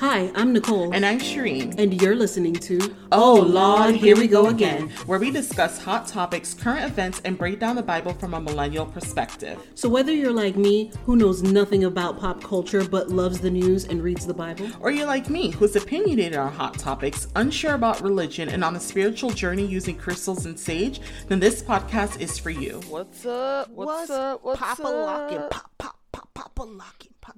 Hi, 0.00 0.32
I'm 0.34 0.54
Nicole. 0.54 0.94
And 0.94 1.04
I'm 1.04 1.18
Shireen. 1.18 1.78
And 1.78 2.00
you're 2.00 2.16
listening 2.16 2.54
to 2.54 2.96
Oh 3.12 3.34
Lord, 3.34 3.94
Here 3.94 4.16
We 4.16 4.28
Go 4.28 4.46
Again, 4.46 4.88
where 5.04 5.18
we 5.18 5.30
discuss 5.30 5.78
hot 5.78 6.06
topics, 6.06 6.54
current 6.54 6.86
events, 6.86 7.20
and 7.26 7.36
break 7.36 7.60
down 7.60 7.76
the 7.76 7.82
Bible 7.82 8.14
from 8.14 8.32
a 8.32 8.40
millennial 8.40 8.86
perspective. 8.86 9.62
So 9.74 9.90
whether 9.90 10.10
you're 10.10 10.32
like 10.32 10.56
me, 10.56 10.90
who 11.04 11.16
knows 11.16 11.42
nothing 11.42 11.84
about 11.84 12.18
pop 12.18 12.42
culture 12.42 12.82
but 12.82 13.10
loves 13.10 13.40
the 13.40 13.50
news 13.50 13.84
and 13.84 14.02
reads 14.02 14.26
the 14.26 14.32
Bible, 14.32 14.70
or 14.80 14.90
you're 14.90 15.06
like 15.06 15.28
me, 15.28 15.50
who's 15.50 15.76
opinionated 15.76 16.38
on 16.38 16.50
hot 16.50 16.78
topics, 16.78 17.28
unsure 17.36 17.74
about 17.74 18.00
religion, 18.00 18.48
and 18.48 18.64
on 18.64 18.76
a 18.76 18.80
spiritual 18.80 19.28
journey 19.28 19.66
using 19.66 19.98
crystals 19.98 20.46
and 20.46 20.58
sage, 20.58 21.02
then 21.28 21.40
this 21.40 21.62
podcast 21.62 22.18
is 22.22 22.38
for 22.38 22.48
you. 22.48 22.80
What's 22.88 23.26
up? 23.26 23.68
What's, 23.68 24.08
up? 24.08 24.08
What's 24.08 24.10
up? 24.10 24.44
What's 24.44 24.60
Papa 24.60 24.82
up? 24.82 25.06
Locking, 25.06 25.48
pop, 25.50 25.70
pop, 25.76 25.98
pop, 26.10 26.32
Papa 26.32 26.62
Locking, 26.62 27.12
pop. 27.20 27.36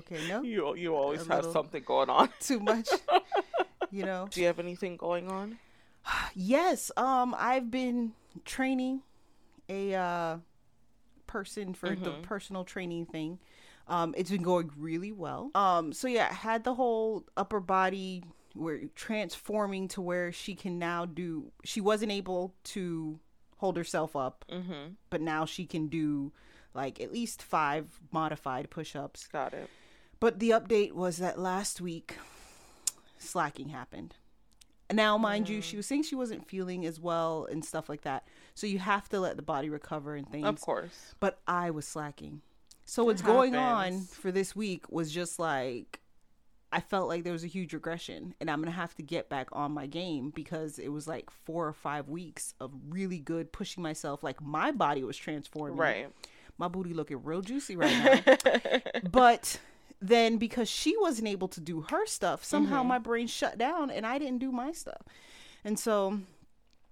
Okay, 0.00 0.28
no. 0.28 0.42
You 0.50 0.74
you 0.76 0.94
always 0.94 1.26
have 1.26 1.44
something 1.46 1.82
going 1.82 2.10
on. 2.10 2.28
Too 2.40 2.60
much. 2.60 2.88
you 3.90 4.04
know. 4.04 4.28
Do 4.30 4.40
you 4.40 4.46
have 4.46 4.58
anything 4.58 4.96
going 4.96 5.28
on? 5.28 5.58
yes. 6.34 6.90
Um, 6.96 7.34
I've 7.38 7.70
been 7.70 8.12
training 8.44 9.02
a 9.68 9.94
uh 9.94 10.36
person 11.26 11.74
for 11.74 11.90
mm-hmm. 11.90 12.04
the 12.04 12.10
personal 12.22 12.64
training 12.64 13.06
thing. 13.06 13.38
Um, 13.86 14.14
it's 14.16 14.30
been 14.30 14.42
going 14.42 14.70
really 14.76 15.12
well. 15.12 15.50
Um, 15.54 15.92
so 15.92 16.06
yeah, 16.06 16.28
I 16.30 16.34
had 16.34 16.64
the 16.64 16.74
whole 16.74 17.24
upper 17.36 17.60
body 17.60 18.22
we're 18.54 18.88
transforming 18.94 19.88
to 19.88 20.00
where 20.00 20.32
she 20.32 20.54
can 20.54 20.78
now 20.78 21.04
do 21.06 21.50
she 21.64 21.80
wasn't 21.80 22.10
able 22.10 22.54
to 22.64 23.18
hold 23.58 23.76
herself 23.76 24.16
up 24.16 24.44
mm-hmm. 24.50 24.92
but 25.08 25.20
now 25.20 25.44
she 25.44 25.66
can 25.66 25.88
do 25.88 26.32
like 26.74 27.00
at 27.00 27.12
least 27.12 27.42
five 27.42 27.86
modified 28.10 28.68
push-ups 28.70 29.28
got 29.28 29.52
it 29.54 29.68
but 30.20 30.38
the 30.38 30.50
update 30.50 30.92
was 30.92 31.16
that 31.16 31.38
last 31.38 31.80
week, 31.80 32.16
slacking 33.18 33.70
happened. 33.70 34.14
Now, 34.92 35.16
mind 35.18 35.46
mm. 35.46 35.50
you, 35.50 35.62
she 35.62 35.76
was 35.76 35.86
saying 35.86 36.02
she 36.02 36.14
wasn't 36.14 36.48
feeling 36.48 36.84
as 36.84 37.00
well 37.00 37.46
and 37.50 37.64
stuff 37.64 37.88
like 37.88 38.02
that. 38.02 38.26
So 38.54 38.66
you 38.66 38.78
have 38.78 39.08
to 39.10 39.20
let 39.20 39.36
the 39.36 39.42
body 39.42 39.70
recover 39.70 40.16
and 40.16 40.28
things. 40.30 40.46
Of 40.46 40.60
course. 40.60 41.14
But 41.20 41.40
I 41.46 41.70
was 41.70 41.86
slacking. 41.86 42.42
So 42.84 43.04
what's 43.04 43.22
going 43.22 43.54
on 43.54 44.00
for 44.00 44.32
this 44.32 44.56
week 44.56 44.90
was 44.90 45.12
just 45.12 45.38
like 45.38 46.00
I 46.72 46.80
felt 46.80 47.08
like 47.08 47.24
there 47.24 47.32
was 47.32 47.44
a 47.44 47.48
huge 47.48 47.72
regression 47.72 48.34
and 48.40 48.50
I'm 48.50 48.60
going 48.60 48.72
to 48.72 48.76
have 48.76 48.94
to 48.96 49.02
get 49.02 49.28
back 49.28 49.48
on 49.52 49.72
my 49.72 49.86
game 49.86 50.30
because 50.30 50.78
it 50.78 50.88
was 50.88 51.08
like 51.08 51.30
4 51.30 51.68
or 51.68 51.72
5 51.72 52.08
weeks 52.08 52.54
of 52.60 52.72
really 52.88 53.18
good 53.18 53.52
pushing 53.52 53.82
myself 53.82 54.22
like 54.22 54.40
my 54.40 54.70
body 54.70 55.02
was 55.02 55.16
transforming. 55.16 55.76
Right. 55.76 56.08
My 56.58 56.68
booty 56.68 56.92
looking 56.92 57.22
real 57.24 57.42
juicy 57.42 57.76
right 57.76 58.24
now. 58.26 59.00
but 59.10 59.58
then 60.00 60.38
because 60.38 60.68
she 60.68 60.96
wasn't 60.98 61.28
able 61.28 61.48
to 61.48 61.60
do 61.60 61.82
her 61.82 62.06
stuff, 62.06 62.44
somehow 62.44 62.80
mm-hmm. 62.80 62.88
my 62.88 62.98
brain 62.98 63.26
shut 63.26 63.58
down 63.58 63.90
and 63.90 64.06
I 64.06 64.18
didn't 64.18 64.38
do 64.38 64.50
my 64.50 64.72
stuff. 64.72 65.02
And 65.64 65.78
so 65.78 66.20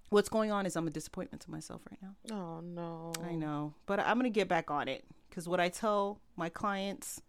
what's 0.09 0.29
going 0.29 0.51
on 0.51 0.65
is 0.65 0.75
I'm 0.75 0.87
a 0.87 0.91
disappointment 0.91 1.41
to 1.43 1.51
myself 1.51 1.81
right 1.89 1.99
now. 2.01 2.35
Oh 2.35 2.61
no. 2.61 3.13
I 3.27 3.35
know. 3.35 3.73
But 3.85 3.99
I'm 3.99 4.19
going 4.19 4.31
to 4.31 4.39
get 4.39 4.47
back 4.47 4.69
on 4.69 4.87
it 4.87 5.03
cuz 5.31 5.47
what 5.47 5.59
I 5.59 5.69
tell 5.69 6.19
my 6.35 6.49
clients 6.49 7.21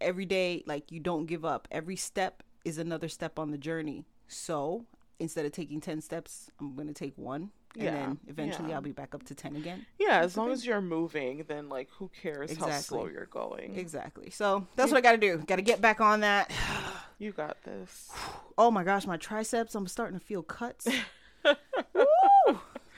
every 0.00 0.26
day 0.26 0.62
like 0.66 0.90
you 0.90 1.00
don't 1.00 1.26
give 1.26 1.44
up. 1.44 1.68
Every 1.70 1.96
step 1.96 2.42
is 2.64 2.78
another 2.78 3.08
step 3.08 3.38
on 3.38 3.50
the 3.50 3.58
journey. 3.58 4.04
So, 4.26 4.86
instead 5.18 5.44
of 5.44 5.52
taking 5.52 5.80
10 5.80 6.00
steps, 6.00 6.50
I'm 6.58 6.74
going 6.74 6.88
to 6.88 6.94
take 6.94 7.16
one 7.16 7.50
and 7.74 7.84
yeah. 7.84 7.90
then 7.90 8.18
eventually 8.28 8.70
yeah. 8.70 8.76
I'll 8.76 8.82
be 8.82 8.92
back 8.92 9.14
up 9.14 9.24
to 9.24 9.34
10 9.34 9.56
again. 9.56 9.86
Yeah, 9.98 10.20
as 10.20 10.36
long 10.36 10.50
as 10.50 10.64
you're 10.64 10.80
moving, 10.80 11.44
then 11.48 11.68
like 11.68 11.88
who 11.98 12.10
cares 12.22 12.50
exactly. 12.50 12.72
how 12.72 12.80
slow 12.80 13.06
you're 13.06 13.26
going. 13.26 13.76
Exactly. 13.76 14.30
So 14.30 14.66
that's 14.76 14.90
what 14.90 14.98
I 14.98 15.00
got 15.00 15.12
to 15.12 15.18
do. 15.18 15.38
Got 15.38 15.56
to 15.56 15.62
get 15.62 15.80
back 15.80 16.00
on 16.00 16.20
that. 16.20 16.50
you 17.18 17.32
got 17.32 17.62
this. 17.64 18.10
Oh 18.56 18.70
my 18.70 18.84
gosh, 18.84 19.04
my 19.04 19.16
triceps, 19.16 19.74
I'm 19.74 19.88
starting 19.88 20.16
to 20.16 20.24
feel 20.24 20.44
cuts. 20.44 20.86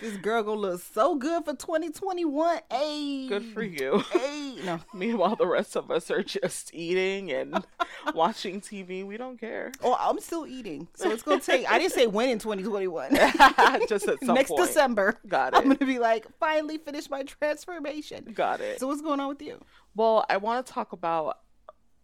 This 0.07 0.19
girl 0.19 0.41
gonna 0.45 0.61
look 0.61 0.81
so 0.81 1.17
good 1.17 1.45
for 1.45 1.53
2021. 1.53 2.61
Hey, 2.71 3.27
good 3.27 3.45
for 3.47 3.65
you. 3.65 4.05
Hey, 4.13 4.55
no. 4.65 4.79
Meanwhile, 4.95 5.35
the 5.35 5.49
rest 5.49 5.75
of 5.75 5.91
us 5.91 6.13
are 6.13 6.23
just 6.23 6.73
eating 6.73 7.33
and 7.33 7.67
watching 8.15 8.61
TV. 8.61 9.05
We 9.05 9.17
don't 9.17 9.37
care. 9.37 9.73
Oh, 9.83 9.97
I'm 9.99 10.21
still 10.21 10.47
eating, 10.47 10.87
so 10.95 11.11
it's 11.11 11.25
gonna 11.25 11.41
take. 11.41 11.69
I 11.69 11.81
didn't 11.81 11.93
say 11.93 12.07
when 12.07 12.29
in 12.29 12.39
2021. 12.39 13.17
just 13.89 14.07
at 14.07 14.21
some 14.25 14.37
next 14.37 14.51
point. 14.51 14.69
December. 14.69 15.19
Got 15.27 15.55
it. 15.55 15.57
I'm 15.57 15.65
gonna 15.65 15.79
be 15.85 15.99
like, 15.99 16.29
finally 16.39 16.79
finished 16.79 17.11
my 17.11 17.25
transformation. 17.25 18.31
Got 18.33 18.61
it. 18.61 18.79
So 18.79 18.87
what's 18.87 19.03
going 19.03 19.19
on 19.19 19.27
with 19.27 19.43
you? 19.43 19.61
Well, 19.97 20.25
I 20.31 20.37
want 20.37 20.65
to 20.65 20.73
talk 20.73 20.93
about 20.93 21.41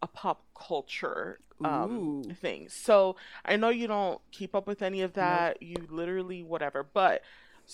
a 0.02 0.08
pop 0.08 0.42
culture 0.58 1.38
um, 1.64 2.24
thing. 2.40 2.68
So 2.68 3.14
I 3.44 3.54
know 3.54 3.68
you 3.68 3.86
don't 3.86 4.20
keep 4.32 4.56
up 4.56 4.66
with 4.66 4.82
any 4.82 5.02
of 5.02 5.12
that. 5.12 5.58
Nope. 5.60 5.70
You 5.70 5.86
literally 5.88 6.42
whatever, 6.42 6.82
but 6.82 7.22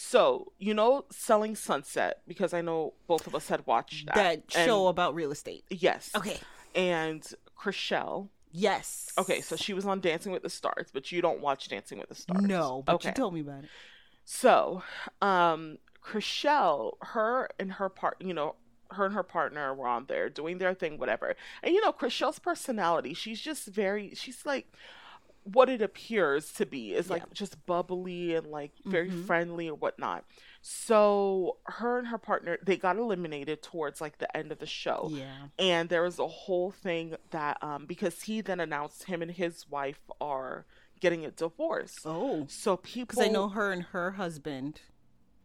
so, 0.00 0.52
you 0.58 0.74
know, 0.74 1.06
Selling 1.10 1.56
Sunset, 1.56 2.22
because 2.28 2.54
I 2.54 2.60
know 2.60 2.94
both 3.08 3.26
of 3.26 3.34
us 3.34 3.48
had 3.48 3.66
watched 3.66 4.06
that. 4.06 4.14
That 4.14 4.52
show 4.52 4.86
about 4.86 5.12
real 5.12 5.32
estate. 5.32 5.64
Yes. 5.70 6.12
Okay. 6.14 6.38
And 6.72 7.28
Chrishell. 7.60 8.28
Yes. 8.52 9.10
Okay, 9.18 9.40
so 9.40 9.56
she 9.56 9.74
was 9.74 9.84
on 9.86 9.98
Dancing 9.98 10.30
with 10.30 10.44
the 10.44 10.50
Stars, 10.50 10.86
but 10.92 11.10
you 11.10 11.20
don't 11.20 11.40
watch 11.40 11.68
Dancing 11.68 11.98
with 11.98 12.10
the 12.10 12.14
Stars. 12.14 12.42
No, 12.42 12.84
but 12.86 12.94
okay. 12.94 13.08
you 13.08 13.14
told 13.14 13.34
me 13.34 13.40
about 13.40 13.64
it. 13.64 13.70
So, 14.24 14.84
um, 15.20 15.78
Chrishell, 16.00 16.92
her 17.02 17.48
and 17.58 17.72
her 17.72 17.88
part, 17.88 18.18
you 18.20 18.32
know, 18.32 18.54
her 18.92 19.06
and 19.06 19.14
her 19.16 19.24
partner 19.24 19.74
were 19.74 19.88
on 19.88 20.06
there 20.06 20.30
doing 20.30 20.58
their 20.58 20.74
thing, 20.74 20.98
whatever. 20.98 21.34
And 21.62 21.74
you 21.74 21.80
know, 21.80 21.92
Chrishell's 21.92 22.38
personality, 22.38 23.14
she's 23.14 23.40
just 23.40 23.66
very, 23.66 24.14
she's 24.14 24.46
like 24.46 24.72
what 25.52 25.68
it 25.68 25.82
appears 25.82 26.52
to 26.52 26.66
be 26.66 26.92
is 26.92 27.08
like 27.08 27.22
yeah. 27.22 27.32
just 27.32 27.64
bubbly 27.66 28.34
and 28.34 28.46
like 28.46 28.72
very 28.84 29.08
mm-hmm. 29.08 29.24
friendly 29.24 29.68
or 29.68 29.74
whatnot. 29.74 30.24
So 30.60 31.58
her 31.64 31.98
and 31.98 32.08
her 32.08 32.18
partner 32.18 32.58
they 32.62 32.76
got 32.76 32.96
eliminated 32.96 33.62
towards 33.62 34.00
like 34.00 34.18
the 34.18 34.36
end 34.36 34.52
of 34.52 34.58
the 34.58 34.66
show. 34.66 35.08
Yeah. 35.12 35.48
And 35.58 35.88
there 35.88 36.02
was 36.02 36.18
a 36.18 36.26
whole 36.26 36.70
thing 36.70 37.16
that 37.30 37.62
um 37.62 37.86
because 37.86 38.22
he 38.22 38.40
then 38.40 38.60
announced 38.60 39.04
him 39.04 39.22
and 39.22 39.30
his 39.30 39.68
wife 39.68 40.00
are 40.20 40.66
getting 41.00 41.24
a 41.24 41.30
divorce. 41.30 41.98
Oh. 42.04 42.46
So 42.48 42.76
people 42.76 43.06
Because 43.06 43.24
I 43.24 43.28
know 43.28 43.48
her 43.48 43.72
and 43.72 43.84
her 43.84 44.12
husband 44.12 44.80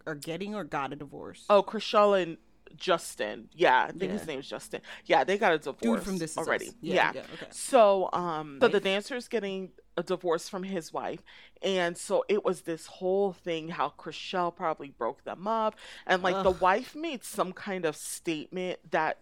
are 0.05 0.15
getting 0.15 0.53
or 0.55 0.63
got 0.63 0.91
a 0.91 0.95
divorce. 0.95 1.45
Oh, 1.49 1.63
Chrishell 1.63 2.21
and 2.21 2.37
Justin. 2.75 3.49
Yeah, 3.53 3.83
I 3.83 3.91
think 3.91 4.11
yeah. 4.11 4.17
his 4.17 4.27
name 4.27 4.39
is 4.39 4.47
Justin. 4.47 4.81
Yeah, 5.05 5.23
they 5.23 5.37
got 5.37 5.53
a 5.53 5.57
divorce 5.57 5.81
Dude 5.81 6.03
from 6.03 6.17
this 6.17 6.37
already. 6.37 6.71
Yeah. 6.81 7.11
yeah. 7.15 7.21
okay. 7.33 7.47
So, 7.51 8.09
um, 8.13 8.57
so 8.61 8.67
the 8.67 8.79
dancer 8.79 9.15
is 9.15 9.27
getting 9.27 9.71
a 9.97 10.03
divorce 10.03 10.49
from 10.49 10.63
his 10.63 10.91
wife, 10.91 11.21
and 11.61 11.97
so 11.97 12.25
it 12.27 12.43
was 12.43 12.61
this 12.61 12.87
whole 12.87 13.33
thing 13.33 13.69
how 13.69 13.93
Chrishell 13.97 14.55
probably 14.55 14.89
broke 14.89 15.23
them 15.23 15.47
up, 15.47 15.75
and 16.07 16.23
like 16.23 16.35
Ugh. 16.35 16.43
the 16.43 16.51
wife 16.51 16.95
made 16.95 17.23
some 17.23 17.53
kind 17.53 17.85
of 17.85 17.95
statement 17.95 18.79
that 18.91 19.19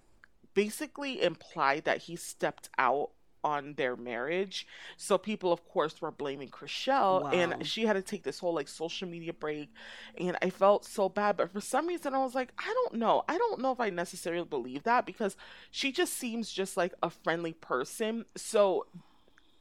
basically 0.54 1.22
implied 1.22 1.86
that 1.86 2.04
he 2.04 2.16
stepped 2.16 2.70
out 2.78 3.12
on 3.44 3.74
their 3.76 3.96
marriage. 3.96 4.68
So 4.98 5.18
people, 5.18 5.52
of 5.52 5.68
course, 5.68 6.02
were 6.02 6.12
blaming 6.12 6.50
Chrishell, 6.50 7.24
wow. 7.24 7.32
and 7.32 7.66
she 7.66 7.86
had 7.86 7.94
to 7.94 8.02
take 8.02 8.24
this 8.24 8.40
whole 8.40 8.54
like 8.54 8.68
social 8.68 9.08
media 9.08 9.34
break. 9.34 9.70
And 10.18 10.38
I 10.42 10.50
felt 10.50 10.86
so 10.86 11.10
bad, 11.10 11.38
but 11.38 11.52
for 11.52 11.62
some 11.62 11.88
reason, 11.88 12.14
I 12.14 12.20
was 12.20 12.36
like, 12.36 12.54
I 12.58 12.74
don't 12.74 13.00
know. 13.00 13.24
I 13.28 13.38
don't 13.38 13.62
know 13.62 13.72
if 13.72 13.80
I 13.80 13.90
necessarily 13.90 14.46
believe 14.46 14.84
that 14.84 15.06
because 15.06 15.36
she 15.72 15.92
just 15.92 16.14
seems 16.14 16.52
just 16.52 16.78
like 16.78 16.94
a 17.02 17.10
friendly 17.10 17.54
person. 17.54 18.26
So 18.36 18.86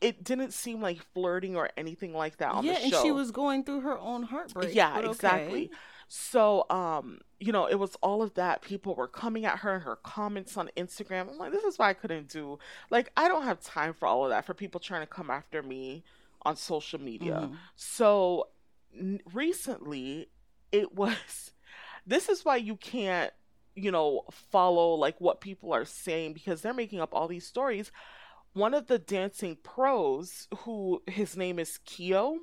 it 0.00 0.24
didn't 0.24 0.52
seem 0.52 0.80
like 0.80 0.98
flirting 1.14 1.56
or 1.56 1.70
anything 1.76 2.14
like 2.14 2.38
that 2.38 2.52
on 2.52 2.64
yeah, 2.64 2.74
the 2.74 2.80
show. 2.80 2.86
Yeah, 2.86 2.96
and 2.96 3.04
she 3.04 3.10
was 3.10 3.30
going 3.30 3.64
through 3.64 3.82
her 3.82 3.98
own 3.98 4.22
heartbreak. 4.24 4.74
Yeah, 4.74 4.98
exactly. 4.98 5.70
So, 6.08 6.66
um, 6.70 7.20
you 7.40 7.52
know, 7.52 7.64
it 7.64 7.76
was 7.76 7.96
all 8.02 8.22
of 8.22 8.34
that. 8.34 8.60
People 8.60 8.94
were 8.94 9.08
coming 9.08 9.46
at 9.46 9.60
her 9.60 9.74
and 9.74 9.82
her 9.82 9.96
comments 9.96 10.58
on 10.58 10.70
Instagram. 10.76 11.30
I'm 11.30 11.38
like, 11.38 11.52
this 11.52 11.64
is 11.64 11.78
why 11.78 11.88
I 11.88 11.94
couldn't 11.94 12.28
do. 12.28 12.58
Like, 12.90 13.10
I 13.16 13.28
don't 13.28 13.44
have 13.44 13.60
time 13.60 13.94
for 13.94 14.06
all 14.06 14.24
of 14.24 14.30
that. 14.30 14.44
For 14.44 14.52
people 14.52 14.78
trying 14.78 15.00
to 15.00 15.06
come 15.06 15.30
after 15.30 15.62
me 15.62 16.04
on 16.42 16.56
social 16.56 17.00
media. 17.00 17.36
Mm-hmm. 17.36 17.54
So, 17.76 18.48
n- 18.96 19.20
recently, 19.32 20.28
it 20.70 20.94
was. 20.94 21.52
This 22.06 22.30
is 22.30 22.46
why 22.46 22.56
you 22.56 22.76
can't, 22.76 23.30
you 23.76 23.92
know, 23.92 24.22
follow 24.50 24.94
like 24.94 25.20
what 25.20 25.42
people 25.42 25.72
are 25.72 25.84
saying 25.84 26.32
because 26.32 26.62
they're 26.62 26.72
making 26.72 26.98
up 26.98 27.14
all 27.14 27.28
these 27.28 27.46
stories. 27.46 27.92
One 28.54 28.72
of 28.72 28.86
the 28.86 28.98
dancing 28.98 29.58
pros, 29.62 30.48
who 30.60 31.02
his 31.06 31.36
name 31.36 31.58
is 31.58 31.78
Keo, 31.84 32.38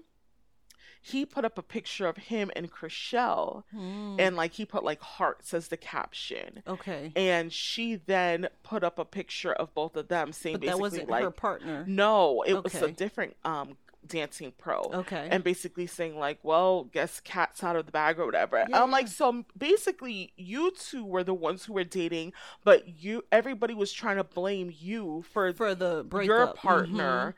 he 1.01 1.25
put 1.25 1.45
up 1.45 1.57
a 1.57 1.61
picture 1.61 2.07
of 2.07 2.17
him 2.17 2.51
and 2.55 2.71
Chrishell 2.71 3.63
mm. 3.73 4.15
and 4.19 4.35
like 4.35 4.53
he 4.53 4.65
put 4.65 4.83
like 4.83 5.01
hearts 5.01 5.53
as 5.53 5.69
the 5.69 5.77
caption. 5.77 6.63
Okay. 6.67 7.11
And 7.15 7.51
she 7.51 7.95
then 7.95 8.49
put 8.63 8.83
up 8.83 8.99
a 8.99 9.05
picture 9.05 9.53
of 9.53 9.73
both 9.73 9.95
of 9.95 10.07
them 10.07 10.31
saying 10.31 10.55
but 10.55 10.61
basically 10.61 10.77
that 10.77 10.81
wasn't 10.81 11.09
like 11.09 11.23
her 11.23 11.31
partner. 11.31 11.85
No, 11.87 12.43
it 12.43 12.53
okay. 12.53 12.79
was 12.79 12.89
a 12.89 12.91
different 12.91 13.35
um 13.45 13.77
Dancing 14.07 14.53
Pro. 14.57 14.81
Okay. 14.93 15.27
And 15.29 15.43
basically 15.43 15.87
saying 15.87 16.17
like, 16.17 16.39
well, 16.43 16.85
guess 16.85 17.19
cat's 17.19 17.63
out 17.63 17.75
of 17.75 17.85
the 17.85 17.91
bag 17.91 18.19
or 18.19 18.25
whatever. 18.25 18.57
And 18.57 18.75
I'm 18.75 18.91
like, 18.91 19.07
so 19.07 19.45
basically 19.57 20.33
you 20.37 20.71
two 20.71 21.05
were 21.05 21.23
the 21.23 21.33
ones 21.33 21.65
who 21.65 21.73
were 21.73 21.83
dating, 21.83 22.33
but 22.63 23.01
you 23.01 23.23
everybody 23.31 23.73
was 23.73 23.91
trying 23.91 24.17
to 24.17 24.23
blame 24.23 24.73
you 24.77 25.23
for, 25.31 25.53
For 25.53 25.75
the 25.75 26.05
breakup. 26.07 26.27
your 26.27 26.47
partner, 26.53 27.35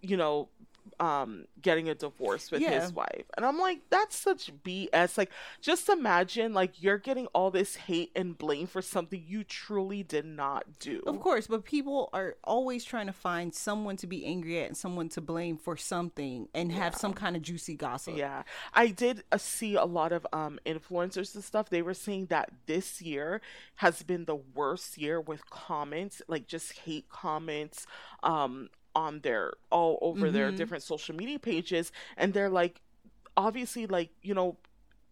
you 0.00 0.16
know, 0.16 0.48
um 1.00 1.46
getting 1.60 1.88
a 1.88 1.94
divorce 1.94 2.50
with 2.50 2.60
Yeah. 2.60 2.80
his 2.80 2.92
wife. 2.92 3.24
And 3.36 3.44
I'm 3.46 3.58
like, 3.58 3.80
that's 3.90 4.16
such 4.16 4.52
BS. 4.62 5.16
Like 5.18 5.30
just 5.60 5.88
imagine 5.88 6.52
like 6.54 6.82
you're 6.82 6.98
getting 6.98 7.26
all 7.28 7.50
this 7.50 7.74
hate 7.76 8.12
and 8.14 8.36
blame 8.36 8.66
for 8.66 8.82
something 8.82 9.22
you 9.26 9.42
truly 9.44 10.02
did 10.02 10.24
not 10.26 10.78
do. 10.78 11.02
Of 11.06 11.20
course, 11.20 11.46
but 11.46 11.64
people 11.64 12.10
are 12.12 12.36
always 12.44 12.84
trying 12.84 13.06
to 13.06 13.12
find 13.12 13.54
someone 13.54 13.96
to 13.96 14.06
be 14.06 14.24
angry 14.26 14.60
at 14.60 14.68
and 14.68 14.76
someone 14.76 15.08
to 15.10 15.20
blame 15.20 15.56
for 15.56 15.76
something 15.76 16.48
and 16.54 16.70
have 16.72 16.94
some 16.94 17.14
kind 17.14 17.34
of 17.34 17.42
juicy 17.42 17.74
gossip. 17.76 18.16
Yeah, 18.16 18.42
I 18.74 18.88
did 18.88 19.24
uh, 19.32 19.38
see 19.38 19.74
a 19.74 19.84
lot 19.84 20.12
of 20.12 20.26
um 20.32 20.60
influencers 20.66 21.34
and 21.34 21.42
stuff. 21.42 21.70
They 21.70 21.82
were 21.82 21.94
saying 21.94 22.26
that 22.26 22.50
this 22.66 23.00
year 23.02 23.40
has 23.76 24.02
been 24.02 24.26
the 24.26 24.36
worst 24.36 24.98
year 24.98 25.20
with 25.20 25.48
comments, 25.48 26.20
like 26.28 26.46
just 26.46 26.72
hate 26.80 27.08
comments, 27.08 27.86
um, 28.22 28.68
on 28.94 29.20
their 29.20 29.52
all 29.70 29.98
over 30.02 30.30
their 30.30 30.48
mm-hmm. 30.48 30.56
different 30.56 30.82
social 30.82 31.14
media 31.14 31.38
pages, 31.38 31.92
and 32.16 32.32
they're 32.34 32.50
like, 32.50 32.80
obviously, 33.36 33.86
like 33.86 34.10
you 34.22 34.34
know. 34.34 34.56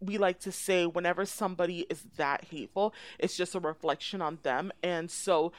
We 0.00 0.16
like 0.16 0.38
to 0.42 0.52
say 0.52 0.86
whenever 0.86 1.26
somebody 1.26 1.80
is 1.90 2.04
that 2.18 2.44
hateful, 2.44 2.94
it's 3.18 3.36
just 3.36 3.56
a 3.56 3.58
reflection 3.58 4.22
on 4.22 4.38
them. 4.44 4.70
And 4.80 5.10
so 5.10 5.50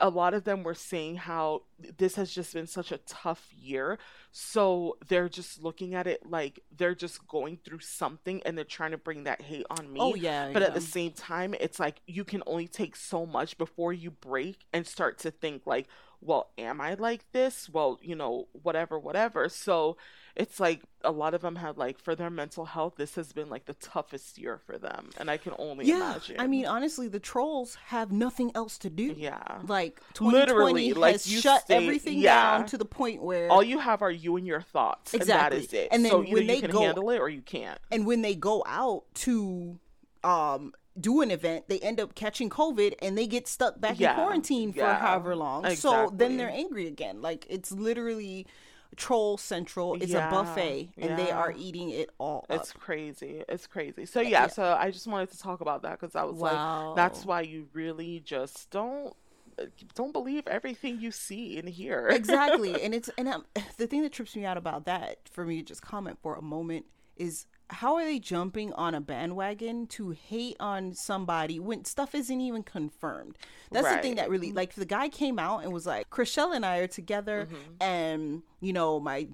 a 0.00 0.08
lot 0.08 0.34
of 0.34 0.44
them 0.44 0.62
were 0.62 0.74
saying 0.74 1.16
how 1.16 1.62
this 1.98 2.16
has 2.16 2.32
just 2.32 2.54
been 2.54 2.66
such 2.66 2.90
a 2.90 2.98
tough 2.98 3.48
year. 3.54 3.98
So 4.30 4.96
they're 5.08 5.28
just 5.28 5.62
looking 5.62 5.94
at 5.94 6.06
it 6.06 6.28
like 6.28 6.60
they're 6.76 6.94
just 6.94 7.26
going 7.28 7.58
through 7.62 7.80
something 7.80 8.42
and 8.46 8.56
they're 8.56 8.64
trying 8.64 8.92
to 8.92 8.98
bring 8.98 9.24
that 9.24 9.42
hate 9.42 9.66
on 9.70 9.92
me. 9.92 10.00
Oh, 10.00 10.14
yeah, 10.14 10.50
But 10.52 10.62
at 10.62 10.72
the 10.72 10.80
same 10.80 11.12
time, 11.12 11.54
it's 11.60 11.78
like 11.78 12.00
you 12.06 12.24
can 12.24 12.42
only 12.46 12.68
take 12.68 12.96
so 12.96 13.26
much 13.26 13.58
before 13.58 13.92
you 13.92 14.10
break 14.10 14.64
and 14.72 14.86
start 14.86 15.18
to 15.18 15.30
think 15.30 15.66
like, 15.66 15.86
well, 16.24 16.50
am 16.56 16.80
I 16.80 16.94
like 16.94 17.24
this? 17.32 17.68
Well, 17.68 17.98
you 18.00 18.14
know, 18.14 18.46
whatever, 18.62 18.98
whatever. 18.98 19.48
So 19.48 19.96
it's 20.34 20.58
like 20.58 20.80
a 21.04 21.10
lot 21.10 21.34
of 21.34 21.42
them 21.42 21.56
had 21.56 21.76
like 21.76 21.98
for 21.98 22.14
their 22.14 22.30
mental 22.30 22.64
health, 22.64 22.94
this 22.96 23.16
has 23.16 23.32
been 23.34 23.50
like 23.50 23.66
the 23.66 23.74
toughest 23.74 24.38
year 24.38 24.56
for 24.64 24.78
them. 24.78 25.10
And 25.18 25.28
I 25.30 25.36
can 25.36 25.52
only 25.58 25.84
Yeah, 25.86 25.96
imagine. 26.12 26.36
I 26.38 26.46
mean, 26.46 26.64
honestly, 26.64 27.08
the 27.08 27.20
trolls 27.20 27.74
have 27.86 28.12
nothing 28.12 28.50
else 28.54 28.78
to 28.78 28.88
do. 28.88 29.14
Yeah. 29.18 29.42
like 29.66 30.00
Literally, 30.20 30.90
2020 30.90 30.92
like, 30.94 31.12
has 31.14 31.26
shut 31.26 31.62
stay- 31.62 31.74
everything 31.74 32.18
yeah. 32.20 32.58
down 32.58 32.66
to 32.68 32.78
the 32.78 32.84
point 32.86 33.22
where 33.22 33.50
all 33.50 33.62
you 33.62 33.78
have 33.80 34.00
are 34.00 34.10
you 34.10 34.36
and 34.36 34.46
your 34.46 34.62
thoughts. 34.62 35.12
Exactly. 35.12 35.32
And 35.32 35.52
that 35.52 35.66
is 35.66 35.72
it. 35.74 35.88
And 35.92 36.04
then 36.04 36.12
so 36.12 36.22
when 36.22 36.46
they 36.46 36.60
can 36.60 36.70
go- 36.70 36.80
handle 36.82 37.10
it 37.10 37.18
or 37.18 37.28
you 37.28 37.42
can't. 37.42 37.78
and 37.90 38.06
when 38.06 38.22
they 38.22 38.34
go 38.34 38.62
out 38.66 39.02
to 39.16 39.78
um 40.24 40.72
do 41.00 41.20
an 41.22 41.30
event 41.30 41.68
they 41.68 41.78
end 41.80 41.98
up 42.00 42.14
catching 42.14 42.50
covid 42.50 42.94
and 43.00 43.16
they 43.16 43.26
get 43.26 43.46
stuck 43.48 43.80
back 43.80 43.98
Yeah, 43.98 44.10
in 44.10 44.14
quarantine 44.16 44.72
for 44.72 44.80
yeah, 44.80 44.98
however 44.98 45.34
long 45.34 45.64
so 45.74 46.10
then 46.14 46.36
they're 46.36 46.50
angry 46.50 46.86
again 46.86 47.22
like 47.22 47.46
it's 47.48 47.72
literally 47.72 48.46
troll 48.94 49.38
central 49.38 49.94
it's 50.00 50.12
a 50.12 50.20
buffet 50.30 50.90
and 50.98 51.16
they 51.18 51.30
are 51.30 51.54
eating 51.56 51.90
it 51.90 52.10
all 52.18 52.44
It's 52.50 52.70
up 52.70 52.78
crazy. 52.78 53.42
It's 53.48 53.66
crazy. 53.66 54.04
So 54.06 54.20
yeah, 54.20 54.42
yeah. 54.42 54.46
so 54.48 54.76
I 54.78 54.90
just 54.90 55.06
wanted 55.06 55.30
to 55.30 55.38
talk 55.38 55.60
about 55.62 55.82
that 55.82 55.98
because 55.98 56.14
I 56.14 56.24
was 56.24 56.40
like, 56.40 56.62
that's 56.94 57.24
why 57.24 57.40
you 57.40 57.68
really 57.72 58.20
just 58.20 58.70
don't 58.70 59.14
uh, 59.58 59.64
don't 59.94 60.12
believe 60.12 60.46
everything 60.46 61.00
you 61.00 61.10
see 61.10 61.58
and 61.58 61.68
hear. 61.68 62.08
exactly 62.08 62.80
and 62.82 62.94
it's 62.94 63.08
and 63.16 63.28
um, 63.28 63.44
the 63.78 63.86
thing 63.86 64.02
that 64.02 64.12
trips 64.12 64.36
me 64.36 64.44
out 64.44 64.56
about 64.56 64.84
that 64.84 65.18
for 65.30 65.44
me 65.44 65.58
to 65.58 65.62
just 65.64 65.82
comment 65.82 66.18
for 66.22 66.34
a 66.36 66.42
moment 66.42 66.84
is 67.16 67.46
how 67.72 67.96
are 67.96 68.04
they 68.04 68.18
jumping 68.18 68.72
on 68.74 68.94
a 68.94 69.00
bandwagon 69.00 69.86
to 69.86 70.10
hate 70.10 70.56
on 70.60 70.94
somebody 70.94 71.58
when 71.58 71.84
stuff 71.84 72.14
isn't 72.14 72.40
even 72.40 72.62
confirmed 72.62 73.36
that's 73.70 73.88
the 73.88 73.98
thing 73.98 74.16
that 74.16 74.28
really 74.28 74.48
mm-hmm. 74.48 74.56
like 74.56 74.74
the 74.74 74.84
guy 74.84 75.08
came 75.08 75.38
out 75.38 75.64
and 75.64 75.72
was 75.72 75.86
like 75.86 76.08
Chrishell 76.10 76.54
and 76.54 76.64
I 76.64 76.78
are 76.78 76.86
together 76.86 77.48
mm-hmm. 77.50 77.72
and 77.80 78.42
you 78.60 78.72
know 78.72 79.00
my 79.00 79.28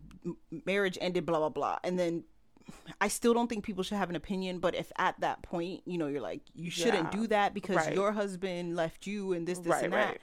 marriage 0.65 0.97
ended 1.01 1.27
blah 1.27 1.39
blah 1.39 1.49
blah 1.49 1.79
and 1.85 1.99
then 1.99 2.25
I 3.01 3.09
still 3.09 3.35
don't 3.35 3.49
think 3.49 3.65
people 3.65 3.83
should 3.83 3.97
have 3.97 4.11
an 4.11 4.17
opinion, 4.17 4.59
but 4.59 4.75
if 4.75 4.93
at 4.99 5.19
that 5.21 5.41
point, 5.41 5.81
you 5.87 5.97
know, 5.97 6.07
you're 6.07 6.21
like, 6.21 6.43
you 6.55 6.71
shouldn't 6.71 7.15
Yeah. 7.15 7.21
do 7.21 7.27
that 7.29 7.55
because 7.55 7.77
Right. 7.77 7.95
your 7.95 8.13
husband 8.13 8.77
left 8.77 9.07
you 9.07 9.33
and 9.33 9.47
this, 9.47 9.59
this, 9.59 9.73
Right, 9.73 9.85
and 9.85 9.93
that. 9.95 10.07
right. 10.07 10.21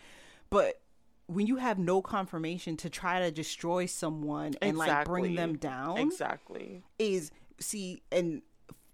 But 0.52 0.80
when 1.28 1.48
you 1.48 1.56
have 1.56 1.80
no 1.80 2.02
confirmation 2.02 2.78
to 2.78 2.90
try 2.90 3.20
to 3.20 3.32
destroy 3.32 3.88
someone 3.88 4.54
and 4.62 4.78
like 4.78 5.06
bring 5.06 5.36
them 5.36 5.58
down 5.58 5.98
Exactly. 5.98 6.84
is 7.00 7.32
see 7.60 8.02
and 8.12 8.42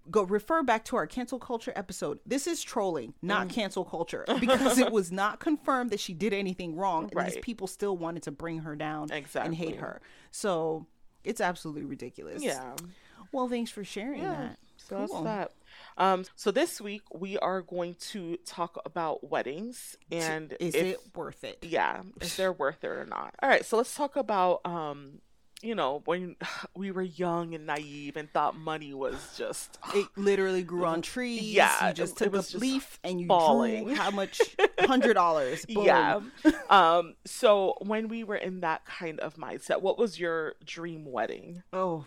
go 0.10 0.24
refer 0.24 0.64
back 0.64 0.84
to 0.86 0.96
our 0.96 1.06
cancel 1.06 1.38
culture 1.40 1.72
episode. 1.76 2.20
This 2.26 2.48
is 2.48 2.64
trolling, 2.64 3.14
not 3.22 3.48
Mm. 3.48 3.52
cancel 3.54 3.86
culture, 3.86 4.26
because 4.40 4.78
it 4.80 4.92
was 4.92 5.12
not 5.12 5.40
confirmed 5.40 5.92
that 5.92 6.00
she 6.00 6.14
did 6.14 6.34
anything 6.34 6.76
wrong, 6.76 7.10
and 7.16 7.28
these 7.28 7.38
people 7.42 7.68
still 7.68 7.96
wanted 7.96 8.24
to 8.24 8.32
bring 8.32 8.60
her 8.60 8.76
down 8.76 9.10
and 9.12 9.56
hate 9.56 9.76
her. 9.78 10.02
So 10.32 10.88
it's 11.24 11.40
absolutely 11.40 11.84
ridiculous. 11.84 12.42
Yeah. 12.44 12.76
Well, 13.32 13.48
thanks 13.48 13.70
for 13.72 13.84
sharing 13.84 14.24
Yeah. 14.24 14.36
that. 14.36 14.60
So 14.78 14.98
that's 14.98 15.12
Cool. 15.12 15.24
that. 15.24 15.52
Um, 15.98 16.26
so 16.36 16.50
this 16.50 16.82
week 16.82 17.04
we 17.14 17.38
are 17.38 17.62
going 17.62 17.94
to 18.10 18.38
talk 18.38 18.82
about 18.84 19.30
weddings 19.30 19.96
and 20.12 20.54
Is 20.60 20.74
if, 20.74 20.84
it 20.84 21.00
worth 21.16 21.44
it? 21.44 21.60
yeah, 21.62 22.02
if 22.20 22.36
they're 22.36 22.52
worth 22.52 22.84
it 22.84 22.88
or 22.88 23.06
not. 23.06 23.36
All 23.42 23.48
right, 23.48 23.64
so 23.64 23.78
let's 23.78 23.96
talk 23.96 24.16
about 24.16 24.62
um, 24.66 25.22
you 25.64 25.76
know, 25.76 26.02
when 26.06 26.36
we 26.76 26.92
were 26.92 27.02
young 27.02 27.54
and 27.54 27.66
naive 27.66 28.18
and 28.18 28.32
thought 28.32 28.56
money 28.58 28.94
was 28.94 29.36
just 29.38 29.78
It 29.94 30.08
literally 30.16 30.64
grew 30.64 30.86
on 30.86 31.02
trees. 31.02 31.42
Yeah, 31.42 31.88
you 31.88 31.94
just 31.94 32.18
took 32.18 32.34
a 32.34 32.44
leaf 32.58 33.00
and 33.04 33.20
you 33.20 33.28
falling. 33.28 33.86
drew 33.86 33.96
how 33.96 34.12
much 34.12 34.42
hundred 34.80 35.14
dollars. 35.14 35.66
yeah. 35.70 36.22
um, 36.70 37.16
so 37.26 37.76
when 37.82 38.08
we 38.08 38.24
were 38.24 38.36
in 38.36 38.62
that 38.62 38.86
kind 38.86 39.20
of 39.20 39.36
mindset, 39.36 39.82
what 39.82 39.98
was 39.98 40.20
your 40.20 40.56
dream 40.66 41.06
wedding? 41.06 41.64
Oh. 41.74 42.06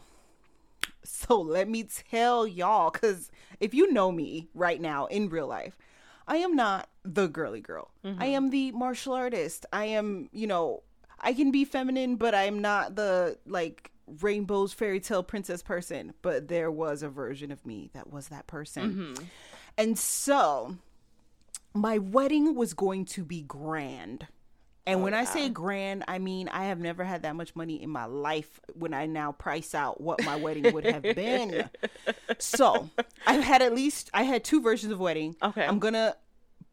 So 1.02 1.40
let 1.40 1.68
me 1.68 1.82
tell 1.84 2.46
y'all, 2.46 2.90
because 2.90 3.30
if 3.60 3.74
you 3.74 3.92
know 3.92 4.10
me 4.10 4.48
right 4.54 4.80
now 4.80 5.04
in 5.06 5.28
real 5.28 5.46
life, 5.46 5.76
I 6.26 6.38
am 6.38 6.56
not 6.56 6.88
the 7.04 7.28
girly 7.28 7.60
girl. 7.60 7.90
I 8.18 8.26
am 8.26 8.48
the 8.48 8.72
martial 8.72 9.12
artist. 9.12 9.66
I 9.72 9.84
am, 9.86 10.30
you 10.32 10.46
know, 10.46 10.82
I 11.24 11.32
can 11.32 11.50
be 11.50 11.64
feminine, 11.64 12.16
but 12.16 12.34
I'm 12.34 12.60
not 12.60 12.94
the 12.94 13.38
like 13.46 13.90
rainbows 14.20 14.72
fairy 14.72 15.00
tale 15.00 15.22
princess 15.22 15.62
person. 15.62 16.14
But 16.22 16.48
there 16.48 16.70
was 16.70 17.02
a 17.02 17.08
version 17.08 17.50
of 17.50 17.64
me 17.66 17.90
that 17.94 18.12
was 18.12 18.28
that 18.28 18.46
person. 18.46 18.94
Mm-hmm. 19.16 19.24
And 19.78 19.98
so 19.98 20.76
my 21.72 21.98
wedding 21.98 22.54
was 22.54 22.74
going 22.74 23.06
to 23.06 23.24
be 23.24 23.42
grand. 23.42 24.26
And 24.86 25.00
oh, 25.00 25.04
when 25.04 25.14
I 25.14 25.24
say 25.24 25.48
grand, 25.48 26.04
I 26.06 26.18
mean 26.18 26.48
I 26.48 26.66
have 26.66 26.78
never 26.78 27.04
had 27.04 27.22
that 27.22 27.34
much 27.34 27.56
money 27.56 27.82
in 27.82 27.88
my 27.88 28.04
life 28.04 28.60
when 28.74 28.92
I 28.92 29.06
now 29.06 29.32
price 29.32 29.74
out 29.74 29.98
what 29.98 30.22
my 30.24 30.36
wedding 30.36 30.74
would 30.74 30.84
have 30.84 31.02
been. 31.02 31.68
So 32.38 32.90
I've 33.26 33.42
had 33.42 33.62
at 33.62 33.74
least 33.74 34.10
I 34.12 34.24
had 34.24 34.44
two 34.44 34.60
versions 34.60 34.92
of 34.92 34.98
wedding. 34.98 35.36
Okay. 35.42 35.64
I'm 35.64 35.78
gonna 35.78 36.16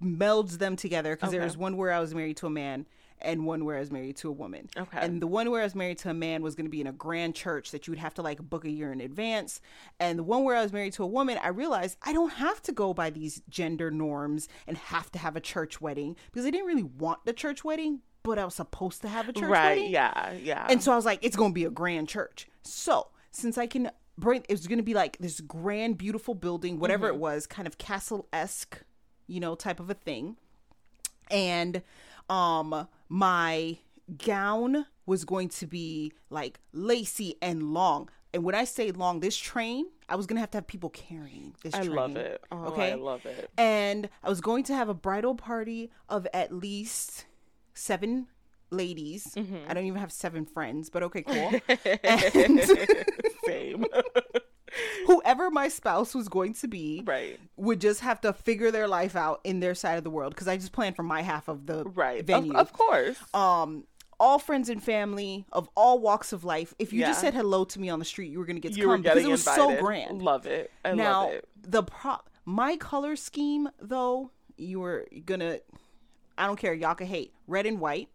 meld 0.02 0.50
them 0.50 0.76
together 0.76 1.16
because 1.16 1.30
Okay. 1.30 1.38
there 1.38 1.46
was 1.46 1.56
one 1.56 1.78
where 1.78 1.92
I 1.92 2.00
was 2.00 2.14
married 2.14 2.38
to 2.38 2.48
a 2.48 2.50
man 2.50 2.86
and 3.24 3.46
one 3.46 3.66
where 3.66 3.78
I 3.78 3.80
was 3.80 3.92
married 3.92 4.16
to 4.18 4.30
a 4.30 4.32
woman. 4.32 4.70
Okay. 4.78 4.98
And 5.00 5.22
the 5.22 5.28
one 5.28 5.50
where 5.52 5.62
I 5.62 5.64
was 5.64 5.76
married 5.76 5.98
to 6.00 6.10
a 6.10 6.14
man 6.14 6.42
was 6.42 6.56
going 6.56 6.66
to 6.66 6.72
be 6.72 6.82
in 6.82 6.88
a 6.88 6.92
grand 6.92 7.36
church 7.36 7.72
that 7.72 7.88
you 7.88 7.92
would 7.92 8.00
have 8.00 8.14
to 8.16 8.22
like 8.22 8.42
book 8.42 8.66
a 8.66 8.70
year 8.70 8.92
in 8.92 9.02
advance. 9.02 9.62
And 10.00 10.20
the 10.20 10.24
one 10.24 10.44
where 10.44 10.56
I 10.56 10.64
was 10.64 10.74
married 10.74 10.94
to 10.94 11.04
a 11.04 11.08
woman, 11.08 11.38
I 11.42 11.50
realized 11.50 11.98
I 12.04 12.14
don't 12.14 12.34
have 12.34 12.62
to 12.64 12.72
go 12.72 12.94
by 12.94 13.10
these 13.10 13.42
gender 13.50 13.92
norms 13.92 14.48
and 14.68 14.78
have 14.78 15.12
to 15.14 15.20
have 15.20 15.36
a 15.36 15.42
church 15.42 15.82
wedding 15.82 16.16
because 16.26 16.46
I 16.46 16.50
didn't 16.52 16.68
really 16.68 16.84
want 16.84 17.26
the 17.26 17.34
church 17.34 17.64
wedding, 17.64 18.00
but 18.24 18.38
I 18.38 18.46
was 18.46 18.56
supposed 18.56 19.02
to 19.02 19.08
have 19.08 19.30
a 19.30 19.34
church 19.34 19.42
wedding. 19.42 19.52
right? 19.52 19.78
wedding. 19.78 19.92
Yeah, 19.92 20.34
yeah. 20.34 20.68
And 20.70 20.82
so 20.84 20.92
I 20.92 20.96
was 20.96 21.06
like, 21.06 21.20
it's 21.22 21.36
going 21.36 21.52
to 21.52 21.56
be 21.56 21.66
a 21.66 21.70
grand 21.72 22.08
church. 22.10 22.48
So 22.64 23.08
since 23.32 23.58
I 23.58 23.66
can 23.68 23.90
bring, 24.18 24.44
it 24.48 24.52
was 24.54 24.68
going 24.68 24.78
to 24.78 24.84
be 24.84 24.94
like 24.94 25.18
this 25.20 25.40
grand, 25.42 25.98
beautiful 25.98 26.36
building, 26.36 26.80
whatever 26.80 27.08
Mm-hmm. 27.08 27.16
it 27.16 27.20
was, 27.20 27.48
kind 27.48 27.68
of 27.68 27.78
castle 27.78 28.28
esque, 28.32 28.82
you 29.28 29.40
know, 29.40 29.56
type 29.56 29.80
of 29.80 29.90
a 29.90 29.94
thing. 29.96 30.36
And 31.30 31.82
um, 32.30 32.88
my 33.10 33.78
gown 34.18 34.86
was 35.06 35.26
going 35.26 35.50
to 35.50 35.68
be 35.68 36.14
like 36.30 36.60
lacy 36.74 37.36
and 37.42 37.74
long. 37.74 38.10
And 38.34 38.44
when 38.44 38.56
I 38.56 38.64
say 38.64 38.92
long, 38.92 39.20
this 39.20 39.36
train, 39.38 39.86
I 40.08 40.16
was 40.16 40.26
gonna 40.26 40.40
have 40.40 40.52
to 40.52 40.58
have 40.58 40.68
people 40.68 40.90
carrying 40.90 41.54
this 41.64 41.74
I 41.74 41.80
train. 41.80 41.96
love 41.96 42.16
it. 42.16 42.42
Oh, 42.52 42.66
okay, 42.68 42.92
I 42.92 42.96
love 42.96 43.26
it. 43.26 43.50
and 43.58 44.10
I 44.24 44.30
was 44.30 44.40
going 44.42 44.64
to 44.66 44.74
have 44.76 44.88
a 44.90 44.94
bridal 44.94 45.36
party 45.36 45.92
of 46.08 46.28
at 46.34 46.54
least 46.54 47.26
seven 47.74 48.28
ladies. 48.70 49.34
Mm-hmm. 49.36 49.58
I 49.68 49.74
don't 49.74 49.86
even 49.86 50.00
have 50.00 50.14
seven 50.14 50.46
friends, 50.46 50.90
but 50.90 51.04
okay, 51.04 51.24
cool. 51.24 51.52
and 52.34 52.62
Same. 53.46 53.86
whoever 55.08 55.50
my 55.52 55.68
spouse 55.68 56.14
was 56.16 56.28
going 56.30 56.54
to 56.56 56.68
be 56.68 57.04
right. 57.06 57.40
would 57.58 57.82
just 57.82 58.00
have 58.02 58.22
to 58.22 58.34
figure 58.34 58.72
their 58.72 58.88
life 58.88 59.16
out 59.16 59.42
in 59.44 59.60
their 59.60 59.76
side 59.76 59.98
of 59.98 60.04
the 60.04 60.10
world 60.10 60.34
because 60.34 60.48
I 60.48 60.58
just 60.58 60.72
planned 60.72 60.96
for 60.96 61.04
my 61.04 61.22
half 61.22 61.48
of 61.48 61.66
the 61.66 61.84
Right. 61.86 62.20
Of, 62.22 62.26
venue. 62.28 62.54
of 62.54 62.72
course. 62.74 63.18
Um, 63.34 63.86
all 64.20 64.38
friends 64.40 64.70
and 64.70 64.84
family 64.84 65.46
of 65.52 65.68
all 65.76 65.98
walks 66.00 66.32
of 66.32 66.44
life. 66.44 66.74
If 66.78 66.94
you 66.94 67.00
Yeah. 67.02 67.08
just 67.08 67.22
said 67.22 67.34
hello 67.34 67.64
to 67.66 67.80
me 67.80 67.90
on 67.90 68.00
the 68.00 68.06
street, 68.06 68.32
you 68.32 68.40
were 68.40 68.46
gonna 68.46 68.60
get 68.60 68.74
to 68.74 68.80
You 68.80 68.86
come 68.88 69.02
because 69.02 69.24
it 69.24 69.28
was 69.28 69.46
invited. 69.48 69.78
so 69.78 69.82
grand. 69.84 70.22
Love 70.22 70.46
it. 70.46 70.72
I 70.86 70.94
now 70.94 71.24
love 71.26 71.32
it. 71.34 71.48
the 71.64 71.84
pro 71.84 72.18
my 72.46 72.76
color 72.78 73.16
scheme 73.16 73.70
though, 73.80 74.32
you 74.58 74.80
were 74.80 75.08
gonna 75.26 75.60
I 76.38 76.46
don't 76.48 76.58
care, 76.58 76.74
y'all 76.74 76.96
can 76.96 77.08
hate. 77.08 77.34
Red 77.48 77.66
and 77.66 77.80
white. 77.80 78.10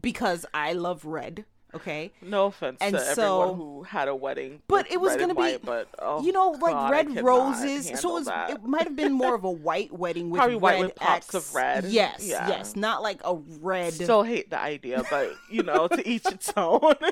Because 0.00 0.44
I 0.52 0.72
love 0.72 1.04
red. 1.04 1.44
Okay. 1.74 2.12
No 2.22 2.46
offense 2.46 2.78
And 2.80 2.94
to 2.94 3.00
so- 3.14 3.42
everyone 3.42 3.56
who 3.56 3.82
had 3.82 4.08
a 4.08 4.14
wedding, 4.14 4.62
But 4.68 4.90
it 4.90 5.00
was 5.00 5.16
gonna 5.16 5.34
be, 5.34 5.40
white, 5.40 5.64
but 5.64 5.88
oh, 5.98 6.22
you 6.24 6.32
know, 6.32 6.50
like 6.50 6.72
God, 6.74 6.90
red 6.90 7.24
roses. 7.24 7.86
So 8.00 8.10
it 8.10 8.12
was. 8.12 8.26
that. 8.26 8.50
It 8.50 8.62
might 8.62 8.84
have 8.84 8.94
been 8.96 9.12
more 9.12 9.34
of 9.34 9.44
a 9.44 9.50
white 9.50 9.92
wedding 9.92 10.30
with 10.30 10.38
Probably 10.38 10.56
white 10.56 10.74
red 10.74 10.84
with 10.84 10.94
pops 10.94 11.26
X. 11.26 11.34
of 11.34 11.54
red. 11.54 11.84
Yes, 11.86 12.24
Yeah. 12.26 12.48
yes, 12.48 12.76
not 12.76 13.02
like 13.02 13.20
a 13.24 13.34
red. 13.60 13.92
Still 13.92 14.22
hate 14.22 14.50
the 14.50 14.58
idea, 14.60 15.02
but 15.10 15.32
you 15.50 15.62
know, 15.62 15.88
to 15.88 16.08
each 16.08 16.26
its 16.26 16.52
own. 16.56 16.94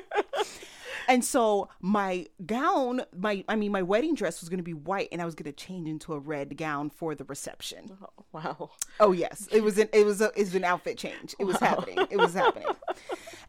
And 1.09 1.25
so 1.25 1.69
my 1.81 2.27
gown, 2.47 3.03
my 3.17 3.45
I 3.49 3.57
mean 3.57 3.73
my 3.73 3.83
wedding 3.83 4.15
dress 4.15 4.41
was 4.41 4.49
going 4.49 4.59
to 4.59 4.65
be 4.65 4.75
white, 4.75 5.09
and 5.13 5.21
I 5.21 5.25
was 5.25 5.35
going 5.35 5.45
to 5.51 5.53
change 5.53 5.89
into 5.89 6.13
a 6.15 6.19
red 6.19 6.57
gown 6.57 6.91
for 6.91 7.15
the 7.15 7.25
reception. 7.25 7.91
Oh, 8.03 8.25
wow. 8.33 8.71
Oh 9.01 9.13
yes, 9.13 9.49
it 9.53 9.63
was 9.63 9.79
an 9.79 9.89
it 9.93 10.05
was 10.05 10.21
a 10.21 10.27
it 10.37 10.39
was 10.45 10.55
an 10.55 10.65
outfit 10.65 10.99
change. 10.99 11.35
It 11.39 11.45
was 11.45 11.57
happening. 11.59 11.99
It 12.11 12.17
was 12.19 12.35
happening. 12.35 12.69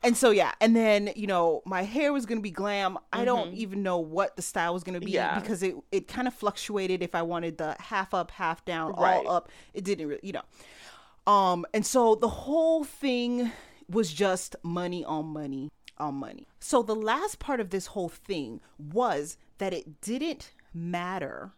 And 0.04 0.18
so 0.18 0.32
yeah, 0.32 0.52
and 0.60 0.76
then 0.76 1.12
you 1.16 1.28
know 1.28 1.62
my 1.66 1.84
hair 1.84 2.12
was 2.12 2.26
gonna 2.26 2.42
be 2.42 2.52
glam. 2.52 2.98
I 3.14 3.24
don't 3.26 3.54
even 3.54 3.84
know 3.84 4.00
what 4.00 4.36
the 4.36 4.42
style 4.42 4.74
was 4.74 4.84
gonna 4.84 5.00
be 5.00 5.06
Mm-hmm. 5.08 5.14
Yeah. 5.16 5.40
because 5.40 5.64
it 5.64 5.76
it 5.92 6.08
kind 6.08 6.28
of 6.28 6.34
fluctuated. 6.34 7.02
If 7.04 7.16
I 7.16 7.22
wanted 7.22 7.58
the 7.58 7.76
half 7.80 8.14
up, 8.14 8.32
half 8.32 8.66
down, 8.66 8.94
Right. 8.94 9.26
all 9.26 9.32
up, 9.32 9.50
it 9.74 9.84
didn't 9.84 10.08
really, 10.08 10.20
you 10.24 10.34
know. 10.34 11.32
Um, 11.32 11.66
and 11.74 11.86
so 11.86 12.16
the 12.16 12.28
whole 12.28 12.84
thing 12.84 13.52
was 13.90 14.12
just 14.12 14.56
money 14.64 15.06
on 15.06 15.26
money 15.28 15.72
on 15.98 16.16
money. 16.16 16.48
So 16.60 16.82
the 16.82 16.96
last 16.96 17.40
part 17.40 17.60
of 17.60 17.70
this 17.70 17.88
whole 17.88 18.10
thing 18.10 18.60
was 18.78 19.38
that 19.58 19.74
it 19.74 20.02
didn't 20.02 20.52
matter 20.74 21.52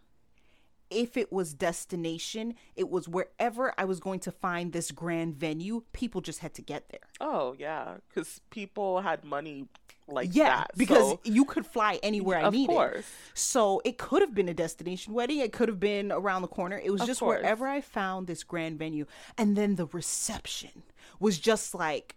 if 0.88 1.16
it 1.16 1.32
was 1.32 1.52
destination, 1.52 2.54
it 2.76 2.88
was 2.88 3.08
wherever 3.08 3.74
I 3.76 3.84
was 3.84 3.98
going 3.98 4.20
to 4.20 4.30
find 4.30 4.72
this 4.72 4.92
grand 4.92 5.34
venue, 5.34 5.82
people 5.92 6.20
just 6.20 6.38
had 6.38 6.54
to 6.54 6.62
get 6.62 6.88
there. 6.90 7.00
Oh 7.20 7.56
yeah, 7.58 7.94
because 8.08 8.40
people 8.50 9.00
had 9.00 9.24
money 9.24 9.66
like 10.06 10.28
Yeah, 10.32 10.58
that. 10.58 10.70
because 10.76 11.10
so- 11.10 11.20
you 11.24 11.44
could 11.44 11.66
fly 11.66 11.98
anywhere 12.04 12.38
I 12.38 12.42
Of 12.42 12.52
needed. 12.54 12.72
course. 12.72 13.04
So 13.34 13.82
it 13.84 13.98
could 13.98 14.22
have 14.22 14.32
been 14.32 14.48
a 14.48 14.54
destination 14.54 15.12
wedding. 15.12 15.40
It 15.40 15.52
could 15.52 15.66
have 15.68 15.80
been 15.80 16.12
around 16.12 16.42
the 16.42 16.48
corner. 16.48 16.78
It 16.78 16.90
was 16.92 17.00
Of 17.00 17.08
just 17.08 17.18
course. 17.18 17.40
wherever 17.40 17.66
I 17.66 17.80
found 17.80 18.28
this 18.28 18.44
grand 18.44 18.78
venue. 18.78 19.06
And 19.36 19.56
then 19.56 19.74
the 19.74 19.86
reception 19.86 20.84
was 21.18 21.40
just 21.40 21.74
like 21.74 22.14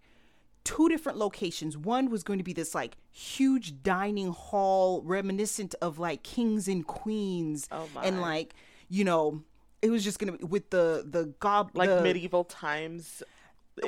two 0.64 0.90
different 0.90 1.18
locations. 1.18 1.78
One 1.78 2.10
was 2.10 2.24
going 2.24 2.40
to 2.40 2.44
be 2.44 2.54
this 2.54 2.76
like 2.76 2.98
huge 3.12 3.82
dining 3.84 4.32
hall 4.32 5.02
reminiscent 5.04 5.76
of 5.82 6.00
like 6.00 6.24
kings 6.24 6.68
and 6.68 6.86
queens. 6.86 7.68
Oh, 7.72 7.88
And 8.04 8.22
like, 8.22 8.54
you 8.90 9.04
know, 9.04 9.44
it 9.82 9.90
was 9.90 10.04
just 10.04 10.20
gonna 10.20 10.34
be 10.34 10.44
with 10.44 10.70
the 10.72 11.06
the 11.10 11.34
gob 11.40 11.72
like 11.74 11.90
the, 11.90 12.02
medieval 12.02 12.44
times. 12.44 13.24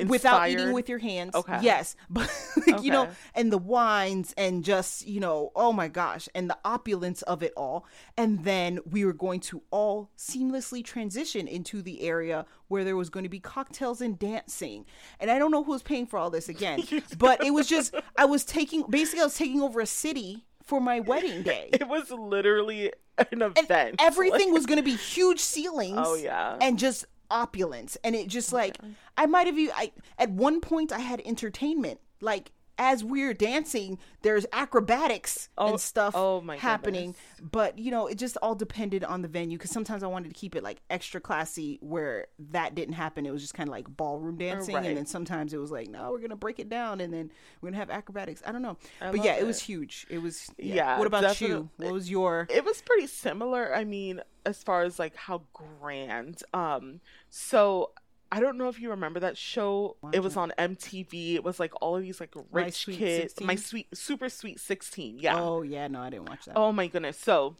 Without 0.06 0.48
eating 0.48 0.72
with 0.72 0.88
your 0.88 0.98
hands. 0.98 1.34
Okay. 1.34 1.58
Yes, 1.62 1.96
but 2.10 2.30
like, 2.66 2.82
you 2.82 2.90
know, 2.90 3.08
and 3.34 3.52
the 3.52 3.58
wines 3.58 4.34
and 4.36 4.64
just 4.64 5.06
you 5.06 5.20
know, 5.20 5.52
oh 5.54 5.72
my 5.72 5.88
gosh, 5.88 6.28
and 6.34 6.48
the 6.48 6.58
opulence 6.64 7.22
of 7.22 7.42
it 7.42 7.52
all. 7.56 7.86
And 8.16 8.44
then 8.44 8.80
we 8.88 9.04
were 9.04 9.12
going 9.12 9.40
to 9.40 9.62
all 9.70 10.10
seamlessly 10.16 10.84
transition 10.84 11.48
into 11.48 11.82
the 11.82 12.02
area 12.02 12.46
where 12.68 12.84
there 12.84 12.96
was 12.96 13.10
going 13.10 13.24
to 13.24 13.30
be 13.30 13.40
cocktails 13.40 14.00
and 14.00 14.18
dancing. 14.18 14.86
And 15.20 15.30
I 15.30 15.38
don't 15.38 15.50
know 15.50 15.62
who 15.62 15.72
was 15.72 15.82
paying 15.82 16.06
for 16.06 16.18
all 16.18 16.30
this 16.30 16.48
again, 16.48 16.82
but 17.18 17.44
it 17.44 17.52
was 17.52 17.68
just 17.68 17.94
I 18.16 18.24
was 18.24 18.44
taking 18.44 18.84
basically 18.88 19.20
I 19.20 19.24
was 19.24 19.36
taking 19.36 19.60
over 19.60 19.80
a 19.80 19.86
city 19.86 20.44
for 20.62 20.80
my 20.80 21.00
wedding 21.00 21.42
day. 21.42 21.70
It 21.72 21.88
was 21.88 22.10
literally 22.10 22.92
an 23.18 23.42
event. 23.42 23.96
Everything 23.98 24.52
was 24.52 24.66
going 24.66 24.78
to 24.78 24.84
be 24.84 24.96
huge 24.96 25.40
ceilings. 25.40 25.98
Oh, 25.98 26.14
yeah. 26.14 26.56
and 26.60 26.78
just 26.78 27.04
opulence, 27.32 27.96
and 28.04 28.14
it 28.14 28.28
just 28.28 28.52
oh, 28.52 28.56
like 28.56 28.76
I 29.16 29.26
might 29.26 29.46
have. 29.46 29.58
e- 29.58 29.70
I 29.74 29.92
at 30.18 30.30
one 30.30 30.60
point 30.60 30.92
I 30.92 31.00
had 31.00 31.20
entertainment 31.24 32.00
like. 32.20 32.52
As 32.78 33.04
we 33.04 33.22
are 33.22 33.34
dancing, 33.34 33.98
there's 34.22 34.46
acrobatics 34.52 35.48
Oh- 35.58 35.70
and 35.70 35.80
stuff 35.80 36.14
oh 36.16 36.40
my 36.40 36.56
happening. 36.56 37.14
But 37.40 37.78
you 37.78 37.90
know, 37.90 38.06
it 38.06 38.18
just 38.18 38.36
all 38.38 38.54
depended 38.54 39.04
on 39.04 39.22
the 39.22 39.28
venue. 39.28 39.58
Because 39.58 39.70
sometimes 39.70 40.02
I 40.02 40.06
wanted 40.06 40.28
to 40.28 40.34
keep 40.34 40.54
it 40.56 40.62
like 40.62 40.80
extra 40.90 41.20
classy, 41.20 41.78
where 41.80 42.26
that 42.50 42.74
didn't 42.74 42.94
happen. 42.94 43.26
It 43.26 43.32
was 43.32 43.42
just 43.42 43.54
kind 43.54 43.68
of 43.68 43.72
like 43.72 43.88
ballroom 43.88 44.38
dancing, 44.38 44.74
right. 44.74 44.86
and 44.86 44.96
then 44.96 45.06
sometimes 45.06 45.52
it 45.52 45.58
was 45.58 45.70
like, 45.70 45.88
no, 45.88 46.10
we're 46.10 46.20
gonna 46.20 46.36
break 46.36 46.58
it 46.58 46.68
down, 46.68 47.00
and 47.00 47.12
then 47.12 47.30
we're 47.60 47.70
gonna 47.70 47.78
have 47.78 47.90
acrobatics. 47.90 48.42
I 48.46 48.52
don't 48.52 48.62
know, 48.62 48.76
I 49.00 49.10
but 49.10 49.24
yeah, 49.24 49.32
love 49.32 49.42
it 49.42 49.46
was 49.46 49.60
huge. 49.60 50.06
It 50.08 50.18
was 50.18 50.50
yeah. 50.58 50.74
Yeah, 50.74 50.98
what 50.98 51.06
about 51.06 51.40
you? 51.40 51.68
What 51.76 51.92
was 51.92 52.10
your 52.10 52.46
it 52.50 52.64
was 52.64 52.80
pretty 52.82 53.06
similar 53.06 53.74
i 53.74 53.84
mean 53.84 54.20
as 54.44 54.62
far 54.62 54.82
as 54.82 54.98
like 54.98 55.14
how 55.16 55.42
grand 55.52 56.42
um 56.52 57.00
so 57.30 57.90
i 58.32 58.40
don't 58.40 58.58
know 58.58 58.68
if 58.68 58.80
you 58.80 58.90
remember 58.90 59.20
that 59.20 59.38
show 59.38 59.96
it 60.12 60.20
was 60.20 60.36
on 60.36 60.52
mtv 60.58 61.34
it 61.34 61.44
was 61.44 61.60
like 61.60 61.72
all 61.80 61.96
of 61.96 62.02
these 62.02 62.18
like 62.18 62.34
rich 62.50 62.86
kids 62.86 63.34
16? 63.34 63.46
my 63.46 63.54
sweet 63.54 63.86
super 63.96 64.28
sweet 64.28 64.58
16 64.58 65.18
yeah 65.20 65.36
Oh 65.52 65.62
yeah, 65.62 65.88
no, 65.88 66.00
I 66.00 66.10
didn't 66.10 66.28
watch 66.28 66.44
that. 66.46 66.56
Oh 66.56 66.72
my 66.72 66.86
goodness. 66.86 67.18
So 67.18 67.56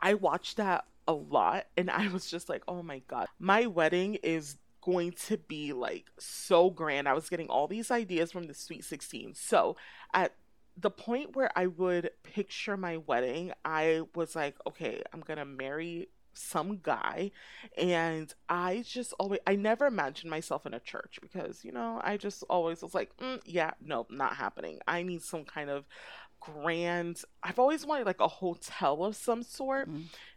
I 0.00 0.14
watched 0.14 0.56
that 0.56 0.84
a 1.06 1.12
lot 1.12 1.66
and 1.76 1.90
I 1.90 2.08
was 2.08 2.30
just 2.30 2.48
like, 2.48 2.62
oh 2.68 2.82
my 2.82 3.02
God, 3.08 3.26
my 3.38 3.66
wedding 3.66 4.14
is 4.22 4.56
going 4.80 5.12
to 5.12 5.36
be 5.36 5.72
like 5.72 6.06
so 6.18 6.70
grand. 6.70 7.08
I 7.08 7.12
was 7.12 7.28
getting 7.28 7.48
all 7.48 7.68
these 7.68 7.90
ideas 7.90 8.32
from 8.32 8.44
the 8.44 8.54
Sweet 8.54 8.84
16. 8.84 9.34
So 9.34 9.76
at 10.14 10.34
the 10.76 10.90
point 10.90 11.36
where 11.36 11.50
I 11.56 11.66
would 11.66 12.10
picture 12.22 12.76
my 12.76 12.96
wedding, 12.96 13.52
I 13.64 14.02
was 14.14 14.34
like, 14.34 14.56
okay, 14.66 15.02
I'm 15.12 15.20
going 15.20 15.38
to 15.38 15.44
marry 15.44 16.08
some 16.32 16.78
guy 16.82 17.30
and 17.76 18.34
i 18.48 18.82
just 18.86 19.12
always 19.18 19.40
i 19.46 19.54
never 19.56 19.86
imagined 19.86 20.30
myself 20.30 20.64
in 20.66 20.74
a 20.74 20.80
church 20.80 21.18
because 21.20 21.64
you 21.64 21.72
know 21.72 22.00
i 22.04 22.16
just 22.16 22.42
always 22.48 22.82
was 22.82 22.94
like 22.94 23.16
mm, 23.18 23.40
yeah 23.44 23.72
no 23.84 24.06
not 24.10 24.36
happening. 24.36 24.78
I 24.86 25.02
need 25.02 25.22
some 25.22 25.44
kind 25.44 25.70
of 25.70 25.84
grand 26.40 27.22
i've 27.42 27.58
always 27.58 27.84
wanted 27.84 28.06
like 28.06 28.20
a 28.20 28.28
hotel 28.28 29.04
of 29.04 29.14
some 29.16 29.42
sort. 29.42 29.88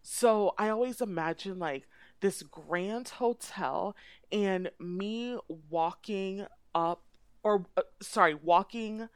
So 0.02 0.54
i 0.58 0.70
always 0.70 1.02
imagine 1.02 1.60
like 1.60 1.88
this 2.20 2.42
grand 2.44 3.10
hotel 3.10 3.96
and 4.32 4.72
me 4.80 5.38
walking 5.70 6.46
up 6.74 7.04
or 7.44 7.66
uh, 7.78 7.82
sorry 8.02 8.34
walking 8.34 9.10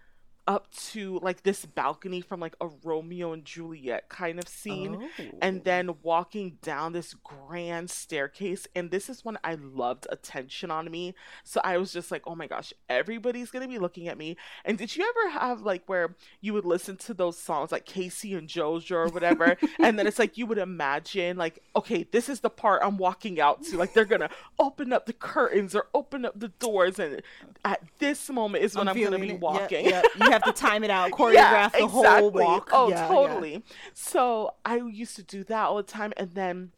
up 0.47 0.71
to 0.71 1.19
like 1.21 1.43
this 1.43 1.65
balcony 1.65 2.21
from 2.21 2.39
like 2.39 2.55
a 2.61 2.67
Romeo 2.83 3.33
and 3.33 3.43
Juliet 3.43 4.07
kind 4.09 4.39
of 4.39 4.47
scene 4.47 5.09
Oh. 5.19 5.23
and 5.41 5.63
then 5.65 5.95
walking 6.01 6.57
down 6.61 6.93
this 6.93 7.13
grand 7.13 7.89
staircase 7.89 8.65
and 8.75 8.89
this 8.89 9.09
is 9.09 9.25
when 9.25 9.37
I 9.43 9.55
loved 9.55 10.07
attention 10.09 10.71
on 10.71 10.89
me 10.89 11.13
so 11.43 11.59
I 11.63 11.77
was 11.77 11.91
just 11.91 12.11
like 12.11 12.23
oh 12.25 12.35
my 12.35 12.47
gosh 12.47 12.73
everybody's 12.89 13.51
going 13.51 13.63
to 13.63 13.67
be 13.67 13.77
looking 13.79 14.07
at 14.07 14.17
me 14.17 14.37
and 14.63 14.77
did 14.77 14.95
you 14.95 15.03
ever 15.03 15.37
have 15.37 15.61
like 15.61 15.83
where 15.87 16.15
you 16.41 16.53
would 16.53 16.65
listen 16.65 16.95
to 16.97 17.13
those 17.13 17.37
songs 17.37 17.71
like 17.71 17.85
K-Ci 17.85 18.33
and 18.33 18.47
JoJo 18.47 18.91
or 18.91 19.07
whatever 19.09 19.57
and 19.79 19.99
then 19.99 20.07
it's 20.07 20.19
like 20.19 20.37
you 20.37 20.45
would 20.45 20.57
imagine 20.57 21.35
like 21.37 21.61
okay 21.75 22.03
this 22.11 22.29
is 22.29 22.39
the 22.39 22.49
part 22.49 22.81
I'm 22.83 22.97
walking 22.97 23.39
out 23.41 23.63
to 23.65 23.77
like 23.77 23.93
they're 23.93 24.05
going 24.05 24.21
to 24.21 24.29
open 24.59 24.93
up 24.93 25.05
the 25.05 25.13
curtains 25.13 25.75
or 25.75 25.87
open 25.93 26.23
up 26.25 26.39
the 26.39 26.49
doors 26.49 26.99
and 26.99 27.21
at 27.65 27.81
this 27.99 28.29
moment 28.29 28.63
is 28.63 28.75
when 28.75 28.87
I'm, 28.87 28.95
going 28.95 29.11
to 29.11 29.19
be. 29.19 29.27
Yep, 29.27 29.41
walking 29.41 29.85
yep. 29.85 30.05
Have 30.43 30.55
to 30.55 30.61
time 30.61 30.83
it 30.83 30.89
out, 30.89 31.11
choreograph 31.19 31.71
the 31.73 31.87
whole 31.87 32.31
walk. 32.31 32.69
Oh, 32.71 32.89
Yeah, 32.89 33.01
yeah. 33.01 33.07
totally. 33.07 33.63
So 33.93 34.55
I 34.65 34.77
used 34.77 35.15
to 35.17 35.23
do 35.23 35.43
that 35.45 35.65
all 35.65 35.77
the 35.77 35.83
time, 35.83 36.13
and 36.17 36.31
then 36.33 36.71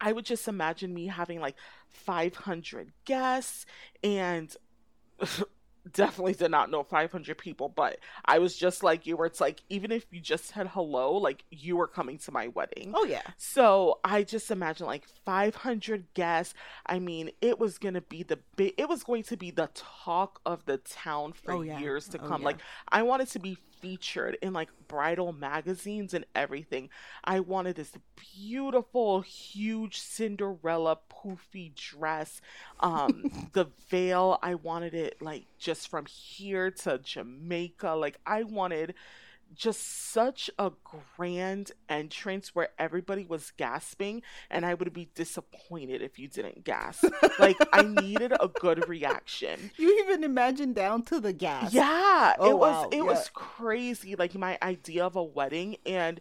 I 0.00 0.12
would 0.12 0.24
just 0.24 0.46
imagine 0.48 0.92
me 0.94 1.06
having 1.06 1.40
like 1.40 1.56
500 1.88 2.92
guests 3.04 3.66
and. 4.02 4.54
Definitely 5.92 6.32
did 6.34 6.50
not 6.50 6.70
know 6.70 6.82
500 6.82 7.36
people, 7.36 7.68
but 7.68 7.98
I 8.24 8.38
was 8.38 8.56
just 8.56 8.82
like 8.82 9.06
you, 9.06 9.16
where 9.16 9.26
it's 9.26 9.40
like, 9.40 9.62
even 9.68 9.92
if 9.92 10.06
you 10.10 10.18
just 10.20 10.46
said 10.46 10.68
hello, 10.68 11.12
like 11.16 11.44
you 11.50 11.76
were 11.76 11.86
coming 11.86 12.16
to 12.18 12.32
my 12.32 12.48
wedding. 12.48 12.92
Oh 12.94 13.04
yeah. 13.04 13.20
So 13.36 14.00
I 14.02 14.22
just 14.22 14.50
imagine 14.50 14.86
like 14.86 15.04
500 15.26 16.06
guests. 16.14 16.54
I 16.86 16.98
mean, 16.98 17.30
it 17.40 17.58
was 17.58 17.76
gonna 17.78 18.00
be 18.00 18.22
the 18.22 18.38
big. 18.56 18.72
It 18.78 18.88
was 18.88 19.04
going 19.04 19.24
to 19.24 19.36
be 19.36 19.50
the 19.50 19.68
talk 19.74 20.40
of 20.46 20.64
the 20.64 20.78
town 20.78 21.32
for 21.34 21.52
Oh, 21.52 21.60
yeah. 21.60 21.78
years 21.78 22.08
to 22.08 22.18
Oh, 22.18 22.26
come. 22.28 22.40
yeah. 22.40 22.46
Like 22.46 22.58
I 22.88 23.02
wanted 23.02 23.28
to 23.28 23.38
be 23.38 23.58
featured 23.84 24.38
in 24.40 24.54
like 24.54 24.70
bridal 24.88 25.30
magazines 25.34 26.14
and 26.14 26.24
everything. 26.34 26.88
I 27.22 27.40
wanted 27.40 27.76
this 27.76 27.92
beautiful, 28.34 29.20
huge 29.20 30.00
Cinderella 30.00 30.96
poofy 31.12 31.74
dress. 31.74 32.40
Um, 32.80 33.30
the 33.52 33.66
veil. 33.90 34.38
I 34.42 34.54
wanted 34.54 34.94
it 34.94 35.20
like 35.20 35.44
just 35.58 35.88
from 35.88 36.06
here 36.06 36.70
to 36.70 36.96
Jamaica. 36.96 37.90
Like 37.90 38.18
I 38.24 38.44
wanted 38.44 38.94
just 39.54 40.10
such 40.12 40.50
a 40.58 40.72
grand 41.16 41.72
entrance 41.88 42.54
where 42.54 42.68
everybody 42.78 43.24
was 43.24 43.52
gasping 43.56 44.22
and 44.50 44.66
I 44.66 44.74
would 44.74 44.92
be 44.92 45.08
disappointed 45.14 46.02
if 46.02 46.18
you 46.18 46.28
didn't 46.28 46.64
gasp. 46.64 47.04
like 47.38 47.56
I 47.72 47.82
needed 48.02 48.32
a 48.38 48.48
good 48.48 48.88
reaction. 48.88 49.70
You 49.76 50.00
even 50.04 50.24
imagine 50.24 50.72
down 50.72 51.02
to 51.04 51.20
the 51.20 51.32
gas. 51.32 51.72
Yeah, 51.72 52.34
Oh, 52.38 52.50
it 52.50 52.58
was 52.58 52.84
wow, 52.84 52.88
it 52.92 52.96
yeah. 52.96 53.02
was 53.02 53.30
crazy 53.34 54.16
like 54.16 54.34
my 54.34 54.58
idea 54.62 55.04
of 55.04 55.16
a 55.16 55.22
wedding 55.22 55.76
and 55.86 56.20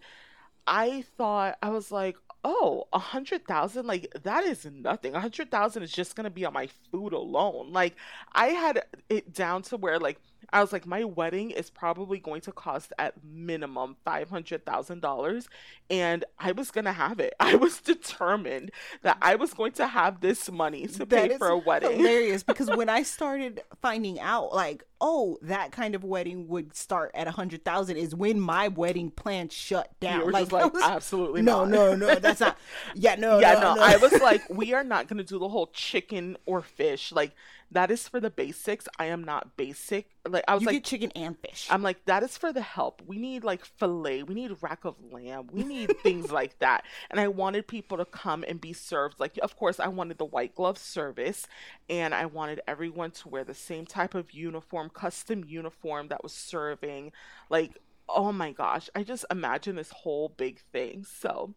I 0.65 1.03
thought 1.17 1.57
I 1.61 1.69
was 1.71 1.91
like, 1.91 2.15
"Oh, 2.45 2.87
a 2.93 2.99
hundred 2.99 3.45
thousand? 3.45 3.85
Like 3.85 4.07
that 4.23 4.45
is 4.45 4.65
nothing. 4.65 5.13
A 5.13 5.19
hundred 5.19 5.51
thousand 5.51 5.83
is 5.83 5.91
just 5.91 6.15
gonna 6.15 6.29
be 6.29 6.45
on 6.45 6.53
my 6.53 6.69
food 6.89 7.11
alone." 7.11 7.73
Like 7.73 7.95
I 8.31 8.47
had 8.47 8.83
it 9.09 9.33
down 9.33 9.63
to 9.63 9.75
where 9.77 9.99
like 9.99 10.19
I 10.53 10.61
was 10.61 10.71
like, 10.71 10.85
my 10.85 11.03
wedding 11.03 11.51
is 11.51 11.69
probably 11.69 12.19
going 12.19 12.41
to 12.41 12.51
cost 12.51 12.93
at 12.99 13.15
minimum 13.23 13.97
five 14.05 14.29
hundred 14.29 14.65
thousand 14.65 15.01
dollars, 15.01 15.49
and 15.89 16.23
I 16.39 16.51
was 16.53 16.71
gonna 16.71 16.93
have 16.93 17.19
it. 17.19 17.33
I 17.39 17.55
was 17.55 17.81
determined 17.81 18.71
that 19.01 19.17
I 19.21 19.35
was 19.35 19.53
going 19.53 19.73
to 19.73 19.87
have 19.87 20.21
this 20.21 20.49
money 20.51 20.87
to 20.87 21.05
That 21.05 21.31
pay 21.31 21.37
for 21.37 21.47
a 21.49 21.57
wedding. 21.57 21.97
hilarious 21.97 22.43
because 22.51 22.69
when 22.69 22.87
I 22.89 23.03
started 23.03 23.61
finding 23.81 24.19
out, 24.19 24.53
like, 24.53 24.83
oh, 25.01 25.37
that 25.41 25.71
kind 25.71 25.95
of 25.95 26.03
wedding 26.03 26.47
would 26.47 26.75
start 26.75 27.11
at 27.13 27.27
a 27.27 27.31
hundred 27.31 27.65
thousand, 27.65 27.97
is 27.97 28.13
when 28.15 28.39
my 28.39 28.67
wedding 28.69 29.09
plan 29.11 29.49
shut 29.49 29.89
down. 29.99 30.19
You 30.19 30.25
were 30.27 30.31
like, 30.31 30.43
just 30.43 30.51
like, 30.53 30.73
was- 30.73 30.83
absolutely 30.83 31.41
no, 31.41 31.65
not. 31.65 31.69
no, 31.69 31.95
no, 31.95 32.07
no. 32.13 32.15
that's 32.15 32.39
not. 32.39 32.57
Yeah, 32.95 33.15
no, 33.15 33.39
yeah, 33.39 33.53
no, 33.53 33.75
no, 33.75 33.81
I 33.81 33.97
was 33.97 34.13
like, 34.21 34.47
we 34.49 34.73
are 34.73 34.83
not 34.83 35.07
going 35.07 35.17
to 35.17 35.23
do 35.23 35.39
the 35.39 35.49
whole 35.49 35.67
chicken 35.67 36.37
or 36.45 36.61
fish. 36.61 37.11
Like, 37.11 37.31
that 37.73 37.91
is 37.91 38.07
for 38.07 38.19
the 38.19 38.29
basics. 38.29 38.87
I 38.97 39.05
am 39.05 39.23
not 39.23 39.57
basic. 39.57 40.07
Like, 40.27 40.43
I 40.47 40.53
was 40.53 40.61
you 40.61 40.67
like, 40.67 40.75
get 40.75 40.83
chicken 40.85 41.11
and 41.15 41.37
fish. 41.37 41.67
I'm 41.69 41.83
like, 41.83 42.05
that 42.05 42.23
is 42.23 42.37
for 42.37 42.53
the 42.53 42.61
help. 42.61 43.01
We 43.05 43.17
need 43.17 43.43
like 43.43 43.65
filet. 43.65 44.23
We 44.23 44.33
need 44.33 44.55
rack 44.61 44.85
of 44.85 44.95
lamb. 45.11 45.49
We 45.51 45.63
need 45.63 45.97
things 45.99 46.31
like 46.31 46.57
that. 46.59 46.85
And 47.09 47.19
I 47.19 47.27
wanted 47.27 47.67
people 47.67 47.97
to 47.97 48.05
come 48.05 48.43
and 48.47 48.61
be 48.61 48.73
served. 48.73 49.19
Like, 49.19 49.37
of 49.41 49.57
course, 49.57 49.79
I 49.79 49.87
wanted 49.87 50.17
the 50.17 50.25
white 50.25 50.55
glove 50.55 50.77
service, 50.77 51.47
and 51.89 52.13
I 52.13 52.25
wanted 52.25 52.61
everyone 52.67 53.11
to 53.11 53.29
wear 53.29 53.43
the 53.43 53.53
same 53.53 53.85
type 53.85 54.15
of 54.15 54.31
uniform, 54.31 54.89
custom 54.89 55.43
uniform 55.45 56.07
that 56.07 56.23
was 56.23 56.33
serving. 56.33 57.11
Like, 57.49 57.79
oh 58.07 58.31
my 58.31 58.51
gosh, 58.51 58.89
I 58.95 59.03
just 59.03 59.25
imagine 59.29 59.75
this 59.75 59.91
whole 59.91 60.29
big 60.29 60.59
thing. 60.71 61.05
So. 61.05 61.53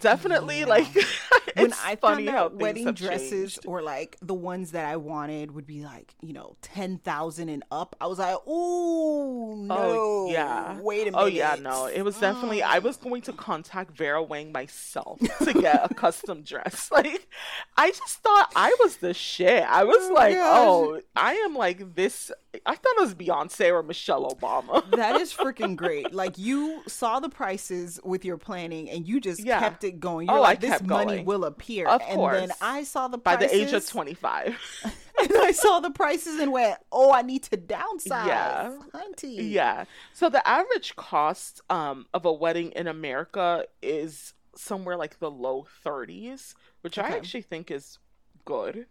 Definitely, 0.00 0.60
Yeah. 0.60 0.66
like 0.66 0.86
when 1.56 1.72
I 1.84 1.96
funny 1.96 2.26
found 2.26 2.28
how 2.36 2.44
out 2.46 2.56
wedding 2.56 2.92
dresses 2.92 3.54
changed. 3.54 3.66
or 3.66 3.80
like 3.82 4.16
the 4.20 4.34
ones 4.34 4.72
that 4.72 4.84
I 4.86 4.96
wanted 4.96 5.52
would 5.52 5.66
be 5.66 5.84
like, 5.84 6.14
you 6.20 6.32
know, 6.32 6.56
ten 6.62 6.98
thousand 6.98 7.48
and 7.48 7.62
up, 7.70 7.94
I 8.00 8.06
was 8.06 8.18
like, 8.18 8.36
ooh, 8.46 9.54
no, 9.56 9.74
Oh 9.76 10.28
yeah. 10.30 10.78
wait 10.80 11.02
a 11.02 11.12
minute. 11.12 11.18
Oh 11.22 11.26
yeah, 11.26 11.56
no. 11.60 11.86
It 11.86 12.02
was 12.02 12.18
definitely 12.18 12.62
I 12.62 12.78
was 12.80 12.96
going 12.96 13.22
to 13.22 13.32
contact 13.32 13.96
Vera 13.96 14.22
Wang 14.22 14.52
myself 14.52 15.20
to 15.44 15.52
get 15.52 15.90
a 15.90 15.94
custom 15.94 16.42
dress. 16.42 16.90
Like 16.94 17.26
I 17.76 17.90
just 17.90 18.18
thought 18.18 18.52
I 18.54 18.74
was 18.80 18.96
the 18.98 19.14
shit. 19.14 19.62
I 19.64 19.84
was 19.84 19.96
Oh, 20.00 20.12
like, 20.14 20.34
gosh. 20.34 20.44
oh, 20.66 21.00
I 21.16 21.34
am 21.34 21.54
like 21.54 21.94
this 21.96 22.30
I 22.66 22.74
thought 22.74 22.92
it 22.96 23.00
was 23.00 23.14
Beyonce 23.14 23.70
or 23.72 23.82
Michelle 23.82 24.30
Obama. 24.30 24.88
that 24.96 25.20
is 25.20 25.32
freaking 25.32 25.76
great. 25.84 26.12
Like 26.14 26.38
you 26.38 26.82
saw 26.86 27.20
the 27.20 27.28
prices 27.28 28.00
with 28.04 28.24
your 28.24 28.36
planning 28.36 28.88
and 28.90 29.06
you 29.06 29.20
just 29.20 29.44
Yeah. 29.44 29.58
kept 29.60 29.84
it 29.84 30.00
going. 30.00 30.28
You're 30.28 30.36
Oh, 30.38 30.42
I 30.42 30.48
like, 30.50 30.60
this 30.60 30.70
kept 30.70 30.84
money 30.86 31.12
going. 31.16 31.24
will 31.24 31.44
appear. 31.44 31.86
Of 31.88 32.00
and 32.08 32.20
then. 32.20 32.52
I 32.60 32.84
saw 32.84 33.08
the 33.08 33.18
prices. 33.18 33.40
By 33.40 33.46
the 33.46 33.54
age 33.54 33.72
of 33.72 33.88
25. 33.88 34.58
and 34.84 35.32
I 35.36 35.52
saw 35.52 35.80
the 35.80 35.90
prices 35.90 36.40
and 36.40 36.52
went, 36.52 36.78
Oh, 36.92 37.12
I 37.12 37.22
need 37.22 37.42
to 37.44 37.56
downsize. 37.56 38.26
Yeah. 38.26 38.76
Hunty. 38.94 39.50
Yeah. 39.50 39.84
So 40.12 40.28
the 40.28 40.46
average 40.46 40.96
cost 40.96 41.60
um 41.70 42.06
of 42.14 42.24
a 42.24 42.32
wedding 42.32 42.70
in 42.72 42.86
America 42.86 43.66
is 43.82 44.34
somewhere 44.56 44.96
like 44.96 45.18
the 45.18 45.30
low 45.30 45.66
30s, 45.84 46.54
which 46.82 46.98
I 46.98 47.08
actually 47.08 47.42
think 47.42 47.70
is 47.70 47.98
good 48.44 48.86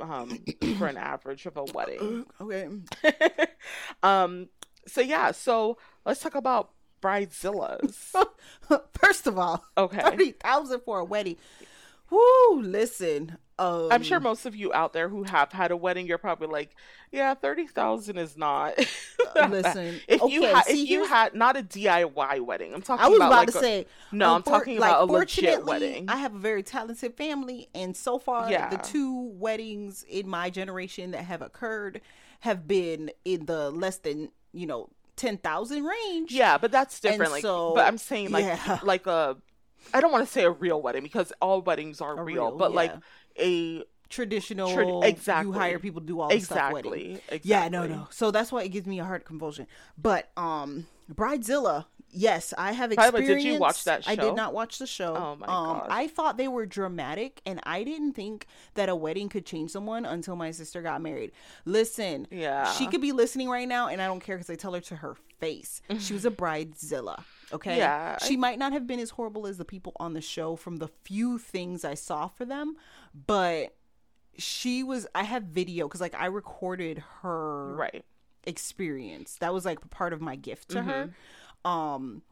um 0.00 0.38
for 0.78 0.86
an 0.86 0.96
average 0.96 1.46
of 1.46 1.56
a 1.56 1.64
wedding. 1.64 2.26
Okay. 2.40 2.68
um 4.02 4.48
so 4.86 5.00
yeah, 5.00 5.30
so 5.32 5.78
let's 6.04 6.20
talk 6.20 6.34
about 6.34 6.70
bridezillas. 7.02 8.12
First 9.00 9.26
of 9.26 9.38
all, 9.38 9.64
Okay. 9.76 10.00
thirty 10.00 10.32
thousand 10.32 10.80
for 10.80 10.98
a 11.00 11.04
wedding. 11.04 11.36
Woo! 12.12 12.60
Listen, 12.62 13.38
um, 13.58 13.88
I'm 13.90 14.02
sure 14.02 14.20
most 14.20 14.44
of 14.44 14.54
you 14.54 14.72
out 14.72 14.92
there 14.92 15.08
who 15.08 15.22
have 15.22 15.52
had 15.52 15.70
a 15.70 15.76
wedding, 15.76 16.06
you're 16.06 16.18
probably 16.18 16.46
like, 16.48 16.74
yeah, 17.10 17.32
thirty 17.34 17.66
thousand 17.66 18.18
is 18.18 18.36
not. 18.36 18.74
Uh, 19.34 19.46
listen, 19.50 20.00
if 20.06 20.20
you 20.22 20.42
okay, 20.42 20.52
had, 20.52 20.64
see, 20.66 20.82
if 20.82 20.90
you 20.90 21.06
had 21.06 21.34
not 21.34 21.56
a 21.56 21.62
DIY 21.62 22.40
wedding, 22.40 22.74
I'm 22.74 22.82
talking 22.82 23.02
I 23.04 23.08
was 23.08 23.16
about, 23.16 23.28
about 23.28 23.38
like 23.38 23.52
to 23.52 23.58
a- 23.58 23.60
say. 23.60 23.86
no, 24.12 24.34
I'm 24.34 24.42
talking 24.42 24.78
like, 24.78 24.90
about 24.90 25.08
a 25.08 25.12
legit 25.12 25.64
wedding. 25.64 26.06
I 26.08 26.16
have 26.16 26.34
a 26.34 26.38
very 26.38 26.62
talented 26.62 27.14
family, 27.16 27.68
and 27.74 27.96
so 27.96 28.18
far, 28.18 28.50
Yeah. 28.50 28.68
the 28.68 28.76
two 28.76 29.30
weddings 29.34 30.04
in 30.08 30.28
my 30.28 30.50
generation 30.50 31.12
that 31.12 31.24
have 31.24 31.40
occurred 31.40 32.02
have 32.40 32.68
been 32.68 33.10
in 33.24 33.46
the 33.46 33.70
less 33.70 33.96
than 33.98 34.30
you 34.52 34.66
know 34.66 34.90
ten 35.16 35.38
thousand 35.38 35.84
range. 35.84 36.30
Yeah, 36.32 36.58
but 36.58 36.72
that's 36.72 37.00
different. 37.00 37.32
like, 37.32 37.42
so- 37.42 37.72
but 37.74 37.86
I'm 37.86 37.96
saying 37.98 38.30
like 38.32 38.44
yeah. 38.44 38.80
like 38.82 39.06
a, 39.06 39.36
I 39.94 40.00
don't 40.00 40.12
want 40.12 40.26
to 40.26 40.32
say 40.32 40.44
a 40.44 40.50
real 40.50 40.80
wedding 40.80 41.02
because 41.02 41.32
all 41.40 41.62
weddings 41.62 42.00
are 42.00 42.14
real, 42.16 42.24
real, 42.24 42.56
but 42.56 42.72
like 42.72 42.94
a 43.38 43.84
traditional. 44.08 44.68
Trad- 44.70 45.04
exactly. 45.04 45.52
You 45.52 45.58
hire 45.58 45.78
people 45.78 46.00
to 46.00 46.06
do 46.06 46.20
all 46.20 46.28
the 46.28 46.40
stuff 46.40 46.72
wedding. 46.72 46.92
exactly, 46.92 47.12
exactly. 47.28 47.50
Yeah, 47.50 47.68
no, 47.68 47.86
no. 47.86 48.08
So 48.10 48.30
that's 48.30 48.52
why 48.52 48.62
it 48.62 48.68
gives 48.68 48.86
me 48.86 49.00
a 49.00 49.04
heart 49.04 49.24
convulsion. 49.24 49.66
But 49.96 50.30
um 50.36 50.86
Bridezilla, 51.12 51.86
yes, 52.12 52.54
I 52.56 52.72
have 52.72 52.90
By 52.94 53.10
the 53.10 53.18
experience. 53.18 53.44
did 53.44 53.52
you 53.54 53.58
watch 53.58 53.84
that 53.84 54.04
show? 54.04 54.10
I 54.10 54.14
did 54.14 54.34
not 54.34 54.54
watch 54.54 54.78
the 54.78 54.86
show. 54.86 55.16
Oh 55.16 55.36
my 55.36 55.46
um, 55.46 55.78
gosh. 55.78 55.86
I 55.90 56.06
thought 56.06 56.36
they 56.36 56.48
were 56.48 56.66
dramatic 56.66 57.40
and 57.44 57.60
I 57.64 57.82
didn't 57.82 58.12
think 58.12 58.46
that 58.74 58.88
a 58.88 58.94
wedding 58.94 59.28
could 59.28 59.44
change 59.44 59.70
someone 59.70 60.04
until 60.04 60.36
my 60.36 60.50
sister 60.50 60.82
got 60.82 61.02
married. 61.02 61.32
Listen, 61.64 62.28
Yeah. 62.30 62.70
she 62.72 62.86
could 62.86 63.00
be 63.00 63.12
listening 63.12 63.48
right 63.48 63.66
now 63.66 63.88
and 63.88 64.00
I 64.00 64.06
don't 64.06 64.20
care 64.20 64.36
because 64.36 64.50
I 64.50 64.54
tell 64.54 64.74
her 64.74 64.80
to 64.80 64.96
her 64.96 65.16
face. 65.40 65.82
She 65.98 66.14
was 66.14 66.24
a 66.24 66.30
bridezilla. 66.42 67.24
Okay. 67.52 67.76
Yeah, 67.78 68.18
She 68.18 68.36
might 68.36 68.58
not 68.58 68.72
have 68.72 68.86
been 68.86 69.00
as 69.00 69.10
horrible 69.10 69.46
as 69.46 69.58
the 69.58 69.64
people 69.64 69.92
on 69.96 70.14
the 70.14 70.20
show 70.20 70.56
from 70.56 70.76
the 70.76 70.88
few 70.88 71.38
things 71.38 71.84
I 71.84 71.94
saw 71.94 72.28
for 72.28 72.44
them, 72.44 72.76
but 73.26 73.74
she 74.38 74.82
was 74.82 75.06
I 75.14 75.24
have 75.24 75.42
video 75.42 75.86
because 75.88 76.00
like 76.00 76.14
I 76.14 76.26
recorded 76.26 77.02
her 77.20 77.74
right. 77.74 78.04
experience. 78.44 79.36
That 79.40 79.52
was 79.52 79.64
like 79.64 79.90
part 79.90 80.12
of 80.12 80.20
my 80.20 80.36
gift 80.36 80.70
to 80.70 80.82
her. 80.82 81.10
Um 81.64 82.22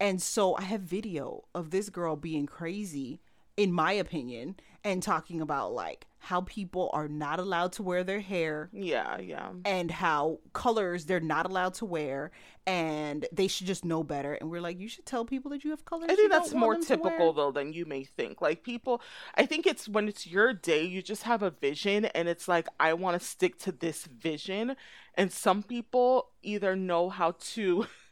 and 0.00 0.22
so 0.22 0.54
I 0.56 0.62
have 0.62 0.82
video 0.82 1.44
of 1.54 1.70
this 1.70 1.90
girl 1.90 2.16
being 2.16 2.46
crazy 2.46 3.20
in 3.56 3.72
my 3.72 3.92
opinion 3.92 4.54
and 4.84 5.02
talking 5.02 5.40
about 5.40 5.72
like 5.72 6.06
how 6.20 6.42
people 6.42 6.88
are 6.92 7.08
not 7.08 7.40
allowed 7.40 7.72
to 7.72 7.82
wear 7.82 8.04
their 8.04 8.20
hair 8.20 8.68
Yeah, 8.72 9.18
yeah. 9.18 9.50
and 9.64 9.90
how 9.90 10.38
colors 10.52 11.06
they're 11.06 11.18
not 11.18 11.46
allowed 11.46 11.74
to 11.74 11.84
wear 11.84 12.30
and 12.68 13.26
they 13.32 13.48
should 13.48 13.66
just 13.66 13.84
know 13.84 14.04
better 14.04 14.34
and 14.34 14.48
we're 14.48 14.60
like 14.60 14.78
you 14.78 14.88
should 14.88 15.06
tell 15.06 15.24
people 15.24 15.50
that 15.50 15.64
you 15.64 15.70
have 15.70 15.84
colors 15.84 16.08
I 16.08 16.14
think 16.14 16.30
that's 16.30 16.54
more 16.54 16.76
typical 16.76 17.32
though 17.32 17.50
than 17.50 17.72
you 17.72 17.84
may 17.84 18.04
think. 18.04 18.40
Like 18.40 18.62
people, 18.62 19.00
I 19.34 19.44
think 19.46 19.66
it's 19.66 19.88
when 19.88 20.06
it's 20.06 20.24
your 20.26 20.52
day, 20.52 20.84
you 20.84 21.02
just 21.02 21.24
have 21.24 21.42
a 21.42 21.50
vision 21.50 22.04
and 22.06 22.28
it's 22.28 22.46
like, 22.46 22.68
I 22.78 22.94
want 22.94 23.20
to 23.20 23.26
stick 23.26 23.58
to 23.60 23.72
this 23.72 24.04
vision. 24.06 24.76
And 25.14 25.32
some 25.32 25.62
people 25.64 26.28
either 26.42 26.76
know 26.76 27.08
how 27.08 27.32
to 27.54 27.86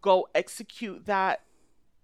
go 0.00 0.28
execute 0.34 1.06
that 1.06 1.42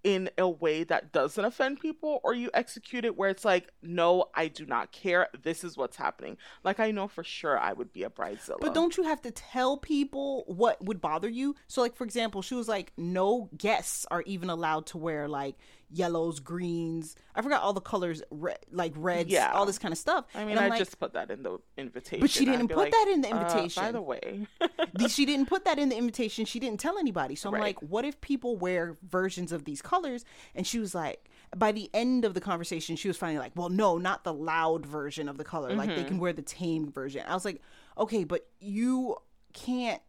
in 0.05 0.31
a 0.38 0.48
way 0.48 0.85
that 0.85 1.12
doesn't 1.12 1.44
offend 1.44 1.81
people 1.81 2.20
or 2.22 2.33
you 2.33 2.51
execute 2.55 3.05
it 3.05 3.16
where 3.16 3.29
it's 3.29 3.44
like 3.44 3.68
no 3.83 4.27
i 4.35 4.46
do 4.46 4.64
not 4.64 4.92
care. 4.92 5.29
This 5.42 5.64
is 5.64 5.77
what's 5.77 5.96
happening. 5.96 6.37
Like 6.62 6.79
i 6.79 6.90
know 6.90 7.09
for 7.09 7.24
sure 7.24 7.59
i 7.59 7.72
would 7.72 7.92
be 7.92 8.05
a 8.05 8.11
bridezilla. 8.11 8.61
But 8.61 8.74
don't 8.74 8.96
you 8.96 9.03
have 9.05 9.20
to 9.22 9.31
tell 9.31 9.77
people 9.77 10.44
what 10.46 10.83
would 10.85 11.01
bother 11.01 11.29
you? 11.29 11.57
So, 11.66 11.81
like 11.81 11.96
for 11.96 12.05
example, 12.05 12.42
she 12.42 12.55
was 12.55 12.68
like, 12.68 12.92
no 12.96 13.51
guests 13.57 14.07
are 14.11 14.22
even 14.22 14.51
allowed 14.51 14.87
to 14.87 14.98
wear 14.98 15.29
like 15.29 15.57
yellows, 15.90 16.40
greens. 16.40 17.16
I 17.35 17.42
forgot 17.42 17.62
all 17.62 17.72
the 17.72 17.81
colors, 17.81 18.22
re- 18.31 18.55
like 18.70 18.92
reds, 18.96 19.31
Yeah. 19.31 19.53
all 19.53 19.64
this 19.66 19.79
kind 19.79 19.92
of 19.92 19.98
stuff. 19.98 20.27
i 20.35 20.40
mean 20.40 20.51
And 20.51 20.61
I'm 20.61 20.66
i 20.66 20.68
like, 20.70 20.79
just 20.79 20.98
put 20.98 21.14
that 21.14 21.31
in 21.31 21.42
the 21.42 21.59
invitation 21.77 22.20
But 22.20 22.31
she 22.31 22.44
didn't 22.44 22.68
put 22.68 22.77
like, 22.77 22.92
that 22.92 23.09
in 23.12 23.20
the 23.22 23.29
"Uh, 23.35 23.68
by 23.74 23.92
the 23.92 24.03
way 24.03 24.46
she 25.09 25.24
didn't 25.24 25.46
put 25.46 25.64
that 25.64 25.79
in 25.79 25.88
the 25.88 25.96
invitation. 25.96 26.44
She 26.44 26.61
didn't 26.61 26.81
tell 26.81 26.98
anybody. 26.98 27.35
So 27.35 27.48
I'm 27.48 27.55
Right. 27.55 27.62
like, 27.62 27.79
what 27.81 28.05
if 28.05 28.20
people 28.20 28.57
wear 28.57 28.96
versions 29.03 29.51
of 29.53 29.64
these 29.64 29.81
colors? 29.83 30.24
And 30.55 30.66
she 30.66 30.79
was 30.79 30.94
like, 30.94 31.29
by 31.57 31.72
the 31.72 31.88
end 31.94 32.24
of 32.24 32.35
the 32.35 32.40
conversation, 32.40 32.94
she 32.96 33.09
was 33.09 33.16
finally 33.16 33.38
like, 33.38 33.53
well, 33.57 33.70
no, 33.70 33.96
not 33.98 34.24
the 34.24 34.33
loud 34.35 34.85
version 34.85 35.29
of 35.29 35.38
the 35.38 35.44
color. 35.44 35.74
Like 35.74 35.88
Mm-hmm. 35.90 35.96
they 35.98 36.05
can 36.05 36.18
wear 36.18 36.33
the 36.35 36.42
tame 36.42 36.90
version. 36.92 37.22
I 37.27 37.33
was 37.35 37.44
like, 37.44 37.62
okay, 37.96 38.24
but 38.24 38.46
you 38.61 39.16
can't 39.55 40.03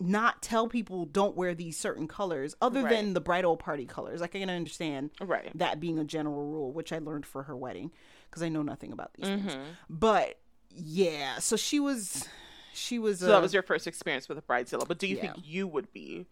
not 0.00 0.42
tell 0.42 0.68
people 0.68 1.04
don't 1.06 1.36
wear 1.36 1.54
these 1.54 1.76
certain 1.78 2.06
colors 2.06 2.54
other 2.60 2.82
Right. 2.82 2.90
than 2.90 3.14
the 3.14 3.20
bridal 3.20 3.56
party 3.56 3.84
colors. 3.84 4.20
Like 4.20 4.36
I 4.36 4.38
can 4.40 4.50
understand 4.50 5.10
right 5.20 5.50
that 5.56 5.80
being 5.80 5.98
a 5.98 6.04
general 6.04 6.44
rule, 6.46 6.72
which 6.72 6.92
I 6.92 6.98
learned 6.98 7.26
for 7.26 7.42
her 7.44 7.56
wedding 7.56 7.90
because 8.30 8.42
I 8.42 8.48
know 8.48 8.62
nothing 8.62 8.92
about 8.92 9.14
these. 9.14 9.26
Mm-hmm. 9.26 9.60
But 9.90 10.38
yeah, 10.70 11.38
so 11.38 11.56
she 11.56 11.80
was, 11.80 12.28
she 12.74 12.98
was. 12.98 13.18
so 13.20 13.26
uh, 13.26 13.30
that 13.30 13.42
was 13.42 13.52
your 13.52 13.62
first 13.62 13.86
experience 13.86 14.28
with 14.28 14.38
a 14.38 14.42
bridezilla 14.42 14.86
but 14.86 14.98
do 14.98 15.06
you 15.08 15.16
yeah. 15.16 15.32
think 15.32 15.46
you 15.46 15.66
would 15.66 15.92
be 15.92 16.26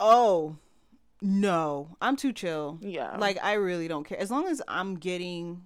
Oh, 0.00 0.56
no. 1.22 1.96
I'm 2.02 2.16
too 2.16 2.32
chill. 2.32 2.78
Yeah. 2.82 3.16
Like 3.16 3.38
I 3.42 3.54
really 3.54 3.88
don't 3.88 4.04
care. 4.04 4.18
As 4.18 4.30
long 4.30 4.46
as 4.48 4.60
I'm 4.68 4.96
getting 4.96 5.62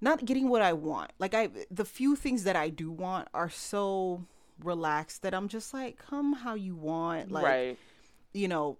not 0.00 0.24
getting 0.24 0.48
what 0.48 0.60
I 0.62 0.72
want. 0.72 1.12
Like 1.18 1.34
I 1.34 1.48
the 1.70 1.84
few 1.84 2.16
things 2.16 2.44
that 2.44 2.56
I 2.56 2.68
do 2.68 2.90
want 2.90 3.28
are 3.32 3.48
so 3.50 4.24
relaxed 4.64 5.22
that 5.22 5.34
I'm 5.34 5.48
just 5.48 5.74
like, 5.74 5.98
come 5.98 6.32
how 6.32 6.54
you 6.54 6.74
want. 6.74 7.30
Like 7.30 7.44
right. 7.44 7.78
you 8.32 8.48
know, 8.48 8.78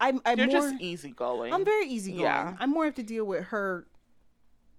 I'm 0.00 0.20
I'm 0.24 0.38
You're 0.38 0.48
more 0.48 0.70
just 0.70 0.80
easygoing. 0.80 1.52
I'm 1.52 1.64
very 1.64 1.86
easygoing. 1.86 2.22
Yeah. 2.22 2.56
I'm 2.58 2.70
more 2.70 2.84
have 2.84 2.94
to 2.96 3.02
deal 3.02 3.24
with 3.24 3.46
her 3.46 3.86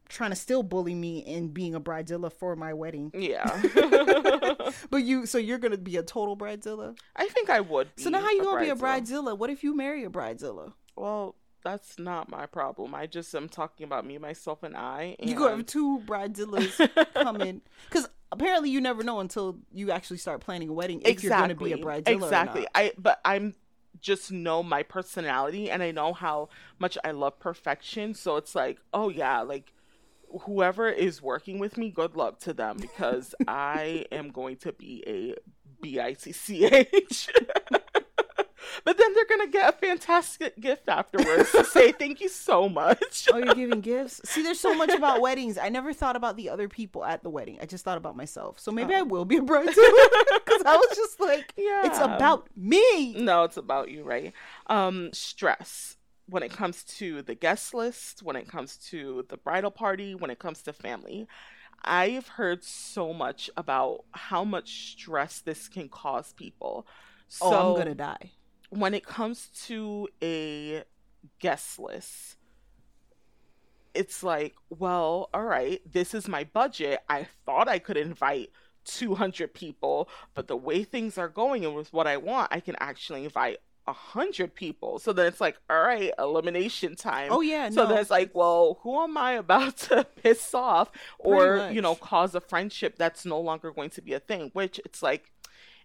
trying 0.10 0.30
to 0.30 0.36
still 0.36 0.64
bully 0.64 0.96
me 0.96 1.24
and 1.36 1.54
being 1.54 1.76
a 1.76 1.82
bridezilla 1.82 2.32
for 2.32 2.56
my 2.56 2.74
wedding. 2.74 3.12
yeah. 3.14 3.62
But 4.90 5.04
you 5.04 5.26
so 5.26 5.38
you're 5.38 5.58
gonna 5.58 5.78
be 5.78 5.98
a 5.98 6.04
total 6.04 6.36
bridezilla? 6.36 6.98
I 7.16 7.28
think 7.28 7.50
I 7.50 7.62
would. 7.62 7.90
So 7.98 8.10
now 8.10 8.20
how 8.20 8.32
you 8.32 8.44
gonna 8.44 8.62
be 8.62 8.70
a 8.70 8.76
bridezilla. 8.76 9.34
bridezilla? 9.34 9.38
What 9.38 9.50
if 9.50 9.64
you 9.64 9.76
marry 9.76 10.04
a 10.04 10.10
bridezilla? 10.10 10.74
Well, 10.96 11.36
that's 11.64 11.98
not 11.98 12.30
my 12.30 12.46
problem. 12.46 12.96
I 12.96 13.08
just 13.08 13.34
am 13.36 13.50
talking 13.50 13.86
about 13.86 14.06
me, 14.06 14.18
myself, 14.18 14.64
and 14.64 14.76
I. 14.76 15.16
And 15.20 15.30
You 15.30 15.36
gonna 15.36 15.58
have 15.58 15.66
two 15.66 16.00
bridezillas 16.06 17.14
coming 17.14 17.62
because 17.90 18.08
apparently 18.32 18.70
you 18.70 18.82
never 18.82 19.04
know 19.04 19.20
until 19.20 19.58
you 19.74 19.92
actually 19.92 20.18
start 20.18 20.42
planning 20.42 20.70
a 20.70 20.74
wedding 20.74 21.02
if 21.04 21.24
you're 21.24 21.32
gonna 21.32 21.56
be 21.56 21.74
a 21.74 21.78
bridezilla. 21.78 22.24
Exactly. 22.24 22.62
Or 22.62 22.64
not. 22.64 22.72
I 22.76 22.92
but 22.98 23.22
I'm 23.24 23.56
just 24.02 24.32
know 24.32 24.64
my 24.64 24.84
personality 24.84 25.70
and 25.70 25.82
I 25.82 25.92
know 25.92 26.14
how 26.14 26.50
much 26.80 26.98
I 27.04 27.12
love 27.12 27.40
perfection. 27.40 28.14
So 28.14 28.38
it's 28.38 28.56
like, 28.56 28.80
oh 28.94 29.10
yeah, 29.10 29.42
like 29.42 29.74
whoever 30.42 30.90
is 30.90 31.22
working 31.22 31.60
with 31.60 31.78
me, 31.78 31.90
good 31.90 32.16
luck 32.16 32.40
to 32.42 32.54
them 32.54 32.78
because 32.78 33.34
I 33.48 34.06
am 34.12 34.30
going 34.30 34.58
to 34.58 34.74
be 34.74 35.04
a 35.08 35.36
B 35.82 36.00
I 36.00 36.14
C 36.14 36.32
C 36.32 36.66
H. 36.66 37.30
But 38.84 38.98
then 38.98 39.14
they're 39.14 39.26
gonna 39.26 39.48
get 39.48 39.70
a 39.70 39.78
fantastic 39.78 40.60
gift 40.60 40.90
afterwards 40.90 41.52
to 41.52 41.64
say 41.64 41.92
thank 42.00 42.22
you 42.22 42.30
so 42.30 42.70
much. 42.70 43.28
Oh, 43.32 43.38
you're 43.38 43.56
giving 43.56 43.82
gifts. 43.82 44.22
See, 44.26 44.44
there's 44.44 44.60
so 44.60 44.74
much 44.74 44.92
about 44.92 45.22
weddings. 45.28 45.58
I 45.58 45.70
never 45.70 45.94
thought 45.94 46.16
about 46.16 46.36
the 46.38 46.50
other 46.50 46.68
people 46.68 47.06
at 47.06 47.24
the 47.24 47.30
wedding. 47.30 47.58
I 47.62 47.66
just 47.66 47.84
thought 47.84 47.98
about 47.98 48.16
myself. 48.16 48.60
So 48.60 48.72
maybe 48.72 48.94
I 48.94 49.02
will 49.02 49.26
be 49.26 49.38
a 49.38 49.42
bridezilla 49.42 49.68
because 50.46 50.64
I 50.66 50.76
was 50.76 50.96
just 50.96 51.20
like, 51.20 51.54
yeah, 51.58 51.86
it's 51.86 52.00
about 52.00 52.48
me. 52.56 53.14
No, 53.14 53.44
it's 53.44 53.58
about 53.58 53.90
you, 53.90 54.04
right? 54.04 54.34
Um, 54.68 55.10
stress 55.14 55.98
when 56.30 56.44
it 56.44 56.52
comes 56.52 56.84
to 56.84 57.22
the 57.22 57.36
guest 57.36 57.74
list, 57.74 58.22
when 58.22 58.36
it 58.36 58.48
comes 58.48 58.78
to 58.78 59.26
the 59.30 59.38
bridal 59.38 59.72
party, 59.72 60.14
when 60.14 60.30
it 60.30 60.40
comes 60.40 60.62
to 60.64 60.74
family. 60.74 61.28
I've 61.84 62.28
heard 62.28 62.64
so 62.64 63.14
much 63.14 63.50
about 63.56 64.04
how 64.12 64.44
much 64.44 64.92
stress 64.92 65.40
this 65.40 65.68
can 65.68 65.90
cause 65.90 66.34
people. 66.34 66.88
So 67.28 67.46
oh, 67.46 67.72
I'm 67.72 67.78
gonna 67.78 67.96
die. 67.96 68.32
When 68.70 68.94
it 68.94 69.06
comes 69.06 69.48
to 69.66 70.08
a 70.22 70.84
guest 71.40 71.80
list, 71.80 72.36
it's 73.94 74.22
like, 74.24 74.54
well, 74.70 75.30
all 75.34 75.44
right, 75.44 75.82
this 75.92 76.14
is 76.14 76.28
my 76.28 76.44
budget. 76.44 77.00
I 77.10 77.28
thought 77.46 77.68
I 77.68 77.80
could 77.80 77.98
invite 77.98 78.52
200 78.86 79.54
people, 79.54 80.08
but 80.34 80.48
the 80.48 80.56
way 80.58 80.84
things 80.84 81.18
are 81.18 81.30
going 81.30 81.66
and 81.66 81.76
with 81.76 81.92
what 81.94 82.08
I 82.08 82.18
want, 82.18 82.50
I 82.52 82.60
can 82.60 82.76
actually 82.80 83.24
invite 83.26 83.58
100 83.86 84.54
people. 84.54 85.00
So 85.00 85.14
then 85.14 85.26
it's 85.26 85.42
like, 85.42 85.58
all 85.70 85.82
right, 85.82 86.12
elimination 86.20 86.96
time. 86.96 87.30
Oh 87.32 87.42
yeah, 87.42 87.70
So 87.70 87.84
no. 87.84 87.90
then 87.90 87.98
it's 88.00 88.12
like, 88.12 88.36
well, 88.36 88.80
who 88.84 89.02
am 89.02 89.18
I 89.18 89.34
about 89.34 89.78
to 89.90 90.04
piss 90.04 90.54
off 90.54 90.92
or, 91.18 91.70
you 91.72 91.82
know, 91.82 91.96
cause 91.96 92.36
a 92.36 92.42
friendship 92.42 92.98
that's 92.98 93.26
no 93.26 93.40
longer 93.40 93.72
going 93.72 93.90
to 93.92 94.02
be 94.02 94.14
a 94.14 94.20
thing? 94.20 94.52
Which 94.54 94.80
it's 94.86 95.02
like, 95.02 95.32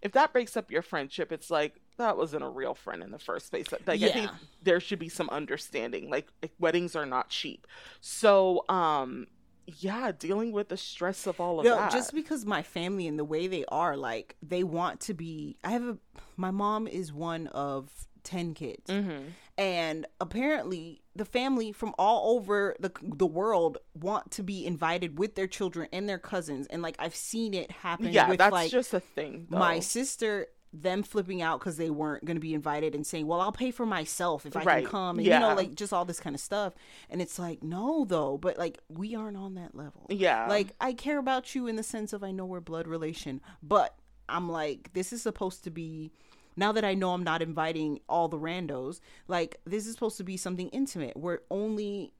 if 0.02 0.12
that 0.12 0.32
breaks 0.32 0.56
up 0.56 0.70
your 0.70 0.82
friendship, 0.82 1.30
it's 1.32 1.50
like, 1.50 1.76
that 1.98 2.16
wasn't 2.16 2.42
a 2.44 2.48
real 2.48 2.74
friend 2.74 3.02
in 3.02 3.10
the 3.10 3.18
first 3.18 3.50
place. 3.50 3.70
Like, 3.70 3.88
I 3.88 3.96
think 4.10 4.30
there 4.62 4.80
should 4.80 4.98
be 4.98 5.08
some 5.08 5.28
understanding. 5.30 6.10
Like, 6.10 6.28
like, 6.42 6.52
weddings 6.58 6.96
are 6.96 7.06
not 7.06 7.28
cheap. 7.28 7.66
So, 8.00 8.64
um, 8.68 9.26
yeah, 9.66 10.10
dealing 10.16 10.52
with 10.52 10.68
the 10.68 10.76
stress 10.76 11.26
of 11.26 11.40
all 11.40 11.60
of 11.60 11.64
No, 11.64 11.76
that. 11.76 11.92
just 11.92 12.14
because 12.14 12.44
my 12.44 12.62
family 12.62 13.06
and 13.06 13.18
the 13.18 13.24
way 13.24 13.46
they 13.46 13.64
are, 13.68 13.96
like 13.96 14.36
they 14.42 14.64
want 14.64 15.00
to 15.00 15.14
be. 15.14 15.56
I 15.62 15.70
have 15.70 15.84
a. 15.84 15.98
My 16.36 16.50
mom 16.50 16.86
is 16.88 17.12
one 17.12 17.46
of 17.48 17.90
ten 18.24 18.54
kids, 18.54 18.88
Mm-hmm. 18.88 19.28
and 19.58 20.06
apparently 20.20 21.02
the 21.14 21.24
family 21.24 21.70
from 21.72 21.94
all 21.98 22.36
over 22.36 22.74
the 22.80 22.90
the 23.02 23.26
world 23.26 23.78
want 23.94 24.30
to 24.32 24.42
be 24.42 24.66
invited 24.66 25.18
with 25.18 25.34
their 25.36 25.46
children 25.46 25.86
and 25.92 26.08
their 26.08 26.18
cousins, 26.18 26.66
and 26.68 26.82
like 26.82 26.96
I've 26.98 27.14
seen 27.14 27.54
it 27.54 27.70
happen. 27.70 28.12
yeah, 28.12 28.28
with, 28.28 28.38
that's 28.38 28.52
like, 28.52 28.70
just 28.70 28.92
a 28.94 29.00
thing. 29.00 29.46
Though. 29.50 29.58
my 29.58 29.78
sister 29.78 30.48
them 30.72 31.02
flipping 31.02 31.42
out 31.42 31.60
because 31.60 31.76
they 31.76 31.90
weren't 31.90 32.24
going 32.24 32.36
to 32.36 32.40
be 32.40 32.54
invited 32.54 32.94
and 32.94 33.06
saying 33.06 33.26
well 33.26 33.40
i'll 33.42 33.52
pay 33.52 33.70
for 33.70 33.84
myself 33.84 34.46
if 34.46 34.56
i 34.56 34.62
Right. 34.62 34.82
can 34.84 34.90
come 34.90 35.18
and 35.18 35.26
you 35.26 35.38
know 35.38 35.54
like 35.54 35.74
just 35.74 35.92
all 35.92 36.04
this 36.06 36.18
kind 36.18 36.34
of 36.34 36.40
stuff 36.40 36.72
and 37.10 37.20
it's 37.20 37.38
like 37.38 37.62
no 37.62 38.06
though 38.06 38.38
but 38.38 38.56
like 38.56 38.78
we 38.88 39.14
aren't 39.14 39.36
on 39.36 39.54
that 39.54 39.74
level 39.74 40.06
Yeah. 40.08 40.46
like 40.48 40.68
i 40.80 40.94
care 40.94 41.18
about 41.18 41.54
you 41.54 41.66
in 41.66 41.76
the 41.76 41.82
sense 41.82 42.12
of 42.14 42.24
i 42.24 42.30
know 42.30 42.46
we're 42.46 42.60
blood 42.60 42.86
relation 42.86 43.42
but 43.62 43.94
i'm 44.30 44.48
like 44.50 44.90
this 44.94 45.12
is 45.12 45.20
supposed 45.20 45.62
to 45.64 45.70
be 45.70 46.10
now 46.56 46.72
that 46.72 46.84
i 46.86 46.94
know 46.94 47.10
i'm 47.12 47.22
not 47.24 47.42
inviting 47.42 48.00
all 48.08 48.28
the 48.28 48.38
randos 48.38 49.00
like 49.28 49.60
this 49.66 49.86
is 49.86 49.92
supposed 49.92 50.16
to 50.16 50.24
be 50.24 50.38
something 50.38 50.68
intimate 50.70 51.16
where 51.18 51.40
only 51.50 52.14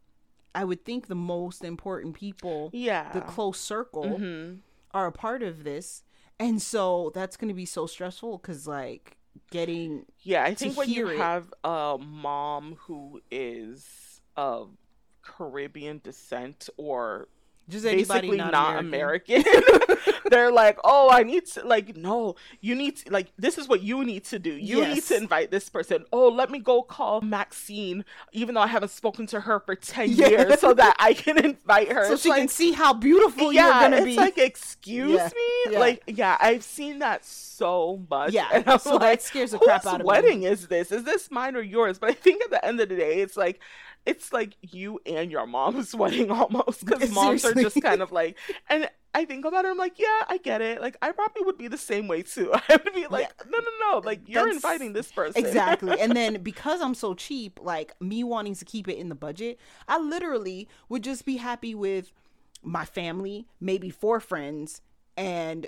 i 0.54 0.62
would 0.62 0.84
think 0.84 1.06
the 1.06 1.14
most 1.14 1.64
important 1.64 2.14
people 2.14 2.68
yeah, 2.74 3.10
the 3.12 3.22
close 3.22 3.58
circle 3.58 4.04
Mhm. 4.04 4.58
are 4.92 5.06
a 5.06 5.12
part 5.12 5.42
of 5.42 5.64
this 5.64 6.02
and 6.42 6.61
so 6.61 7.11
that's 7.14 7.37
going 7.37 7.48
to 7.48 7.55
be 7.55 7.66
so 7.66 7.87
stressful 7.87 8.38
because 8.38 8.66
like 8.66 9.16
getting 9.50 10.05
Yeah, 10.22 10.44
I 10.44 10.55
think 10.55 10.76
when 10.76 10.90
you 10.90 11.09
it. 11.09 11.18
have 11.18 11.52
a 11.64 11.98
mom 12.00 12.76
who 12.87 13.20
is 13.31 14.20
of 14.37 14.70
Caribbean 15.22 16.00
descent 16.02 16.68
or 16.76 17.28
just 17.72 17.87
anybody 17.87 18.28
basically 18.28 18.37
not, 18.38 18.52
not, 18.52 18.78
American. 18.78 19.42
American, 19.42 19.96
they're 20.30 20.52
like, 20.52 20.78
oh, 20.85 21.11
I 21.11 21.22
need 21.24 21.46
to, 21.46 21.66
like, 21.66 21.96
no, 21.96 22.37
you 22.61 22.74
need 22.74 22.96
to, 22.98 23.11
like, 23.12 23.32
this 23.38 23.58
is 23.58 23.68
what 23.68 23.82
you 23.82 24.04
need 24.04 24.24
to 24.26 24.38
do. 24.38 24.52
You 24.52 24.87
need 24.87 25.02
to 25.04 25.16
invite 25.16 25.50
this 25.50 25.68
person. 25.68 26.04
Oh, 26.12 26.28
let 26.28 26.50
me 26.50 26.58
go 26.61 26.82
call 26.82 27.20
Maxine, 27.20 28.04
even 28.32 28.54
though 28.54 28.61
I 28.61 28.66
haven't 28.68 28.90
spoken 28.90 29.26
to 29.28 29.40
her 29.40 29.61
for 29.61 29.74
10 29.74 30.11
Yeah. 30.11 30.28
years, 30.28 30.61
so 30.61 30.74
that 30.74 30.94
I 30.98 31.14
can 31.14 31.38
invite 31.44 31.90
her. 31.92 32.04
so 32.06 32.12
It's 32.14 32.22
she 32.22 32.28
like, 32.28 32.40
can 32.40 32.48
see 32.48 32.72
how 32.72 32.92
beautiful 32.92 33.52
yeah, 33.52 33.64
you're 33.64 33.74
gonna 33.90 33.96
it's 33.98 34.04
be 34.04 34.16
like, 34.16 34.38
excuse 34.38 35.11
Yeah, 35.12 35.30
me? 35.35 35.76
Like, 35.78 36.02
yeah, 36.06 36.37
I've 36.40 36.62
seen 36.64 37.00
that 37.00 37.24
so 37.24 38.02
much. 38.11 38.32
Yeah, 38.32 38.48
and 38.52 38.68
I'm 38.68 38.78
so 38.78 38.98
that 38.98 39.00
like, 39.00 39.20
scares 39.20 39.52
the 39.52 39.58
crap 39.58 39.87
out 39.87 40.00
of 40.00 40.06
me. 40.06 40.06
wedding 40.06 40.42
is 40.44 40.68
this? 40.68 40.92
Is 40.92 41.04
this 41.04 41.30
mine 41.30 41.56
or 41.56 41.62
yours? 41.62 41.98
But 41.98 42.11
I 42.11 42.14
think 42.14 42.42
at 42.44 42.50
the 42.50 42.64
end 42.64 42.80
of 42.80 42.88
the 42.88 42.96
day, 42.96 43.20
it's 43.20 43.37
like, 43.37 43.61
it's 44.06 44.32
like 44.32 44.56
you 44.62 45.00
and 45.06 45.30
your 45.30 45.46
mom's 45.46 45.94
wedding 46.02 46.30
almost 46.30 46.84
because 46.84 47.10
moms 47.12 47.44
are 47.44 47.54
just 47.54 47.80
kind 47.82 48.02
of 48.02 48.10
like, 48.12 48.36
and 48.68 48.88
I 49.14 49.24
think 49.26 49.44
about 49.44 49.64
it, 49.66 49.68
I'm 49.68 49.76
like, 49.76 49.98
yeah, 49.98 50.22
I 50.28 50.38
get 50.42 50.62
it. 50.62 50.80
Like, 50.80 50.96
I 51.02 51.12
probably 51.12 51.42
would 51.42 51.58
be 51.58 51.68
the 51.68 51.76
same 51.76 52.08
way 52.08 52.22
too. 52.22 52.50
I 52.68 52.80
would 52.82 52.94
be 52.94 53.06
like, 53.08 53.30
no, 53.50 53.58
no, 53.58 53.70
no, 53.92 53.98
like 54.04 54.28
you're 54.28 54.42
That's- 54.42 54.56
inviting 54.56 54.92
this 54.94 55.12
person. 55.12 55.44
exactly 55.44 56.00
and 56.00 56.16
then 56.16 56.42
because 56.42 56.80
i'm 56.80 56.94
so 56.94 57.12
cheap 57.14 57.60
like 57.62 57.94
me 58.00 58.24
wanting 58.24 58.54
to 58.54 58.64
keep 58.64 58.88
it 58.88 58.96
in 58.96 59.08
the 59.10 59.14
budget 59.14 59.58
i 59.86 59.98
literally 59.98 60.66
would 60.88 61.04
just 61.04 61.26
be 61.26 61.36
happy 61.36 61.74
with 61.74 62.12
my 62.62 62.84
family 62.86 63.46
maybe 63.60 63.90
four 63.90 64.18
friends 64.18 64.80
and 65.16 65.66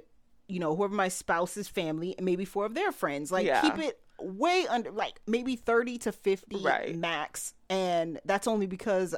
you 0.49 0.59
know 0.59 0.75
whoever 0.75 0.95
my 0.95 1.09
spouse's 1.09 1.69
family 1.69 2.15
and 2.17 2.25
maybe 2.25 2.45
four 2.47 2.65
of 2.65 2.75
their 2.75 2.93
friends 2.93 3.31
like 3.31 3.45
Yeah. 3.47 3.61
keep 3.61 3.79
it 3.79 4.01
way 4.21 4.67
under 4.69 4.91
like 4.91 5.21
maybe 5.27 5.57
30 5.57 5.99
to 5.99 6.13
50 6.13 6.57
Right. 6.63 6.97
max 6.97 7.55
and 7.69 8.21
that's 8.25 8.47
only 8.47 8.67
because 8.67 9.15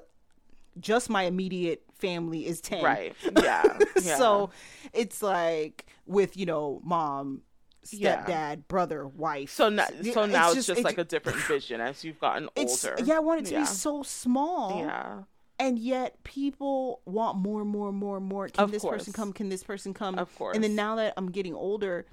just 0.80 1.08
my 1.10 1.22
immediate 1.24 1.82
family 1.98 2.46
is 2.46 2.60
10 2.60 2.82
right? 2.84 3.14
Yeah. 3.42 3.78
yeah. 4.02 4.16
so 4.16 4.50
it's 4.92 5.22
like 5.22 5.86
with 6.06 6.36
you 6.36 6.46
know 6.46 6.80
mom 6.84 7.42
Yeah. 7.90 8.24
stepdad 8.24 8.68
brother 8.68 9.06
wife 9.06 9.50
so 9.50 9.68
now, 9.68 9.86
Yeah, 10.02 10.12
so 10.14 10.26
now 10.26 10.46
it's, 10.52 10.66
just 10.66 10.80
it- 10.80 10.84
like 10.84 10.98
a 10.98 11.04
different 11.04 11.38
vision 11.48 11.80
as 11.80 12.02
you've 12.04 12.18
gotten 12.20 12.48
it's 12.56 12.84
older. 12.84 13.02
yeah 13.04 13.16
i 13.16 13.20
want 13.20 13.40
it 13.40 13.46
to 13.46 13.52
Yeah. 13.52 13.60
be 13.60 13.66
so 13.66 14.02
small 14.02 14.78
Yeah. 14.80 15.22
and 15.58 15.78
yet 15.78 16.22
people 16.24 17.00
want 17.06 17.38
more 17.38 17.60
and 17.62 17.70
more 17.70 17.88
and 17.88 17.96
more 17.98 18.16
and 18.16 18.26
more 18.26 18.48
can 18.48 18.64
Of 18.64 18.72
this 18.72 18.84
person 18.84 19.12
come 19.12 19.32
can 19.32 19.48
this 19.50 19.62
person 19.62 19.94
come 19.94 20.18
Of 20.18 20.34
course. 20.36 20.54
and 20.54 20.64
then 20.64 20.74
now 20.74 20.96
that 20.96 21.14
i'm 21.16 21.30
getting 21.30 21.54
older 21.54 22.06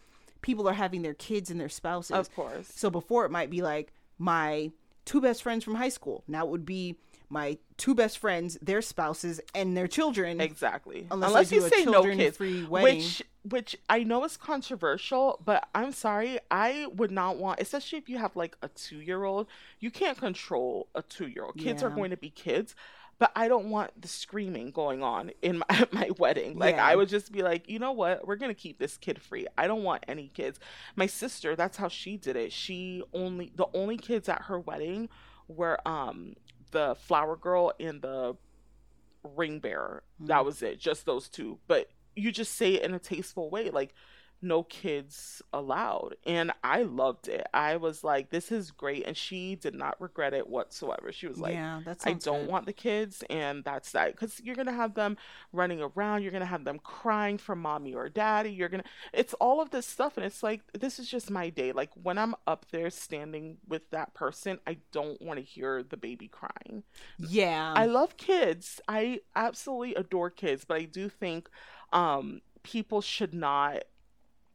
people 0.43 0.69
are 0.69 0.73
having 0.73 1.01
their 1.01 1.15
kids 1.15 1.49
and 1.49 1.60
their 1.60 1.69
spouses 1.69 2.12
Of 2.15 2.36
course. 2.36 2.71
so 2.75 2.91
before 2.91 3.25
it 3.25 3.32
might 3.32 3.49
be 3.49 3.63
like 3.63 3.91
my 4.19 4.71
two 5.06 5.19
best 5.19 5.41
friends 5.41 5.63
from 5.63 5.75
high 5.75 5.89
school 5.89 6.23
now 6.27 6.45
it 6.45 6.49
would 6.51 6.65
be 6.65 6.97
my 7.29 7.58
two 7.77 7.95
best 7.95 8.19
friends 8.19 8.58
their 8.62 8.82
spouses 8.82 9.41
and 9.56 9.75
their 9.75 9.88
children 9.88 10.39
Exactly. 10.39 11.08
Unless 11.10 11.29
Unless, 11.29 11.51
you 11.51 11.62
say 11.67 11.86
no 11.86 12.03
kids, 12.03 12.38
which 12.69 13.23
which 13.43 13.75
I 13.89 14.03
know 14.03 14.23
is 14.23 14.38
controversial, 14.38 15.39
but 15.43 15.67
I'm 15.75 15.91
sorry, 15.91 16.39
I 16.49 16.88
would 16.95 17.12
not 17.12 17.38
want, 17.38 17.60
especially 17.60 17.97
if 17.97 18.08
you 18.08 18.17
have 18.19 18.36
like 18.36 18.56
a 18.62 18.67
two 18.69 19.01
year 19.01 19.23
old, 19.23 19.47
you 19.79 19.91
can't 19.91 20.17
control 20.17 20.88
a 20.95 21.01
two 21.01 21.27
year 21.27 21.43
old. 21.43 21.58
Kids 21.58 21.82
are 21.84 21.89
going 21.89 22.12
to 22.12 22.17
be 22.17 22.29
kids. 22.29 22.75
But 23.19 23.32
I 23.36 23.47
don't 23.47 23.69
want 23.69 24.02
the 24.02 24.08
screaming 24.08 24.71
going 24.71 25.04
on 25.04 25.32
in 25.41 25.58
my, 25.69 25.88
my 25.91 26.10
wedding. 26.17 26.58
Like 26.58 26.76
Yeah. 26.76 26.86
I 26.86 26.95
would 26.95 27.10
just 27.10 27.32
be 27.32 27.41
like, 27.41 27.69
you 27.69 27.80
know 27.80 27.91
what? 27.91 28.28
We're 28.28 28.36
gonna 28.36 28.54
keep 28.54 28.80
this 28.80 28.97
kid 28.97 29.21
free. 29.21 29.47
I 29.58 29.67
don't 29.67 29.84
want 29.84 30.04
any 30.08 30.28
kids. 30.30 30.60
My 30.95 31.06
sister, 31.06 31.56
that's 31.56 31.78
how 31.78 31.88
she 31.88 32.17
did 32.17 32.36
it. 32.36 32.52
She 32.52 33.04
only 33.13 33.52
the 33.56 33.67
only 33.73 33.97
kids 33.97 34.30
at 34.30 34.43
her 34.43 34.60
wedding 34.60 35.10
were 35.47 35.80
um 35.88 36.36
the 36.71 36.95
flower 36.95 37.36
girl 37.36 37.71
and 37.80 38.02
the 38.02 38.36
ring 39.23 39.60
bearer. 39.60 40.04
That 40.19 40.43
was 40.45 40.62
it. 40.62 40.80
Just 40.80 41.06
those 41.06 41.30
two. 41.30 41.60
But 41.67 41.89
you 42.15 42.32
just 42.32 42.56
say 42.56 42.73
it 42.73 42.84
in 42.84 42.93
a 42.93 42.99
tasteful 42.99 43.49
way, 43.49 43.69
like 43.69 43.93
no 44.43 44.63
kids 44.63 45.41
allowed. 45.51 46.15
And 46.25 46.51
I 46.63 46.84
loved 46.84 47.27
it. 47.27 47.47
I 47.53 47.77
was 47.77 48.03
like, 48.03 48.29
this 48.29 48.51
is 48.51 48.71
great. 48.71 49.06
And 49.08 49.15
she 49.15 49.56
did 49.56 49.73
not 49.73 49.99
regret 50.01 50.34
it 50.34 50.47
whatsoever. 50.47 51.12
She 51.12 51.27
was 51.27 51.39
like, 51.39 51.53
yeah, 51.53 51.82
that's 51.84 52.06
I 52.06 52.13
don't 52.13 52.47
want 52.49 52.65
the 52.65 52.73
kids, 52.73 53.23
and 53.29 53.63
that's 53.63 53.91
that. 53.93 54.12
Because 54.12 54.41
you're 54.43 54.56
gonna 54.56 54.73
have 54.73 54.93
them 54.93 55.17
running 55.51 55.82
around, 55.82 56.23
you're 56.23 56.32
gonna 56.32 56.45
have 56.45 56.65
them 56.65 56.79
crying 56.79 57.38
for 57.38 57.56
mommy 57.56 57.93
or 57.93 58.10
daddy. 58.10 58.51
You're 58.51 58.69
gonna, 58.69 58.84
it's 59.13 59.34
all 59.36 59.62
of 59.62 59.71
this 59.71 59.88
stuff, 59.88 60.17
and 60.17 60.25
it's 60.25 60.43
like 60.43 60.62
this 60.73 60.99
is 60.99 61.10
just 61.10 61.32
my 61.32 61.49
day. 61.49 61.71
Like 61.71 61.91
when 62.01 62.17
I'm 62.17 62.36
up 62.45 62.65
there 62.71 62.89
standing 62.89 63.58
with 63.67 63.89
that 63.91 64.13
person, 64.13 64.60
I 64.67 64.77
don't 64.91 65.21
want 65.21 65.39
to 65.39 65.45
hear 65.45 65.84
the 65.84 65.97
baby 65.97 66.27
crying. 66.27 66.84
Yeah, 67.17 67.73
I 67.75 67.86
love 67.86 68.17
kids. 68.17 68.82
I 68.88 69.21
absolutely 69.36 69.95
adore 69.95 70.29
kids, 70.29 70.65
but 70.65 70.77
I 70.77 70.86
do 70.86 71.10
think 71.10 71.49
um, 71.91 72.41
people 72.63 73.01
should 73.01 73.34
not. 73.34 73.84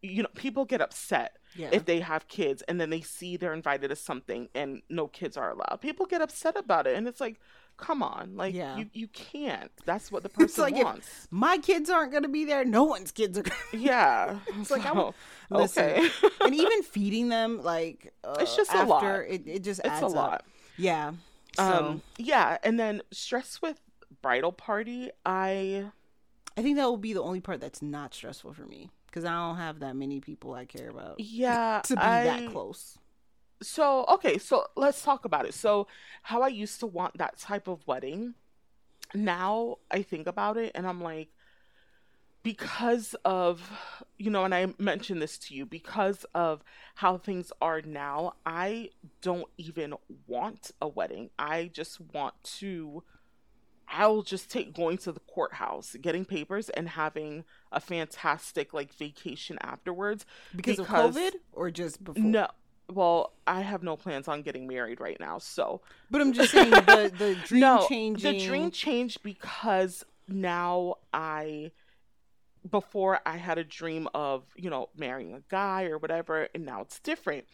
You 0.03 0.23
know, 0.23 0.29
people 0.37 0.65
get 0.65 0.81
upset 0.81 1.39
yeah. 1.57 1.71
if 1.73 1.85
they 1.85 2.01
have 2.01 2.29
kids 2.29 2.63
and 2.69 2.81
then 2.81 2.91
they 2.91 3.01
see 3.01 3.37
they're 3.37 3.53
invited 3.55 3.89
to 3.89 3.97
something 3.97 4.49
and 4.55 4.83
no 4.89 5.09
kids 5.09 5.37
are 5.37 5.51
allowed. 5.51 5.81
People 5.81 6.07
get 6.07 6.21
upset 6.21 6.57
about 6.57 6.87
it 6.87 6.97
and 6.97 7.09
it's 7.09 7.21
like, 7.21 7.41
come 7.77 8.03
on, 8.03 8.37
like 8.37 8.55
Yeah. 8.55 8.77
you, 8.77 8.87
you 8.93 9.09
can't. 9.09 9.71
That's 9.85 10.13
what 10.13 10.23
the 10.23 10.29
person 10.39 10.63
like 10.63 10.75
wants. 10.77 11.27
my 11.31 11.59
kids 11.59 11.91
aren't 11.91 12.13
gonna 12.13 12.29
be 12.29 12.45
there. 12.45 12.65
No 12.65 12.85
one's 12.85 13.11
kids 13.11 13.39
are. 13.39 13.43
gonna 13.43 13.57
Yeah. 13.73 14.39
It's 14.61 14.71
like, 14.71 14.87
I'm, 14.87 15.13
Listen, 15.51 15.85
okay. 15.91 16.09
and 16.43 16.55
even 16.55 16.83
feeding 16.83 17.29
them, 17.29 17.63
like 17.63 18.13
uh, 18.23 18.37
It's 18.41 18.55
just 18.57 18.73
a 18.75 18.85
lot. 18.85 19.05
It, 19.29 19.47
it 19.47 19.65
just 19.65 19.81
it's 19.85 20.03
a 20.03 20.07
up. 20.07 20.13
lot. 20.15 20.45
Yeah. 20.77 21.13
So 21.57 21.63
Um 21.65 22.03
yeah, 22.19 22.59
and 22.63 22.79
then 22.79 23.03
stress 23.11 23.61
with 23.61 23.81
bridal 24.23 24.53
party, 24.53 25.11
I 25.27 25.87
I 26.57 26.63
think 26.63 26.77
that 26.77 26.85
will 26.87 26.97
be 26.99 27.13
the 27.13 27.23
only 27.23 27.41
part 27.41 27.61
that's 27.61 27.81
not 27.83 28.15
stressful 28.15 28.53
for 28.53 28.67
me 28.67 28.91
because 29.09 29.25
I 29.25 29.33
don't 29.33 29.57
have 29.57 29.81
that 29.81 29.97
many 29.97 30.21
people 30.21 30.55
I 30.55 30.65
care 30.65 30.91
about 30.91 31.19
yeah, 31.19 31.81
to 31.85 31.97
be 31.97 32.03
I, 32.03 32.25
that 32.25 32.51
close. 32.51 32.99
So, 33.61 34.05
okay, 34.09 34.39
so 34.39 34.67
let's 34.77 35.03
talk 35.03 35.25
about 35.25 35.47
it. 35.47 35.55
So, 35.55 35.89
how 36.23 36.43
I 36.43 36.49
used 36.49 36.79
to 36.81 36.87
want 36.87 37.19
that 37.19 37.39
type 37.39 37.67
of 37.67 37.87
wedding, 37.87 38.35
now 39.15 39.79
I 39.91 40.03
think 40.03 40.27
about 40.27 40.57
it 40.57 40.73
and 40.75 40.87
I'm 40.87 41.01
like, 41.01 41.29
because 42.43 43.15
of, 43.25 43.71
you 44.17 44.31
know, 44.31 44.45
and 44.45 44.55
I 44.55 44.73
mentioned 44.79 45.21
this 45.21 45.39
to 45.39 45.55
you, 45.55 45.67
because 45.67 46.25
of 46.35 46.63
how 46.95 47.19
things 47.19 47.53
are 47.61 47.83
now, 47.83 48.35
I 48.47 48.91
don't 49.23 49.49
even 49.59 49.95
want 50.27 50.71
a 50.81 50.89
wedding. 50.89 51.31
I 51.39 51.71
just 51.73 52.01
want 52.15 52.35
to. 52.59 53.03
I'll 53.91 54.23
just 54.23 54.51
take 54.51 54.75
going 54.75 54.99
to 54.99 55.13
the 55.13 55.21
courthouse, 55.21 55.97
getting 56.01 56.25
papers, 56.25 56.69
and 56.71 56.89
having 56.91 57.45
a 57.73 57.81
fantastic 57.81 58.73
like 58.75 58.93
vacation 58.95 59.59
afterwards. 59.63 60.27
Because, 60.55 60.77
because- 60.77 61.17
of 61.17 61.23
COVID 61.23 61.33
or 61.53 61.71
just 61.71 62.03
before? 62.05 62.23
No. 62.23 62.49
Well, 62.91 63.35
I 63.47 63.61
have 63.61 63.83
no 63.83 63.97
plans 63.99 64.29
on 64.29 64.41
getting 64.41 64.67
married 64.67 64.99
right 64.99 65.19
now. 65.21 65.37
So, 65.39 65.83
But 66.11 66.23
I'm 66.23 66.33
just 66.33 66.53
saying 66.53 66.71
the 66.71 67.13
the 67.19 67.37
dream 67.47 67.61
no, 67.61 67.87
changing. 67.87 68.33
the 68.39 68.47
dream 68.47 68.71
changed 68.71 69.23
because 69.23 70.05
now 70.27 70.95
I 71.13 71.73
before 72.69 73.21
I 73.27 73.37
had 73.37 73.59
a 73.59 73.65
dream 73.65 74.09
of, 74.15 74.45
you 74.57 74.71
know, 74.71 74.89
marrying 74.97 75.35
a 75.35 75.43
guy 75.51 75.85
or 75.85 75.99
whatever, 75.99 76.49
and 76.55 76.65
now 76.65 76.81
it's 76.81 76.99
different. 77.01 77.45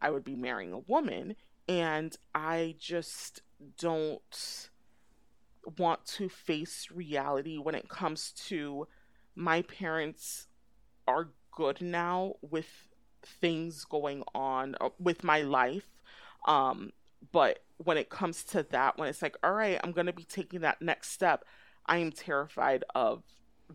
I 0.00 0.10
would 0.10 0.24
be 0.24 0.36
marrying 0.36 0.72
a 0.72 0.78
woman, 0.78 1.36
and 1.68 2.14
I 2.34 2.74
just 2.78 3.40
don't 3.78 4.68
want 5.78 6.04
to 6.04 6.28
face 6.28 6.88
reality 6.92 7.58
when 7.58 7.74
it 7.74 7.88
comes 7.88 8.32
to 8.32 8.86
my 9.34 9.62
parents 9.62 10.46
are 11.06 11.30
good 11.54 11.80
now 11.80 12.34
with 12.42 12.88
things 13.22 13.84
going 13.84 14.22
on 14.34 14.74
uh, 14.80 14.88
with 14.98 15.22
my 15.24 15.42
life. 15.42 15.86
Um 16.46 16.92
but 17.30 17.60
when 17.78 17.96
it 17.96 18.10
comes 18.10 18.42
to 18.44 18.64
that 18.70 18.98
when 18.98 19.08
it's 19.08 19.22
like 19.22 19.36
all 19.44 19.52
right 19.52 19.78
i'm 19.84 19.92
going 19.92 20.06
to 20.06 20.12
be 20.12 20.24
taking 20.24 20.60
that 20.60 20.82
next 20.82 21.10
step 21.10 21.44
i 21.86 21.96
am 21.98 22.10
terrified 22.10 22.84
of 22.94 23.22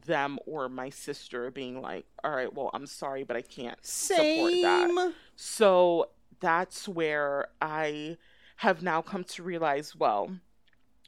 them 0.05 0.37
or 0.45 0.67
my 0.69 0.89
sister 0.89 1.49
being 1.51 1.81
like 1.81 2.05
all 2.23 2.31
right 2.31 2.53
well 2.53 2.69
i'm 2.73 2.85
sorry 2.85 3.23
but 3.23 3.37
i 3.37 3.41
can't 3.41 3.77
support 3.85 4.51
that. 4.61 5.13
So 5.35 6.09
that's 6.39 6.87
where 6.87 7.47
I 7.61 8.17
have 8.57 8.81
now 8.81 9.01
come 9.01 9.23
to 9.23 9.43
realize 9.43 9.95
well, 9.95 10.31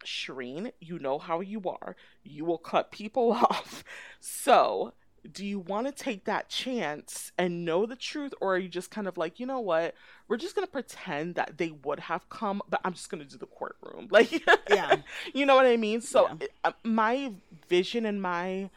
Shireen, 0.06 0.72
you 0.80 1.00
know 1.00 1.18
how 1.20 1.40
you 1.42 1.62
are. 1.66 1.96
You 2.24 2.46
will 2.46 2.58
cut 2.58 2.92
people 2.92 3.32
off. 3.50 3.84
So, 4.20 4.94
do 5.30 5.46
you 5.46 5.60
want 5.60 5.86
to 5.88 5.92
take 5.92 6.26
that 6.26 6.48
chance 6.50 7.32
and 7.38 7.66
know 7.66 7.86
the 7.86 7.96
truth, 7.96 8.34
or 8.40 8.56
are 8.56 8.58
you 8.58 8.70
just 8.70 8.90
kind 8.90 9.08
of 9.08 9.18
like, 9.18 9.40
you 9.40 9.46
know 9.46 9.60
what? 9.60 9.94
We're 10.28 10.38
just 10.38 10.56
going 10.56 10.66
to 10.66 10.72
pretend 10.72 11.36
that 11.36 11.58
they 11.58 11.72
would 11.72 12.00
have 12.00 12.30
come, 12.30 12.62
but 12.70 12.80
I'm 12.86 12.94
just 12.94 13.10
going 13.10 13.22
to 13.24 13.30
do 13.30 13.38
the 13.38 13.46
courtroom. 13.46 14.08
Like, 14.12 14.32
Yeah. 14.70 14.98
you 15.34 15.46
know 15.46 15.56
what 15.56 15.66
I 15.66 15.76
mean? 15.78 16.02
So, 16.02 16.28
Yeah. 16.28 16.36
it- 16.42 16.54
uh, 16.64 16.72
my 16.84 17.34
vision 17.68 18.06
and 18.06 18.22
my 18.22 18.70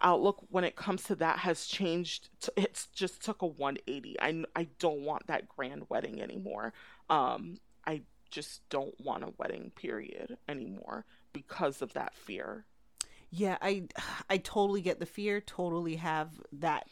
outlook 0.00 0.44
when 0.50 0.62
it 0.62 0.76
comes 0.76 1.02
to 1.02 1.16
that 1.16 1.40
has 1.40 1.66
changed 1.66 2.28
t- 2.40 2.52
it's 2.56 2.86
just 2.94 3.20
took 3.24 3.42
a 3.42 3.46
180 3.46 4.14
I, 4.20 4.44
I 4.54 4.68
don't 4.78 5.00
want 5.00 5.26
that 5.26 5.48
grand 5.48 5.86
wedding 5.88 6.22
anymore 6.22 6.72
um 7.10 7.58
i 7.84 8.02
just 8.30 8.68
don't 8.68 8.98
want 9.00 9.24
a 9.24 9.32
wedding 9.38 9.72
period 9.74 10.36
anymore 10.48 11.04
because 11.32 11.82
of 11.82 11.92
that 11.94 12.14
fear 12.14 12.64
Yeah, 13.30 13.58
I 13.60 13.84
I 14.30 14.38
totally 14.38 14.80
get 14.82 15.00
the 15.00 15.06
fear. 15.06 15.40
Totally 15.40 15.96
have 15.96 16.30
that 16.52 16.88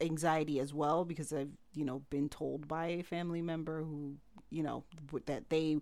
anxiety 0.00 0.58
as 0.60 0.74
well 0.74 1.04
because 1.04 1.32
I've 1.32 1.52
you 1.74 1.84
know 1.84 2.02
been 2.10 2.28
told 2.28 2.66
by 2.68 2.86
a 2.86 3.02
family 3.02 3.42
member 3.42 3.82
who 3.82 4.16
you 4.50 4.62
know 4.62 4.84
that 5.26 5.50
they 5.50 5.78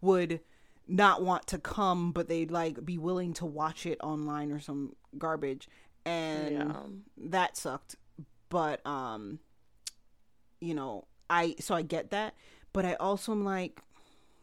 would 0.00 0.40
not 0.86 1.22
want 1.22 1.46
to 1.46 1.58
come 1.58 2.12
but 2.12 2.28
they'd 2.28 2.50
like 2.50 2.84
be 2.84 2.98
willing 2.98 3.32
to 3.34 3.46
watch 3.46 3.86
it 3.86 3.98
online 4.02 4.52
or 4.52 4.60
some 4.60 4.94
garbage 5.16 5.66
and 6.04 6.52
Yeah. 6.54 6.76
that 7.16 7.56
sucked 7.56 7.96
but 8.50 8.86
um 8.86 9.38
you 10.60 10.74
know 10.74 11.06
i 11.30 11.54
so 11.58 11.74
i 11.74 11.82
get 11.82 12.10
that 12.10 12.34
but 12.72 12.84
i 12.84 12.94
also 12.94 13.32
am 13.32 13.44
like 13.44 13.80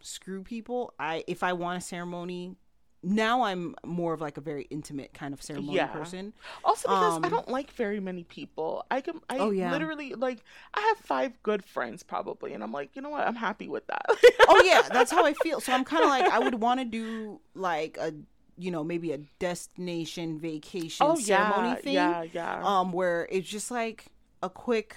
screw 0.01 0.43
people 0.43 0.93
i 0.99 1.23
if 1.27 1.43
i 1.43 1.53
want 1.53 1.77
a 1.77 1.81
ceremony 1.81 2.55
now 3.03 3.41
i'm 3.43 3.73
more 3.83 4.13
of 4.13 4.21
like 4.21 4.37
a 4.37 4.41
very 4.41 4.63
intimate 4.69 5.11
kind 5.13 5.33
of 5.33 5.41
ceremony 5.41 5.73
Yeah. 5.75 5.87
person. 5.87 6.33
Also 6.63 6.87
because 6.87 7.17
i 7.23 7.27
Um, 7.27 7.31
don't 7.31 7.47
like 7.49 7.71
very 7.71 7.99
many 7.99 8.23
people. 8.23 8.85
I 8.91 9.01
can 9.01 9.21
i 9.27 9.39
Oh, 9.39 9.49
yeah. 9.49 9.71
literally 9.71 10.13
like 10.13 10.43
i 10.75 10.81
have 10.81 10.97
five 10.99 11.41
good 11.41 11.65
friends 11.65 12.03
probably 12.03 12.53
and 12.53 12.63
i'm 12.63 12.71
like 12.71 12.95
you 12.95 13.01
know 13.01 13.09
what? 13.09 13.25
I'm 13.27 13.35
happy 13.35 13.67
with 13.69 13.87
that. 13.87 14.05
Oh 14.47 14.61
yeah 14.63 14.87
that's 14.93 15.09
how 15.11 15.25
i 15.25 15.33
feel. 15.33 15.59
So 15.61 15.73
i'm 15.73 15.83
kind 15.83 16.03
of 16.03 16.09
like 16.09 16.29
i 16.29 16.37
would 16.39 16.55
want 16.61 16.79
to 16.79 16.85
do 16.85 17.39
like 17.55 17.97
a 17.97 18.13
you 18.57 18.69
know 18.69 18.83
maybe 18.83 19.11
a 19.13 19.17
destination 19.39 20.37
vacation 20.37 21.07
oh 21.07 21.15
ceremony 21.17 21.69
yeah 21.69 21.75
thing 21.75 21.93
yeah 21.95 22.23
yeah. 22.33 22.61
um 22.63 22.91
where 22.91 23.27
it's 23.31 23.47
just 23.49 23.71
like 23.71 24.05
a 24.43 24.49
quick 24.49 24.95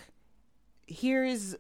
here 0.86 1.24
is 1.24 1.56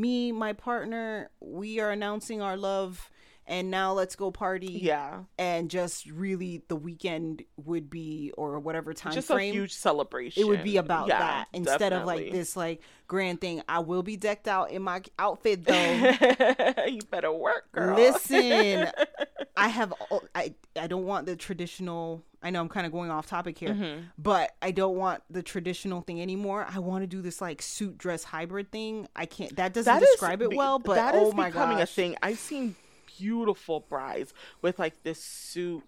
me 0.00 0.32
my 0.32 0.52
partner 0.52 1.30
we 1.40 1.80
are 1.80 1.90
announcing 1.90 2.40
our 2.40 2.56
love 2.56 3.10
and 3.48 3.70
now 3.70 3.92
let's 3.92 4.14
go 4.14 4.30
party 4.30 4.78
yeah 4.82 5.20
and 5.38 5.68
just 5.70 6.06
really 6.10 6.62
the 6.68 6.76
weekend 6.76 7.42
would 7.56 7.90
be 7.90 8.30
or 8.36 8.60
whatever 8.60 8.92
time 8.94 9.12
just 9.12 9.26
frame 9.26 9.50
a 9.50 9.56
huge 9.56 9.74
celebration 9.74 10.40
it 10.40 10.46
would 10.46 10.62
be 10.62 10.76
about 10.76 11.08
Yeah, 11.08 11.18
that 11.18 11.48
instead 11.52 11.92
of 11.92 12.04
like 12.06 12.30
this 12.30 12.56
like 12.56 12.80
grand 13.08 13.40
thing 13.40 13.62
i 13.68 13.78
will 13.80 14.02
be 14.04 14.16
decked 14.16 14.46
out 14.46 14.70
in 14.70 14.82
my 14.82 15.02
outfit 15.18 15.64
though 15.64 15.74
you 16.86 17.00
better 17.10 17.32
work, 17.32 17.70
girl. 17.72 17.96
Listen, 17.96 18.88
I 19.56 19.68
have 19.68 19.92
I 20.34 20.54
I 20.78 20.86
don't 20.86 21.04
want 21.04 21.26
the 21.26 21.34
traditional. 21.36 22.22
I 22.42 22.50
know 22.50 22.60
I'm 22.60 22.68
kind 22.68 22.86
of 22.86 22.92
going 22.92 23.10
off 23.10 23.26
topic 23.26 23.58
here, 23.58 23.70
Mm-hmm. 23.70 24.00
but 24.18 24.54
I 24.62 24.70
don't 24.70 24.96
want 24.96 25.22
the 25.28 25.42
traditional 25.42 26.02
thing 26.02 26.22
anymore. 26.22 26.66
I 26.72 26.78
want 26.78 27.02
to 27.02 27.06
do 27.06 27.20
this 27.20 27.40
like 27.40 27.60
suit 27.62 27.98
dress 27.98 28.22
hybrid 28.24 28.70
thing. 28.70 29.08
I 29.16 29.26
can't. 29.26 29.54
That 29.56 29.72
doesn't 29.74 29.92
That 29.92 30.02
is 30.02 30.10
describe 30.10 30.42
it 30.42 30.54
well, 30.54 30.78
but 30.78 30.94
that 30.94 31.14
is 31.14 31.22
oh 31.24 31.32
my 31.32 31.48
becoming 31.48 31.78
gosh, 31.78 31.90
a 31.90 31.94
thing. 31.94 32.16
I've 32.22 32.38
seen 32.38 32.76
beautiful 33.18 33.80
brides 33.80 34.32
with 34.62 34.78
like 34.78 35.02
this 35.02 35.22
suit, 35.22 35.84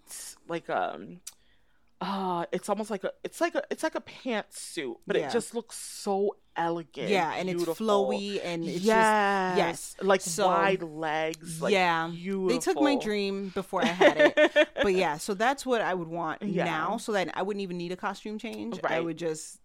like 0.49 0.69
um, 0.71 1.21
uh, 2.01 2.47
it's 2.53 2.69
almost 2.69 2.91
like 2.91 3.05
a, 3.05 3.13
it's 3.23 3.41
like 3.41 3.55
a, 3.55 3.63
it's 3.71 3.83
like 3.83 3.95
a 3.95 4.01
pantsuit, 4.01 4.97
but 5.07 5.17
Yeah. 5.17 5.29
it 5.29 5.33
just 5.33 5.55
looks 5.55 5.77
so 5.77 6.37
elegant. 6.57 7.11
Yeah, 7.11 7.33
and 7.35 7.47
beautiful. 7.47 7.73
it's 7.73 7.81
flowy 7.81 8.41
and 8.43 8.65
it's 8.65 8.81
yes, 8.83 9.57
just 9.57 9.97
yes. 10.01 10.07
like 10.07 10.21
So- 10.23 10.47
wide 10.47 10.83
legs. 10.83 11.61
Like, 11.61 11.73
yeah. 11.73 12.09
beautiful. 12.11 12.49
They 12.49 12.59
took 12.59 12.81
my 12.83 12.97
dream 12.97 13.51
before 13.55 13.83
I 13.83 13.89
had 13.89 14.33
it. 14.37 14.69
but 14.83 14.95
yeah, 14.95 15.19
so 15.19 15.35
that's 15.35 15.67
what 15.67 15.83
I 15.83 15.93
would 15.93 16.09
want 16.09 16.43
Yeah. 16.43 16.65
now 16.65 16.97
so 16.97 17.13
that 17.13 17.31
I 17.37 17.43
wouldn't 17.43 17.63
even 17.63 17.77
need 17.77 17.93
a 17.93 17.97
costume 17.97 18.39
change. 18.39 18.81
I 18.85 19.01
would 19.01 19.19
just 19.19 19.59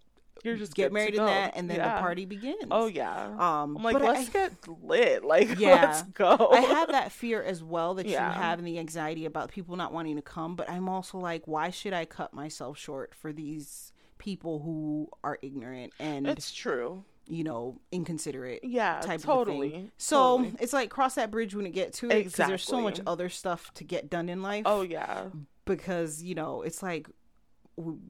You're 0.43 0.57
just 0.57 0.75
get 0.75 0.93
married 0.93 1.15
in 1.15 1.25
that 1.25 1.53
and 1.55 1.69
then 1.69 1.77
Yeah. 1.77 1.95
the 1.95 2.01
party 2.01 2.25
begins. 2.25 2.63
Oh 2.69 2.85
yeah. 2.87 3.27
Um 3.29 3.77
I'm 3.77 3.83
like, 3.83 3.99
let's 3.99 4.29
I, 4.29 4.31
get 4.31 4.51
lit. 4.83 5.23
Like, 5.25 5.57
Yeah. 5.59 5.85
let's 5.85 6.03
go. 6.03 6.49
I 6.51 6.59
have 6.59 6.89
that 6.91 7.11
fear 7.11 7.41
as 7.41 7.63
well 7.63 7.95
that 7.95 8.05
Yeah. 8.05 8.27
you 8.27 8.41
have 8.41 8.59
and 8.59 8.67
the 8.67 8.77
anxiety 8.79 9.25
about 9.25 9.49
people 9.49 9.75
not 9.75 9.91
wanting 9.93 10.15
to 10.17 10.21
come, 10.21 10.55
but 10.55 10.69
I'm 10.69 10.87
also 10.87 11.17
like, 11.17 11.47
why 11.47 11.69
should 11.71 11.93
I 11.93 12.05
cut 12.05 12.33
myself 12.33 12.77
short 12.77 13.15
for 13.15 13.33
these 13.33 13.91
people 14.17 14.59
who 14.59 15.09
are 15.23 15.37
ignorant 15.41 15.93
and 15.99 16.27
It's 16.27 16.51
true. 16.53 17.03
you 17.27 17.43
know 17.43 17.79
inconsiderate 17.91 18.63
Yeah, 18.63 19.01
type 19.01 19.21
totally. 19.21 19.67
of 19.67 19.73
thing. 19.73 19.91
So 19.97 20.37
totally. 20.37 20.55
it's 20.59 20.73
like 20.73 20.89
cross 20.91 21.15
that 21.15 21.31
bridge 21.31 21.55
when 21.55 21.65
it 21.65 21.71
get 21.71 21.93
to 21.93 22.05
it 22.09 22.25
because 22.25 22.33
there's 22.35 22.63
so 22.63 22.81
much 22.81 23.01
other 23.07 23.29
stuff 23.29 23.73
to 23.75 23.83
get 23.83 24.09
done 24.11 24.29
in 24.29 24.41
life. 24.43 24.63
Oh 24.67 24.83
yeah. 24.83 25.25
because 25.65 26.21
you 26.21 26.35
know 26.35 26.61
it's 26.61 26.83
like 26.83 27.07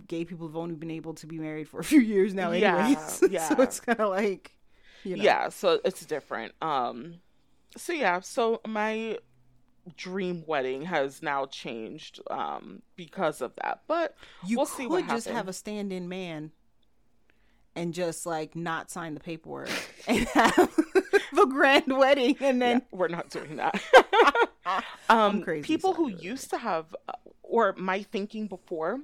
gay 0.07 0.25
people 0.25 0.47
have 0.47 0.55
only 0.55 0.75
been 0.75 0.91
able 0.91 1.13
to 1.15 1.27
be 1.27 1.39
married 1.39 1.67
for 1.67 1.79
a 1.79 1.83
few 1.83 1.99
years 1.99 2.33
now, 2.33 2.51
Yeah, 2.51 2.77
anyways. 2.77 3.23
yeah. 3.29 3.49
so 3.49 3.61
it's 3.61 3.79
kind 3.79 3.99
of 3.99 4.09
like, 4.09 4.55
you 5.03 5.17
know, 5.17 5.23
Yeah, 5.23 5.49
so 5.49 5.79
it's 5.83 6.05
different. 6.05 6.53
Um 6.61 7.15
so 7.77 7.93
yeah, 7.93 8.19
so 8.21 8.61
my 8.67 9.17
dream 9.97 10.43
wedding 10.47 10.83
has 10.83 11.21
now 11.21 11.45
changed 11.45 12.19
um 12.29 12.81
because 12.95 13.41
of 13.41 13.53
that. 13.61 13.81
But 13.87 14.15
you 14.45 14.57
we'll 14.57 14.65
could 14.65 15.09
just 15.09 15.27
have 15.27 15.47
a 15.47 15.53
stand-in 15.53 16.07
man 16.07 16.51
and 17.75 17.93
just 17.93 18.25
like 18.25 18.55
not 18.55 18.89
sign 18.89 19.13
the 19.13 19.19
paperwork 19.19 19.69
and 20.07 20.19
have 20.29 20.75
the 21.33 21.45
grand 21.45 21.85
wedding, 21.87 22.37
and 22.39 22.61
then 22.61 22.81
we're 22.91 23.07
not 23.09 23.29
doing 23.29 23.57
that. 23.57 23.81
I'm 24.65 24.83
um, 25.35 25.41
crazy, 25.43 25.65
people 25.65 25.93
who 25.93 26.09
used 26.09 26.49
to 26.51 26.57
have, 26.57 26.95
uh, 27.07 27.13
or 27.43 27.73
my 27.77 28.01
thinking 28.01 28.47
before, 28.47 28.99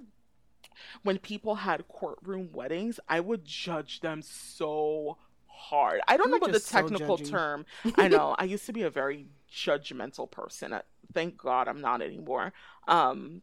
when 1.04 1.17
people 1.17 1.56
had 1.56 1.88
courtroom 1.88 2.50
weddings, 2.52 3.00
I 3.08 3.20
would 3.20 3.46
judge 3.46 4.02
them 4.02 4.22
so 4.22 5.17
hard. 5.48 6.02
I 6.08 6.17
don't 6.17 6.28
You 6.28 6.32
know 6.34 6.38
what 6.39 6.52
the 6.52 6.60
just 6.60 6.67
so 6.67 6.82
technical 6.82 7.17
term. 7.17 7.65
I 7.96 8.08
know. 8.08 8.36
I 8.38 8.46
used 8.46 8.65
to 8.65 8.74
be 8.74 8.84
a 8.84 8.89
very 8.89 9.28
judgmental 9.52 10.30
person. 10.30 10.74
Uh, 10.74 10.82
Thank 11.13 11.38
God 11.38 11.67
I'm 11.67 11.82
not 11.82 12.02
anymore. 12.02 12.54
Um, 12.88 13.41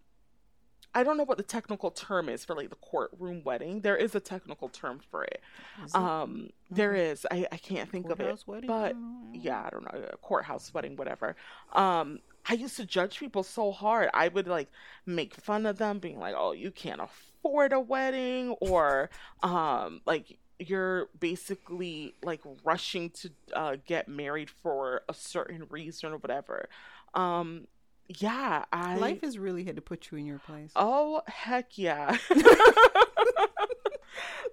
I 0.95 1.03
don't 1.03 1.17
know 1.17 1.25
what 1.25 1.37
the 1.37 1.45
technical 1.45 1.91
term 1.91 2.29
is 2.29 2.45
for 2.45 2.55
like 2.55 2.71
the 2.71 2.77
courtroom 2.77 3.43
wedding. 3.45 3.83
There 3.83 3.97
is 3.97 4.15
a 4.15 4.21
technical 4.21 4.69
term 4.69 5.01
for 5.11 5.23
it. 5.25 5.41
It? 5.85 5.95
Um, 5.95 6.51
there 6.71 6.95
is. 6.95 7.27
I, 7.31 7.47
I 7.53 7.57
can't 7.59 7.91
think 7.91 8.11
of 8.11 8.21
it 8.21 8.43
wedding? 8.47 8.69
But 8.69 8.97
yeah, 9.33 9.63
I 9.67 9.71
don't 9.71 9.85
know, 9.85 10.03
a 10.13 10.17
courthouse 10.17 10.73
wedding, 10.73 10.97
whatever. 10.97 11.37
Um, 11.75 12.21
I 12.49 12.55
used 12.55 12.77
to 12.79 12.87
judge 12.87 13.19
people 13.19 13.43
so 13.43 13.71
hard. 13.71 14.09
I 14.15 14.29
would 14.29 14.49
like 14.49 14.71
make 15.05 15.35
fun 15.35 15.67
of 15.67 15.77
them, 15.77 15.99
being 15.99 16.19
like, 16.19 16.35
"Oh, 16.37 16.53
you 16.53 16.71
can't 16.71 17.01
afford 17.01 17.28
a 17.73 17.81
wedding," 17.81 18.51
or 18.61 19.11
um, 19.43 20.01
like 20.07 20.39
you're 20.59 21.09
basically 21.19 22.15
like 22.23 22.41
rushing 22.65 23.11
to 23.11 23.31
uh, 23.53 23.77
get 23.87 24.09
married 24.09 24.51
for 24.51 25.03
a 25.09 25.15
certain 25.15 25.67
reason 25.71 26.13
or 26.13 26.17
whatever. 26.19 26.69
Um, 27.15 27.67
yeah, 28.09 28.65
I 28.73 28.97
life 28.97 29.21
has 29.23 29.39
really 29.39 29.65
had 29.65 29.77
to 29.77 29.83
put 29.83 30.11
you 30.11 30.19
in 30.19 30.27
your 30.27 30.39
place. 30.39 30.73
Oh, 30.75 31.23
heck 31.27 31.77
yeah. 31.77 32.17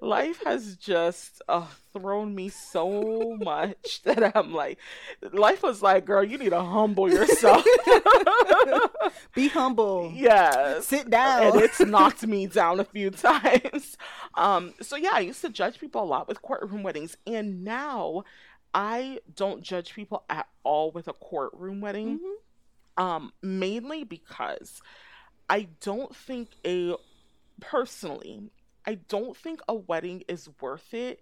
Life 0.01 0.43
has 0.43 0.75
just 0.75 1.41
uh, 1.47 1.67
thrown 1.93 2.35
me 2.35 2.49
so 2.49 3.37
much 3.41 4.01
that 4.03 4.35
I'm 4.35 4.53
like, 4.53 4.77
life 5.31 5.63
was 5.63 5.81
like, 5.81 6.05
girl, 6.05 6.23
you 6.23 6.37
need 6.37 6.49
to 6.49 6.61
humble 6.61 7.09
yourself. 7.09 7.65
Be 9.33 9.47
humble. 9.47 10.11
yes. 10.13 10.85
Sit 10.85 11.09
down. 11.09 11.53
And 11.53 11.61
it's 11.61 11.79
knocked 11.79 12.25
me 12.25 12.47
down 12.47 12.79
a 12.79 12.83
few 12.85 13.09
times. 13.11 13.97
Um, 14.35 14.73
so 14.81 14.95
yeah, 14.95 15.11
I 15.13 15.19
used 15.21 15.41
to 15.41 15.49
judge 15.49 15.79
people 15.79 16.03
a 16.03 16.05
lot 16.05 16.27
with 16.27 16.41
courtroom 16.41 16.83
weddings, 16.83 17.17
and 17.25 17.63
now 17.63 18.23
I 18.73 19.19
don't 19.35 19.61
judge 19.63 19.93
people 19.93 20.23
at 20.29 20.47
all 20.63 20.91
with 20.91 21.07
a 21.07 21.13
courtroom 21.13 21.81
wedding. 21.81 22.19
Mhm. 22.19 23.03
Um, 23.03 23.33
mainly 23.41 24.03
because 24.05 24.81
I 25.49 25.67
don't 25.81 26.15
think 26.15 26.49
a 26.65 26.95
personally, 27.59 28.51
I 28.85 28.95
don't 28.95 29.35
think 29.35 29.61
a 29.67 29.75
wedding 29.75 30.23
is 30.27 30.49
worth 30.61 30.93
it 30.93 31.21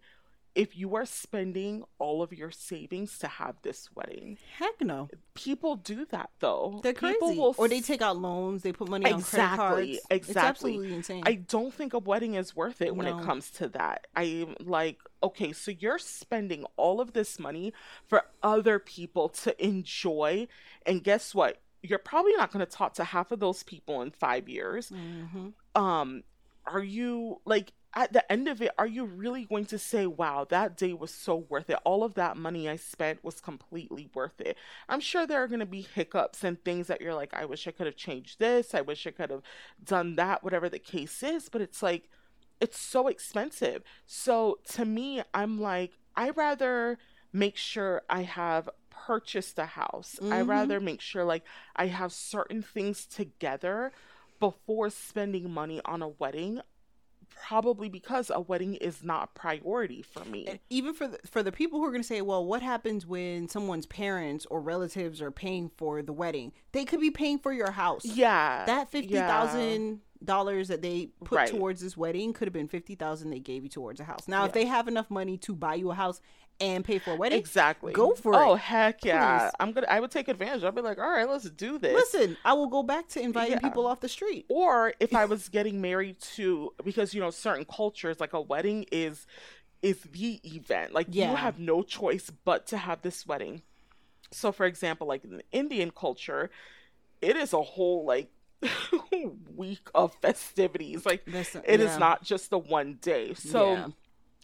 if 0.55 0.77
you 0.77 0.93
are 0.95 1.05
spending 1.05 1.83
all 1.97 2.21
of 2.21 2.31
your 2.31 2.51
savings 2.51 3.17
to 3.17 3.27
have 3.27 3.55
this 3.63 3.89
wedding. 3.95 4.37
Heck 4.59 4.81
no. 4.81 5.09
People 5.33 5.77
do 5.77 6.05
that 6.11 6.29
though. 6.39 6.79
They're 6.83 6.93
People 6.93 7.29
crazy. 7.29 7.39
will 7.39 7.55
Or 7.57 7.67
they 7.67 7.81
take 7.81 8.03
out 8.03 8.17
loans. 8.17 8.61
They 8.61 8.71
put 8.71 8.87
money 8.87 9.11
on 9.11 9.23
credit 9.23 9.55
cards. 9.55 9.81
Exactly. 10.11 10.17
It's 10.19 10.37
absolutely 10.37 10.93
insane. 10.93 11.23
I 11.25 11.33
don't 11.35 11.73
think 11.73 11.93
a 11.93 11.99
wedding 11.99 12.35
is 12.35 12.55
worth 12.55 12.81
it 12.83 12.95
when 12.95 13.07
No. 13.07 13.17
it 13.17 13.23
comes 13.23 13.49
to 13.51 13.67
that. 13.69 14.05
I'm 14.15 14.55
like, 14.59 14.99
okay, 15.23 15.53
so 15.53 15.71
you're 15.71 15.97
spending 15.97 16.65
all 16.77 17.01
of 17.01 17.13
this 17.13 17.39
money 17.39 17.73
for 18.05 18.23
other 18.43 18.77
people 18.77 19.29
to 19.29 19.65
enjoy. 19.65 20.47
And 20.85 21.03
guess 21.03 21.33
what? 21.33 21.61
You're 21.81 21.97
probably 21.97 22.33
not 22.33 22.51
going 22.51 22.63
to 22.63 22.71
talk 22.71 22.93
to 22.93 23.03
half 23.03 23.31
of 23.31 23.39
those 23.39 23.63
people 23.63 24.03
in 24.03 24.11
five 24.11 24.47
years. 24.47 24.89
hmm 24.89 25.49
Um, 25.73 26.23
are 26.65 26.83
you 26.83 27.41
like, 27.45 27.73
at 27.95 28.11
the 28.13 28.29
end 28.31 28.47
of 28.47 28.61
it, 28.61 28.71
are 28.77 28.87
you 28.87 29.05
really 29.05 29.45
going 29.45 29.65
to 29.65 29.77
say, 29.77 30.05
wow, 30.07 30.45
that 30.49 30.77
day 30.77 30.93
was 30.93 31.11
so 31.13 31.35
worth 31.49 31.69
it? 31.69 31.77
All 31.85 32.03
of 32.03 32.15
that 32.15 32.37
money 32.37 32.67
I 32.67 32.75
spent 32.75 33.23
was 33.23 33.39
completely 33.39 34.09
worth 34.13 34.41
it. 34.41 34.57
I'm 34.89 34.99
sure 34.99 35.27
there 35.27 35.43
are 35.43 35.47
going 35.47 35.59
to 35.59 35.65
be 35.65 35.81
hiccups 35.81 36.43
and 36.43 36.63
things 36.63 36.87
that 36.87 37.01
you're 37.01 37.13
like, 37.13 37.33
I 37.33 37.45
wish 37.45 37.67
I 37.67 37.71
could 37.71 37.85
have 37.85 37.95
changed 37.95 38.39
this. 38.39 38.73
I 38.73 38.81
wish 38.81 39.05
I 39.05 39.11
could 39.11 39.29
have 39.29 39.43
done 39.83 40.15
that, 40.15 40.43
whatever 40.43 40.69
the 40.69 40.79
case 40.79 41.21
is. 41.23 41.49
But 41.49 41.61
it's 41.61 41.83
like, 41.83 42.09
it's 42.59 42.79
so 42.79 43.07
expensive. 43.07 43.83
So 44.05 44.59
to 44.69 44.85
me, 44.85 45.21
I'm 45.33 45.59
like, 45.59 45.93
I 46.15 46.29
rather 46.31 46.97
make 47.33 47.57
sure 47.57 48.03
I 48.09 48.23
have 48.23 48.69
purchased 48.89 49.57
a 49.59 49.65
house. 49.65 50.19
I 50.31 50.41
Mhm. 50.41 50.41
rather 50.41 50.79
make 50.79 51.01
sure 51.01 51.23
like 51.25 51.43
I 51.75 51.87
have 51.87 52.11
certain 52.13 52.61
things 52.61 53.05
together 53.05 53.91
before 54.51 54.89
spending 54.89 55.49
money 55.51 55.79
on 55.85 56.01
a 56.01 56.07
wedding. 56.09 56.61
Probably 57.47 57.89
because 57.89 58.29
a 58.33 58.39
wedding 58.39 58.75
is 58.75 59.03
not 59.03 59.23
a 59.23 59.39
priority 59.39 60.01
for 60.03 60.23
me. 60.23 60.45
And 60.47 60.59
even 60.69 60.93
for 60.93 61.07
the, 61.07 61.17
for 61.29 61.41
the 61.41 61.51
people 61.51 61.79
who 61.79 61.85
are 61.85 61.89
going 61.89 62.01
to 62.01 62.07
say, 62.07 62.21
well, 62.21 62.45
what 62.45 62.61
happens 62.61 63.05
when 63.07 63.49
someone's 63.49 63.85
parents 63.87 64.45
or 64.51 64.61
relatives 64.61 65.19
are 65.21 65.31
paying 65.31 65.71
for 65.75 66.01
the 66.03 66.13
wedding? 66.13 66.51
They 66.73 66.85
could 66.85 66.99
be 67.01 67.09
paying 67.11 67.39
for 67.39 67.51
your 67.51 67.71
house. 67.71 68.05
yeah. 68.05 68.65
That 68.65 68.89
fifty 68.91 69.15
thousand 69.15 70.01
dollars 70.23 70.69
that 70.69 70.81
they 70.81 71.09
put 71.25 71.35
Right. 71.35 71.49
towards 71.49 71.81
this 71.81 71.97
wedding 71.97 72.31
could 72.33 72.47
have 72.47 72.53
been 72.53 72.67
fifty 72.69 72.95
thousand 72.95 73.31
they 73.31 73.39
gave 73.39 73.63
you 73.63 73.69
towards 73.69 73.99
a 73.99 74.03
house. 74.05 74.27
Now, 74.27 74.45
if 74.45 74.53
they 74.53 74.65
have 74.65 74.87
enough 74.87 75.09
money 75.09 75.37
to 75.39 75.55
buy 75.55 75.75
you 75.75 75.91
a 75.91 75.95
house 75.95 76.21
and 76.59 76.85
pay 76.85 76.99
for 76.99 77.11
a 77.11 77.15
wedding, 77.15 77.39
Exactly. 77.39 77.93
Go 77.93 78.13
for 78.15 78.33
oh, 78.35 78.37
it. 78.37 78.45
Oh 78.51 78.55
heck 78.55 79.03
yeah. 79.03 79.39
Please. 79.49 79.51
I'm 79.59 79.71
gonna 79.73 79.87
I 79.89 79.99
would 79.99 80.11
take 80.11 80.27
advantage. 80.27 80.63
I'll 80.63 80.71
be 80.71 80.81
like, 80.81 80.97
all 80.99 81.09
right, 81.09 81.27
let's 81.27 81.49
do 81.49 81.77
this. 81.77 81.93
listen, 81.93 82.37
I 82.45 82.53
will 82.53 82.67
go 82.67 82.83
back 82.83 83.07
to 83.09 83.21
inviting 83.21 83.53
Yeah. 83.53 83.59
people 83.59 83.85
off 83.87 83.99
the 83.99 84.09
street. 84.09 84.45
or 84.49 84.93
if 84.99 85.13
I 85.15 85.25
was 85.25 85.49
getting 85.57 85.81
married 85.81 86.19
to 86.35 86.73
because 86.83 87.13
you 87.13 87.19
know 87.21 87.31
certain 87.31 87.65
cultures 87.65 88.19
like 88.19 88.33
a 88.33 88.41
wedding 88.41 88.85
is 88.91 89.25
is 89.81 89.99
the 90.11 90.39
event 90.45 90.93
like 90.93 91.07
Yeah. 91.09 91.31
you 91.31 91.35
have 91.37 91.59
no 91.59 91.83
choice 91.83 92.29
but 92.45 92.65
to 92.67 92.77
have 92.77 93.01
this 93.01 93.27
wedding. 93.27 93.61
So 94.31 94.51
for 94.51 94.65
example 94.65 95.07
like 95.07 95.23
in 95.23 95.37
the 95.37 95.43
Indian 95.51 95.91
culture 95.91 96.49
it 97.21 97.35
is 97.35 97.51
a 97.53 97.61
whole 97.61 98.05
like 98.05 98.29
week 99.55 99.89
of 99.93 100.13
festivities 100.21 101.05
like 101.05 101.23
Listen, 101.27 101.61
it 101.65 101.79
is 101.79 101.91
yeah. 101.91 101.97
not 101.97 102.23
just 102.23 102.49
the 102.49 102.57
one 102.57 102.97
day. 103.01 103.33
So 103.33 103.73
Yeah. 103.73 103.87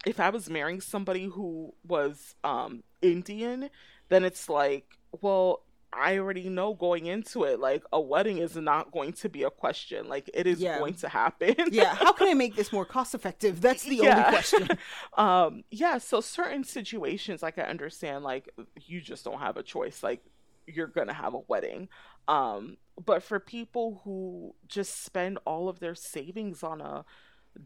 If 0.06 0.20
I 0.20 0.30
was 0.30 0.50
marrying 0.50 0.82
somebody 0.82 1.26
who 1.26 1.74
was 1.88 2.36
um 2.44 2.84
Indian, 3.02 3.70
then 4.10 4.24
it's 4.24 4.50
like, 4.50 4.86
well, 5.22 5.64
I 5.92 6.20
already 6.20 6.50
know 6.50 6.76
going 6.76 7.08
into 7.08 7.44
it, 7.46 7.60
like 7.60 7.84
a 7.92 8.00
wedding 8.00 8.38
is 8.38 8.56
not 8.56 8.92
going 8.92 9.14
to 9.14 9.30
be 9.30 9.44
a 9.44 9.50
question. 9.50 10.08
Like 10.08 10.30
it 10.34 10.46
is 10.48 10.60
Yeah. 10.60 10.78
going 10.78 10.94
to 10.96 11.10
happen. 11.10 11.56
yeah, 11.72 11.96
how 11.96 12.14
can 12.14 12.28
I 12.28 12.34
make 12.36 12.56
this 12.56 12.72
more 12.72 12.86
cost 12.86 13.16
effective? 13.16 13.60
That's 13.62 13.86
the 13.86 14.02
Yeah. 14.02 14.10
only 14.12 14.24
question. 14.24 14.68
um, 15.18 15.64
yeah, 15.72 15.98
so 15.98 16.22
certain 16.22 16.64
situations 16.64 17.42
like 17.42 17.58
I 17.58 17.64
understand, 17.64 18.24
like 18.24 18.50
you 18.86 19.02
just 19.02 19.26
don't 19.26 19.40
have 19.40 19.58
a 19.58 19.64
choice. 19.64 20.04
Like 20.04 20.22
you're 20.68 20.88
gonna 20.88 21.14
have 21.14 21.34
a 21.34 21.40
wedding. 21.48 21.90
Um, 22.28 22.78
but 23.04 23.24
for 23.24 23.40
people 23.40 24.02
who 24.04 24.54
just 24.68 25.04
spend 25.04 25.40
all 25.46 25.68
of 25.70 25.80
their 25.80 25.96
savings 25.96 26.62
on 26.62 26.82
a 26.82 27.04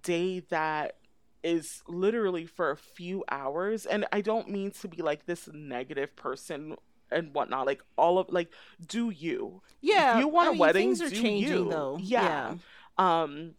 day 0.01 0.39
that 0.49 0.95
is 1.43 1.83
literally 1.87 2.45
for 2.45 2.71
a 2.71 2.77
few 2.77 3.23
hours, 3.29 3.85
and 3.85 4.05
I 4.11 4.21
don't 4.21 4.49
mean 4.49 4.71
to 4.71 4.87
be 4.87 5.01
like 5.01 5.25
this 5.25 5.49
negative 5.53 6.15
person 6.15 6.75
and 7.11 7.33
whatnot. 7.33 7.65
Like 7.65 7.83
all 7.97 8.17
of 8.17 8.29
like, 8.29 8.51
do 8.85 9.09
you? 9.09 9.61
Yeah, 9.81 10.19
you 10.19 10.27
want 10.27 10.47
I 10.47 10.49
a 10.49 10.51
mean, 10.53 10.59
wedding? 10.59 10.95
Things 10.95 11.01
are 11.01 11.09
do 11.09 11.21
changing 11.21 11.51
you. 11.51 11.69
though. 11.69 11.97
Yeah. 12.01 12.55
Um, 12.97 13.55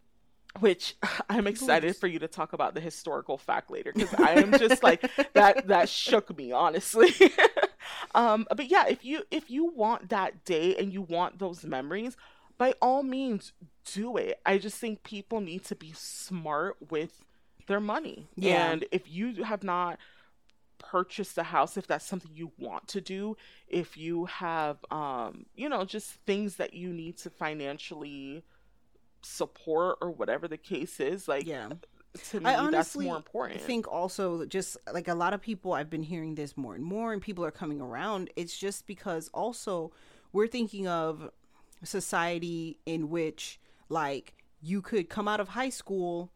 which 0.60 0.96
I'm 1.28 1.46
excited 1.46 1.96
for 1.96 2.06
you 2.06 2.18
to 2.20 2.28
talk 2.28 2.52
about 2.52 2.74
the 2.74 2.80
historical 2.80 3.38
fact 3.38 3.70
later 3.70 3.92
because 3.92 4.14
I 4.14 4.32
am 4.32 4.52
just 4.52 4.82
like 4.82 5.10
that 5.34 5.68
that 5.68 5.88
shook 5.88 6.36
me 6.36 6.52
honestly. 6.52 7.10
um 8.14 8.46
but 8.54 8.70
yeah, 8.70 8.86
if 8.88 9.04
you 9.04 9.22
if 9.30 9.50
you 9.50 9.66
want 9.66 10.10
that 10.10 10.44
day 10.44 10.76
and 10.76 10.92
you 10.92 11.02
want 11.02 11.38
those 11.38 11.64
memories, 11.64 12.16
by 12.58 12.74
all 12.80 13.02
means 13.02 13.52
do 13.92 14.16
it. 14.16 14.40
I 14.46 14.58
just 14.58 14.78
think 14.78 15.02
people 15.02 15.40
need 15.40 15.64
to 15.64 15.74
be 15.74 15.92
smart 15.94 16.76
with 16.90 17.24
their 17.66 17.80
money. 17.80 18.28
Yeah. 18.36 18.70
And 18.70 18.84
if 18.92 19.10
you 19.10 19.44
have 19.44 19.62
not 19.62 19.98
purchased 20.78 21.38
a 21.38 21.42
house 21.44 21.76
if 21.76 21.86
that's 21.86 22.04
something 22.04 22.30
you 22.34 22.52
want 22.58 22.86
to 22.88 23.00
do 23.00 23.36
if 23.68 23.96
you 23.96 24.26
have 24.26 24.76
um 24.90 25.46
you 25.56 25.68
know 25.68 25.84
just 25.84 26.10
things 26.26 26.56
that 26.56 26.74
you 26.74 26.92
need 26.92 27.16
to 27.16 27.30
financially 27.30 28.44
support 29.22 29.96
or 30.02 30.10
whatever 30.10 30.46
the 30.46 30.58
case 30.58 31.00
is 31.00 31.26
like 31.26 31.46
Yeah. 31.46 31.70
to 32.30 32.40
me 32.40 32.46
I 32.46 32.52
that's 32.52 32.62
honestly 32.62 33.06
more 33.06 33.16
important 33.16 33.60
I 33.60 33.64
think 33.64 33.88
also 33.88 34.44
just 34.44 34.76
like 34.92 35.08
a 35.08 35.14
lot 35.14 35.32
of 35.32 35.40
people 35.40 35.72
I've 35.72 35.88
been 35.88 36.02
hearing 36.02 36.34
this 36.34 36.56
more 36.56 36.74
and 36.74 36.84
more 36.84 37.12
and 37.12 37.22
people 37.22 37.44
are 37.44 37.50
coming 37.50 37.80
around 37.80 38.28
it's 38.36 38.56
just 38.56 38.86
because 38.86 39.30
also 39.32 39.90
we're 40.32 40.48
thinking 40.48 40.86
of 40.86 41.30
society 41.82 42.78
in 42.84 43.08
which 43.08 43.58
like 43.88 44.34
you 44.60 44.82
could 44.82 45.08
come 45.08 45.28
out 45.28 45.40
of 45.40 45.48
high 45.48 45.70
school 45.70 46.30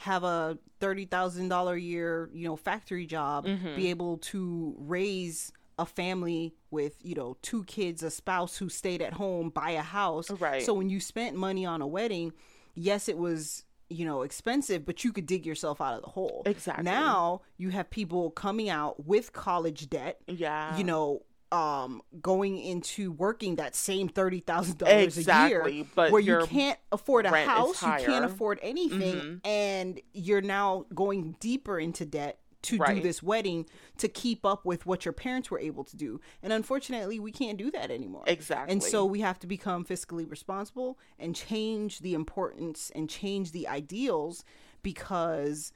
have 0.00 0.24
a 0.24 0.58
$30,000 0.80 1.72
a 1.74 1.80
year, 1.80 2.30
you 2.32 2.46
know, 2.48 2.56
factory 2.56 3.06
job, 3.06 3.46
Mm-hmm. 3.46 3.76
be 3.76 3.88
able 3.90 4.16
to 4.18 4.74
raise 4.78 5.52
a 5.78 5.86
family 5.86 6.54
with, 6.70 6.94
you 7.02 7.14
know, 7.14 7.36
two 7.42 7.64
kids, 7.64 8.02
a 8.02 8.10
spouse 8.10 8.56
who 8.56 8.68
stayed 8.68 9.02
at 9.02 9.12
home, 9.14 9.50
buy 9.50 9.70
a 9.70 9.82
house. 9.82 10.30
Right. 10.30 10.62
So 10.62 10.74
when 10.74 10.88
you 10.90 11.00
spent 11.00 11.36
money 11.36 11.64
on 11.66 11.80
a 11.82 11.86
wedding, 11.86 12.32
yes, 12.74 13.08
it 13.08 13.16
was, 13.18 13.64
you 13.88 14.04
know, 14.04 14.22
expensive, 14.22 14.84
but 14.84 15.04
you 15.04 15.12
could 15.12 15.26
dig 15.26 15.44
yourself 15.46 15.80
out 15.80 15.94
of 15.94 16.02
the 16.02 16.08
hole. 16.10 16.42
Exactly. 16.46 16.84
Now 16.84 17.42
you 17.56 17.70
have 17.70 17.90
people 17.90 18.30
coming 18.30 18.68
out 18.68 19.04
with 19.06 19.32
college 19.32 19.88
debt, 19.90 20.20
yeah 20.26 20.76
you 20.76 20.84
know, 20.84 21.22
um, 21.52 22.02
going 22.20 22.58
into 22.58 23.12
working 23.12 23.56
that 23.56 23.74
same 23.74 24.08
thirty 24.08 24.40
thousand 24.40 24.78
dollars 24.78 25.18
a 25.26 25.48
year, 25.48 25.84
but 25.94 26.12
where 26.12 26.20
you 26.20 26.46
can't 26.46 26.78
afford 26.92 27.26
a 27.26 27.44
house, 27.44 27.82
you 27.82 27.92
can't 28.04 28.24
afford 28.24 28.58
anything, 28.62 29.40
and 29.44 30.00
you're 30.12 30.42
now 30.42 30.86
going 30.94 31.36
deeper 31.40 31.78
into 31.78 32.04
debt 32.04 32.38
to 32.62 32.78
do 32.78 33.00
this 33.00 33.22
wedding 33.22 33.66
to 33.96 34.06
keep 34.06 34.44
up 34.44 34.66
with 34.66 34.84
what 34.84 35.04
your 35.04 35.12
parents 35.12 35.50
were 35.50 35.58
able 35.58 35.82
to 35.84 35.96
do. 35.96 36.20
And 36.42 36.52
unfortunately, 36.52 37.18
we 37.18 37.32
can't 37.32 37.56
do 37.56 37.70
that 37.70 37.90
anymore. 37.90 38.24
Exactly. 38.26 38.72
And 38.72 38.82
so 38.82 39.04
we 39.04 39.20
have 39.20 39.38
to 39.40 39.46
become 39.46 39.84
fiscally 39.84 40.30
responsible 40.30 40.98
and 41.18 41.34
change 41.34 42.00
the 42.00 42.12
importance 42.12 42.92
and 42.94 43.08
change 43.08 43.52
the 43.52 43.66
ideals 43.66 44.44
because 44.82 45.72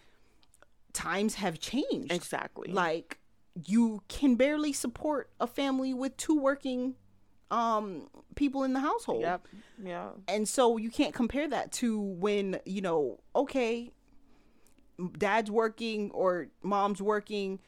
times 0.93 1.37
have 1.37 1.59
changed. 1.59 2.13
exactly 2.13 2.71
Like 2.71 3.19
you 3.67 4.03
can 4.09 4.35
barely 4.35 4.73
support 4.73 5.31
a 5.41 5.47
family 5.47 5.95
with 5.95 6.17
two 6.17 6.39
working 6.39 6.95
um 7.51 8.09
people 8.35 8.65
in 8.65 8.73
the 8.73 8.81
household. 8.81 9.21
yep 9.21 9.47
yeah 9.83 10.09
And 10.29 10.49
so 10.49 10.77
you 10.77 10.91
can't 10.91 11.15
compare 11.15 11.49
that 11.49 11.71
to 11.73 12.01
when, 12.01 12.59
you 12.65 12.81
know, 12.81 13.21
okay, 13.37 13.93
dad's 15.19 15.51
working 15.51 16.11
or 16.13 16.49
mom's 16.63 17.03
working, 17.03 17.61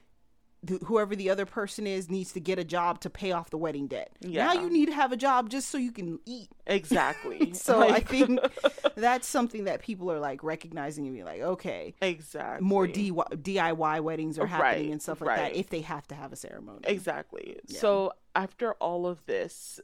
th- 0.67 0.83
whoever 0.85 1.15
the 1.17 1.31
other 1.31 1.47
person 1.47 1.87
is 1.87 2.11
needs 2.11 2.33
to 2.33 2.41
get 2.41 2.59
a 2.59 2.65
job 2.65 3.01
to 3.01 3.11
pay 3.11 3.33
off 3.33 3.51
the 3.51 3.57
wedding 3.59 3.87
debt. 3.87 4.11
Yeah. 4.21 4.47
Now 4.47 4.53
you 4.63 4.71
need 4.71 4.87
to 4.87 4.93
have 4.95 5.13
a 5.13 5.17
job 5.17 5.49
just 5.51 5.69
so 5.71 5.79
you 5.79 5.93
can 5.93 6.19
eat. 6.27 6.49
exactly 6.67 7.53
So 7.55 7.89
I 7.89 8.01
think 8.01 8.41
that's 8.97 9.27
something 9.27 9.65
that 9.65 9.81
people 9.83 10.11
are 10.11 10.19
like 10.19 10.43
recognizing 10.43 11.07
and 11.07 11.15
be 11.15 11.23
like, 11.25 11.41
okay, 11.41 11.95
exactly 12.01 12.67
more 12.67 12.87
DIY, 12.87 13.43
DIY 13.43 14.01
weddings 14.01 14.39
are 14.39 14.47
happening 14.47 14.85
Right, 14.87 14.93
and 14.93 15.03
stuff 15.03 15.21
like 15.21 15.29
right. 15.29 15.53
that 15.53 15.59
if 15.59 15.69
they 15.71 15.81
have 15.83 16.07
to 16.09 16.15
have 16.15 16.33
a 16.33 16.37
ceremony. 16.37 16.81
Exactly. 16.85 17.57
So 17.67 18.13
after 18.35 18.73
all 18.75 19.07
of 19.07 19.25
this, 19.27 19.81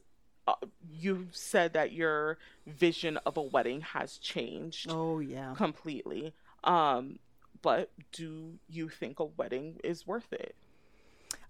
uh, 0.47 0.55
you 0.91 1.27
said 1.31 1.73
that 1.73 1.93
your 1.93 2.37
vision 2.67 3.17
of 3.25 3.37
a 3.37 3.41
wedding 3.41 3.81
has 3.81 4.17
changed 4.17 4.87
Oh 4.89 5.19
yeah. 5.19 5.53
completely. 5.55 6.33
Um, 6.63 7.19
but 7.61 7.91
do 8.11 8.55
you 8.67 8.89
think 8.89 9.19
a 9.21 9.25
wedding 9.25 9.79
is 9.85 10.05
worth 10.05 10.31
it? 10.33 10.55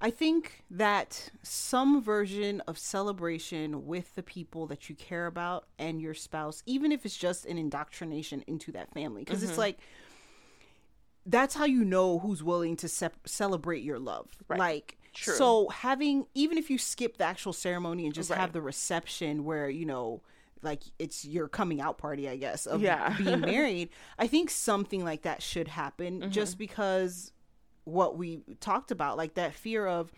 I 0.02 0.10
think 0.10 0.64
that 0.72 1.30
some 1.44 2.02
version 2.02 2.62
of 2.68 2.78
celebration 2.78 3.86
with 3.86 4.16
the 4.16 4.24
people 4.24 4.68
that 4.68 4.90
you 4.90 4.96
care 4.96 5.26
about 5.28 5.66
and 5.80 6.02
your 6.02 6.14
spouse, 6.14 6.62
even 6.66 6.92
if 6.92 7.06
it's 7.06 7.16
just 7.18 7.46
an 7.46 7.58
indoctrination 7.58 8.44
into 8.48 8.72
that 8.74 8.94
family, 8.94 9.24
because 9.24 9.42
Mm-hmm. 9.42 9.50
it's 9.50 9.58
like 9.58 9.80
that's 11.26 11.56
how 11.56 11.66
you 11.66 11.86
know 11.86 12.20
who's 12.20 12.44
willing 12.44 12.76
to 12.78 12.88
sep- 12.88 13.28
celebrate 13.28 13.84
your 13.84 14.00
love. 14.00 14.30
Right. 14.48 14.60
Like, 14.60 14.98
True. 15.14 15.36
so 15.36 15.70
having, 15.70 16.26
even 16.34 16.58
if 16.58 16.70
you 16.70 16.78
skip 16.78 17.18
the 17.18 17.24
actual 17.24 17.54
ceremony 17.54 18.06
and 18.06 18.14
just 18.14 18.30
Right. 18.30 18.40
have 18.40 18.52
the 18.52 18.62
reception 18.62 19.46
where, 19.46 19.70
you 19.70 19.86
know, 19.86 20.22
like 20.62 20.84
it's 20.98 21.24
your 21.26 21.48
coming 21.50 21.82
out 21.82 21.98
party, 21.98 22.28
I 22.30 22.36
guess, 22.38 22.66
of 22.66 22.82
Yeah. 22.82 23.16
being 23.18 23.40
married, 23.42 23.90
I 24.18 24.28
think 24.28 24.50
something 24.50 25.04
like 25.04 25.22
that 25.24 25.42
should 25.42 25.68
happen 25.70 26.22
Mm-hmm. 26.22 26.30
just 26.32 26.58
because 26.58 27.33
what 27.86 28.18
we 28.18 28.42
talked 28.60 28.92
about, 28.92 29.18
like 29.18 29.36
that 29.36 29.54
fear 29.54 29.86
of 29.88 30.12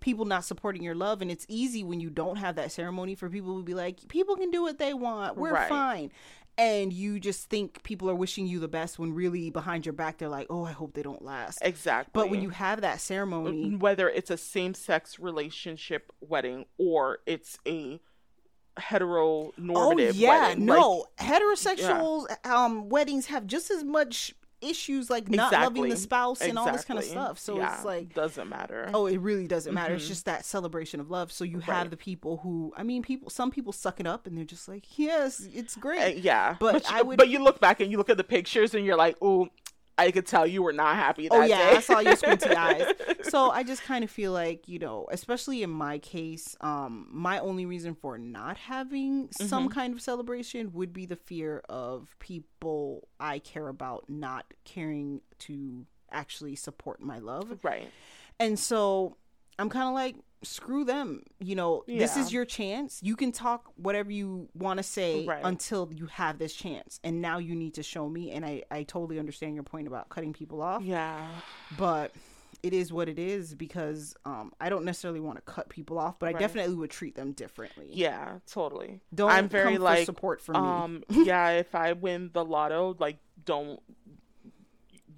people 0.00 0.24
not 0.24 0.44
supporting 0.44 0.82
your 0.82 0.94
love. 0.94 1.20
And 1.20 1.30
it's 1.30 1.44
easy 1.48 1.84
when 1.84 2.00
you 2.00 2.08
don't 2.10 2.36
have 2.36 2.56
that 2.56 2.72
ceremony 2.72 3.14
for 3.14 3.28
people 3.28 3.58
to 3.58 3.62
be 3.62 3.74
like, 3.74 4.08
people 4.08 4.36
can 4.36 4.50
do 4.50 4.62
what 4.62 4.78
they 4.78 4.94
want. 4.94 5.36
We're 5.36 5.52
Right. 5.52 5.68
fine. 5.68 6.12
And 6.58 6.92
you 6.92 7.20
just 7.20 7.48
think 7.48 7.82
people 7.84 8.10
are 8.10 8.14
wishing 8.14 8.46
you 8.46 8.58
the 8.60 8.68
best 8.68 8.98
when 8.98 9.14
really 9.14 9.50
behind 9.50 9.86
your 9.86 9.92
back, 9.94 10.18
they're 10.18 10.28
like, 10.28 10.46
oh, 10.50 10.64
I 10.64 10.72
hope 10.72 10.92
they 10.94 11.02
don't 11.02 11.22
last. 11.24 11.58
Exactly. 11.62 12.10
But 12.12 12.28
when 12.28 12.42
you 12.42 12.50
have 12.50 12.82
that 12.82 13.00
ceremony, 13.00 13.76
whether 13.76 14.08
it's 14.08 14.30
a 14.30 14.36
same-sex 14.36 15.18
relationship 15.18 16.12
wedding 16.20 16.66
or 16.76 17.18
it's 17.26 17.58
a 17.66 18.00
heteronormative 18.78 19.52
oh 19.74 19.98
yeah, 19.98 20.48
wedding, 20.48 20.64
no, 20.64 21.06
heterosexual 21.18 22.26
um 22.46 22.88
weddings 22.88 23.26
have 23.26 23.46
just 23.46 23.70
as 23.70 23.84
much 23.84 24.34
issues 24.60 25.08
like 25.10 25.28
not 25.28 25.52
loving 25.52 25.88
the 25.88 25.96
spouse 25.96 26.40
and 26.40 26.58
all 26.58 26.70
this 26.70 26.84
kind 26.84 26.98
of 26.98 27.04
stuff. 27.04 27.38
So 27.38 27.56
Yeah, 27.56 27.74
it's 27.76 27.84
like 27.84 28.14
doesn't 28.14 28.48
matter. 28.48 28.90
Oh, 28.92 29.06
it 29.06 29.18
really 29.18 29.46
doesn't 29.46 29.72
matter. 29.74 29.90
Mm-hmm. 29.94 29.96
It's 30.00 30.08
just 30.08 30.24
that 30.26 30.44
celebration 30.44 31.00
of 31.00 31.10
love. 31.10 31.32
So 31.32 31.44
you 31.44 31.58
Right. 31.58 31.64
have 31.66 31.90
the 31.90 31.96
people 31.96 32.38
who, 32.38 32.72
I 32.76 32.82
mean, 32.82 33.02
people. 33.02 33.30
Some 33.30 33.50
people 33.50 33.72
suck 33.72 34.00
it 34.00 34.06
up 34.06 34.26
and 34.26 34.36
they're 34.36 34.44
just 34.44 34.68
like, 34.68 34.98
yes, 34.98 35.46
it's 35.54 35.76
Uh, 35.76 35.80
great. 35.80 36.18
yeah, 36.18 36.56
But 36.60 36.84
you- 36.90 36.96
I 36.96 37.02
would- 37.02 37.16
But 37.18 37.28
you 37.28 37.38
look 37.42 37.60
back 37.60 37.80
and 37.80 37.90
you 37.90 37.96
look 37.98 38.10
at 38.10 38.16
the 38.16 38.24
pictures 38.24 38.74
and 38.74 38.84
you're 38.84 38.96
like, 38.96 39.16
oh, 39.22 39.48
I 39.98 40.10
could 40.10 40.26
tell 40.26 40.46
you 40.46 40.62
were 40.62 40.72
not 40.72 40.96
happy 40.96 41.28
that 41.28 41.34
Oh 41.34 41.42
yeah, 41.42 41.58
day. 41.58 41.76
I 41.76 41.80
saw 41.80 42.00
your 42.00 42.16
squinty 42.16 42.54
eyes. 42.56 42.92
So 43.20 43.50
I 43.50 43.62
just 43.62 43.82
kind 43.82 44.02
of 44.02 44.10
feel 44.10 44.32
like 44.32 44.66
you 44.68 44.78
know, 44.78 45.06
especially 45.10 45.62
in 45.62 45.70
my 45.70 45.98
case, 45.98 46.56
um, 46.60 47.08
my 47.12 47.38
only 47.38 47.66
reason 47.66 47.94
for 47.94 48.18
not 48.18 48.56
having 48.56 49.28
some 49.30 49.68
Mm-hmm. 49.68 49.68
kind 49.68 49.92
of 49.94 50.00
celebration 50.00 50.72
would 50.72 50.92
be 50.92 51.06
the 51.06 51.16
fear 51.16 51.62
of 51.68 52.16
people 52.18 53.08
I 53.20 53.38
care 53.38 53.68
about 53.68 54.04
not 54.08 54.46
caring 54.64 55.20
to 55.40 55.86
actually 56.10 56.56
support 56.56 57.00
my 57.02 57.18
love. 57.18 57.56
right. 57.62 57.92
And 58.38 58.58
so 58.58 59.16
I'm 59.58 59.68
kind 59.68 59.86
of 59.88 59.94
like, 59.94 60.16
screw 60.42 60.84
them. 60.84 61.22
You 61.38 61.54
know, 61.54 61.84
this 61.86 62.16
is 62.16 62.32
your 62.32 62.44
chance. 62.44 63.00
You 63.02 63.14
can 63.16 63.30
talk 63.32 63.66
whatever 63.76 64.10
you 64.10 64.48
want 64.54 64.78
to 64.78 64.82
say 64.82 65.26
Right. 65.26 65.44
until 65.44 65.90
you 65.94 66.06
have 66.06 66.38
this 66.38 66.54
chance. 66.54 66.98
And 67.04 67.20
now 67.20 67.38
you 67.38 67.54
need 67.54 67.74
to 67.74 67.82
show 67.82 68.08
me. 68.08 68.30
And 68.30 68.44
I, 68.44 68.62
I 68.70 68.82
totally 68.84 69.18
understand 69.18 69.54
your 69.54 69.64
point 69.64 69.86
about 69.86 70.08
cutting 70.08 70.32
people 70.32 70.62
off, 70.62 70.82
Yeah. 70.82 71.26
but 71.76 72.12
it 72.62 72.72
is 72.74 72.92
what 72.92 73.08
it 73.08 73.18
is 73.18 73.54
because 73.54 74.14
um, 74.26 74.52
I 74.60 74.68
don't 74.68 74.84
necessarily 74.84 75.20
want 75.20 75.36
to 75.38 75.42
cut 75.42 75.68
people 75.70 75.98
off, 75.98 76.18
but 76.18 76.26
I 76.28 76.32
Right. 76.32 76.40
definitely 76.40 76.74
would 76.74 76.90
treat 76.90 77.14
them 77.14 77.32
differently. 77.32 77.88
Yeah, 77.90 78.38
totally. 78.46 79.00
Don't 79.14 79.30
I'm 79.30 79.48
very 79.48 79.78
like 79.78 80.04
support 80.06 80.40
for 80.42 80.52
me. 80.52 80.58
um 80.58 81.02
yeah, 81.10 81.50
if 81.52 81.74
I 81.74 81.92
win 81.94 82.30
the 82.34 82.44
lotto, 82.44 82.96
like 82.98 83.18
don't 83.44 83.80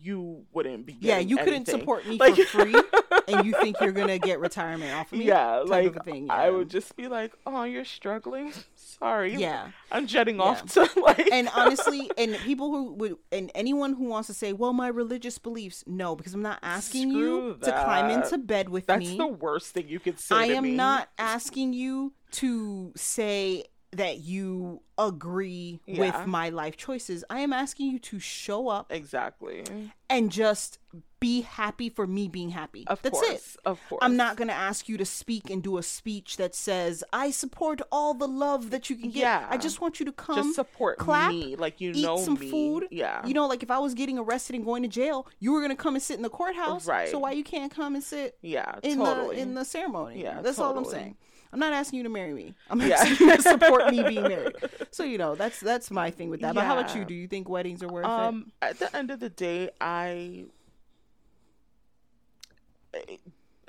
you 0.00 0.44
wouldn't 0.52 0.84
be 0.86 0.96
yeah, 1.00 1.18
you 1.18 1.36
couldn't 1.36 1.66
support 1.66 2.06
me 2.06 2.16
Like- 2.20 2.34
for 2.34 2.44
free, 2.44 2.74
and 3.28 3.46
you 3.46 3.52
think 3.60 3.80
you're 3.80 3.92
gonna 3.92 4.18
get 4.18 4.40
retirement 4.40 4.92
off 4.92 5.12
of 5.12 5.18
me? 5.18 5.26
Yeah, 5.26 5.58
type 5.60 5.68
like 5.68 5.86
of 5.86 5.96
a 5.98 6.00
thing. 6.00 6.30
I 6.30 6.50
would 6.50 6.68
just 6.70 6.96
be 6.96 7.08
like, 7.08 7.32
"Oh, 7.46 7.64
you're 7.64 7.84
struggling. 7.84 8.52
Sorry. 8.74 9.34
Yeah. 9.34 9.68
I'm 9.90 10.06
jetting 10.06 10.40
off 10.40 10.64
to 10.74 10.88
like." 11.00 11.30
and 11.32 11.48
honestly, 11.54 12.10
and 12.18 12.34
people 12.36 12.70
who 12.70 12.92
would, 12.94 13.16
and 13.30 13.50
anyone 13.54 13.94
who 13.94 14.04
wants 14.04 14.26
to 14.28 14.34
say, 14.34 14.52
"Well, 14.52 14.72
my 14.72 14.88
religious 14.88 15.38
beliefs," 15.38 15.84
no, 15.86 16.16
because 16.16 16.34
I'm 16.34 16.42
not 16.42 16.58
asking 16.62 17.10
you 17.10 17.56
Screw 17.56 17.70
to 17.70 17.72
climb 17.84 18.10
into 18.10 18.38
bed 18.38 18.68
with 18.68 18.86
that's 18.86 18.98
me. 19.00 19.06
That's 19.06 19.18
the 19.18 19.26
worst 19.26 19.68
thing 19.74 19.88
you 19.88 20.00
could 20.00 20.18
say. 20.20 20.34
I 20.34 20.44
am 20.46 20.64
me. 20.64 20.74
not 20.74 21.08
asking 21.18 21.72
you 21.72 22.12
to 22.32 22.92
say 22.96 23.64
that 23.94 24.20
you 24.20 24.80
agree 24.96 25.80
Yeah. 25.86 26.00
with 26.00 26.26
my 26.26 26.48
life 26.48 26.78
choices. 26.78 27.24
I 27.28 27.40
am 27.40 27.52
asking 27.52 27.90
you 27.90 27.98
to 27.98 28.18
show 28.18 28.68
up 28.68 28.86
exactly. 28.90 29.64
and 30.08 30.30
just 30.32 30.78
be 31.22 31.40
happy 31.42 31.88
for 31.88 32.06
me 32.06 32.28
being 32.28 32.50
happy. 32.50 32.84
Of 32.88 33.00
That's 33.00 33.18
course, 33.18 33.54
it. 33.54 33.60
of 33.64 33.80
course. 33.88 34.00
I'm 34.02 34.16
not 34.16 34.36
going 34.36 34.48
to 34.48 34.54
ask 34.54 34.88
you 34.88 34.98
to 34.98 35.04
speak 35.06 35.48
and 35.48 35.62
do 35.62 35.78
a 35.78 35.82
speech 35.82 36.36
that 36.36 36.54
says, 36.54 37.02
I 37.12 37.30
support 37.30 37.80
all 37.90 38.12
the 38.12 38.28
love 38.28 38.70
that 38.70 38.90
you 38.90 38.96
can 38.96 39.10
get. 39.10 39.20
Yeah. 39.20 39.46
I 39.48 39.56
just 39.56 39.80
want 39.80 40.00
you 40.00 40.06
to 40.06 40.12
come. 40.12 40.36
Just 40.36 40.54
support 40.56 40.98
clap, 40.98 41.30
me, 41.30 41.56
like 41.56 41.80
you 41.80 41.92
eat 41.94 42.02
know 42.02 42.18
some 42.18 42.34
me. 42.34 42.50
food. 42.50 42.88
Yeah. 42.90 43.24
You 43.26 43.32
know, 43.34 43.46
like 43.46 43.62
if 43.62 43.70
I 43.70 43.78
was 43.78 43.94
getting 43.94 44.18
arrested 44.18 44.56
and 44.56 44.64
going 44.64 44.82
to 44.82 44.88
jail, 44.88 45.26
you 45.40 45.52
were 45.52 45.60
going 45.60 45.70
to 45.70 45.76
come 45.82 45.94
and 45.94 46.02
sit 46.02 46.16
in 46.16 46.22
the 46.22 46.28
courthouse. 46.28 46.86
Right. 46.86 47.08
So 47.08 47.18
why 47.20 47.32
you 47.32 47.44
can't 47.44 47.72
come 47.74 47.94
and 47.94 48.04
sit 48.04 48.36
Yeah, 48.42 48.74
in 48.82 48.98
totally. 48.98 49.36
the 49.36 49.42
in 49.42 49.54
the 49.54 49.64
ceremony? 49.64 50.22
Yeah, 50.22 50.42
That's 50.42 50.58
all 50.58 50.76
I'm 50.76 50.84
saying. 50.84 51.16
I'm 51.54 51.58
not 51.58 51.74
asking 51.74 51.98
you 51.98 52.02
to 52.04 52.08
marry 52.08 52.32
me. 52.32 52.54
I'm 52.70 52.80
Yeah. 52.80 52.94
asking 52.94 53.28
you 53.28 53.36
to 53.36 53.42
support 53.42 53.90
me 53.90 54.02
being 54.02 54.22
married. 54.34 54.56
So 54.90 55.04
you 55.04 55.18
know, 55.18 55.34
that's 55.34 55.60
that's 55.60 55.90
my 55.90 56.10
thing 56.10 56.30
with 56.30 56.40
that. 56.40 56.54
But 56.54 56.64
how 56.64 56.78
about 56.78 56.94
you? 56.96 57.04
Do 57.04 57.14
you 57.14 57.28
think 57.28 57.48
weddings 57.48 57.82
are 57.82 57.88
worth 57.88 58.06
it? 58.06 58.10
Um, 58.10 58.52
at 58.62 58.78
the 58.78 58.94
end 58.96 59.10
of 59.10 59.20
the 59.20 59.28
day, 59.28 59.68
I 59.80 60.06
it- 60.06 60.50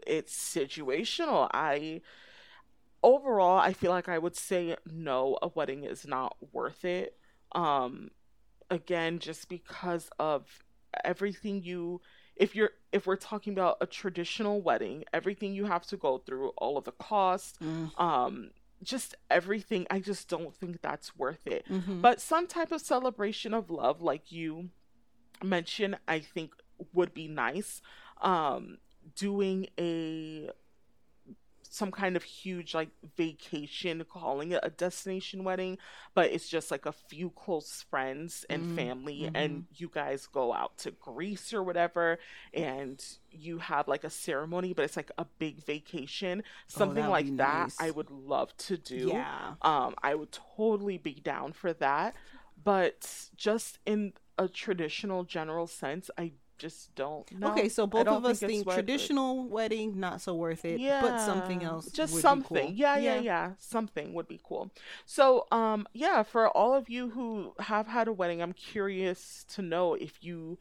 it's 0.06 0.36
situational. 0.36 1.50
I 1.54 2.02
overall, 3.04 3.58
I 3.60 3.74
feel 3.74 3.92
like 3.92 4.10
I 4.10 4.18
would 4.18 4.36
say 4.36 4.76
no, 4.92 5.38
a 5.42 5.48
wedding 5.50 5.84
is 5.84 6.06
not 6.08 6.36
worth 6.52 6.86
it. 6.86 7.18
Um, 7.54 8.12
again, 8.70 9.20
just 9.20 9.50
because 9.50 10.10
of 10.20 10.64
everything 11.04 11.64
you 11.64 12.02
if 12.36 12.56
you're 12.56 12.72
if 12.92 13.06
we're 13.06 13.16
talking 13.16 13.54
about 13.54 13.78
a 13.82 13.86
traditional 13.86 14.60
wedding, 14.62 15.04
everything 15.14 15.54
you 15.54 15.66
have 15.66 15.86
to 15.88 15.98
go 15.98 16.18
through, 16.18 16.50
all 16.58 16.78
of 16.78 16.84
the 16.86 16.92
costs, 16.94 17.58
Mm. 17.62 18.00
um, 18.00 18.52
just 18.82 19.16
everything, 19.30 19.86
I 19.92 20.00
just 20.00 20.28
don't 20.30 20.54
think 20.56 20.82
that's 20.82 21.16
worth 21.16 21.46
it. 21.46 21.66
Mhm. 21.70 22.02
But 22.02 22.20
some 22.20 22.48
type 22.48 22.72
of 22.72 22.82
celebration 22.82 23.54
of 23.54 23.70
love, 23.70 24.02
like 24.02 24.32
you 24.32 24.70
mentioned, 25.44 25.98
I 26.08 26.20
think 26.20 26.54
would 26.92 27.14
be 27.14 27.28
nice. 27.28 27.82
Um, 28.22 28.80
doing 29.16 29.68
a 29.80 30.50
some 31.70 31.92
kind 31.92 32.16
of 32.16 32.24
huge 32.24 32.76
like 32.76 32.90
vacation, 33.18 34.04
calling 34.12 34.52
it 34.52 34.60
a 34.62 34.70
destination 34.70 35.44
wedding, 35.44 35.78
but 36.14 36.30
it's 36.32 36.48
just 36.48 36.70
like 36.70 36.86
a 36.86 36.92
few 36.92 37.32
close 37.32 37.84
friends 37.90 38.46
and 38.50 38.68
Mm, 38.68 38.68
family, 38.68 39.28
and 39.34 39.64
you 39.74 39.90
guys 39.92 40.28
go 40.28 40.54
out 40.54 40.78
to 40.78 40.92
Greece 40.92 41.52
or 41.54 41.64
whatever, 41.64 42.20
and 42.54 43.04
you 43.32 43.58
have 43.58 43.88
like 43.88 44.04
a 44.04 44.10
ceremony, 44.10 44.74
but 44.74 44.86
it's 44.86 44.98
like 44.98 45.12
a 45.18 45.26
big 45.40 45.66
vacation, 45.66 46.44
something 46.68 47.06
that'd 47.06 47.08
like 47.08 47.30
be 47.30 47.32
that. 47.38 47.72
nice. 47.72 47.80
I 47.80 47.92
would 47.92 48.12
love 48.12 48.56
to 48.58 48.78
do 48.78 49.18
Yeah. 49.18 49.56
um 49.62 49.96
i 50.04 50.14
would 50.14 50.30
totally 50.58 50.98
be 50.98 51.14
down 51.24 51.54
for 51.54 51.72
that 51.74 52.16
but 52.62 53.30
just 53.36 53.80
in 53.86 54.14
a 54.38 54.48
traditional 54.48 55.24
general 55.24 55.68
sense 55.68 56.10
i 56.18 56.32
just 56.58 56.94
don't 56.96 57.30
know 57.38 57.52
okay, 57.52 57.68
so 57.68 57.86
both 57.88 58.08
of 58.08 58.24
us 58.26 58.40
think 58.40 58.52
it's 58.52 58.58
think 58.58 58.66
worth 58.68 58.74
it. 58.78 58.82
traditional 58.82 59.48
wedding 59.50 60.00
not 60.00 60.22
so 60.22 60.34
worth 60.36 60.64
it, 60.66 60.80
yeah 60.80 61.02
but 61.02 61.18
something 61.20 61.64
else 61.64 61.92
just 61.92 62.16
something 62.22 62.68
cool. 62.68 62.74
yeah, 62.76 62.98
yeah 62.98 63.20
yeah 63.20 63.52
something 63.60 64.14
would 64.14 64.28
be 64.28 64.40
cool 64.44 64.72
so 65.06 65.46
um 65.52 65.86
yeah 65.94 66.24
for 66.24 66.48
all 66.50 66.74
of 66.74 66.90
you 66.90 67.10
who 67.10 67.54
have 67.60 67.88
had 67.88 68.08
a 68.08 68.14
wedding 68.14 68.42
i'm 68.42 68.54
curious 68.54 69.46
to 69.50 69.62
know 69.62 69.94
if 69.96 70.24
you 70.24 70.58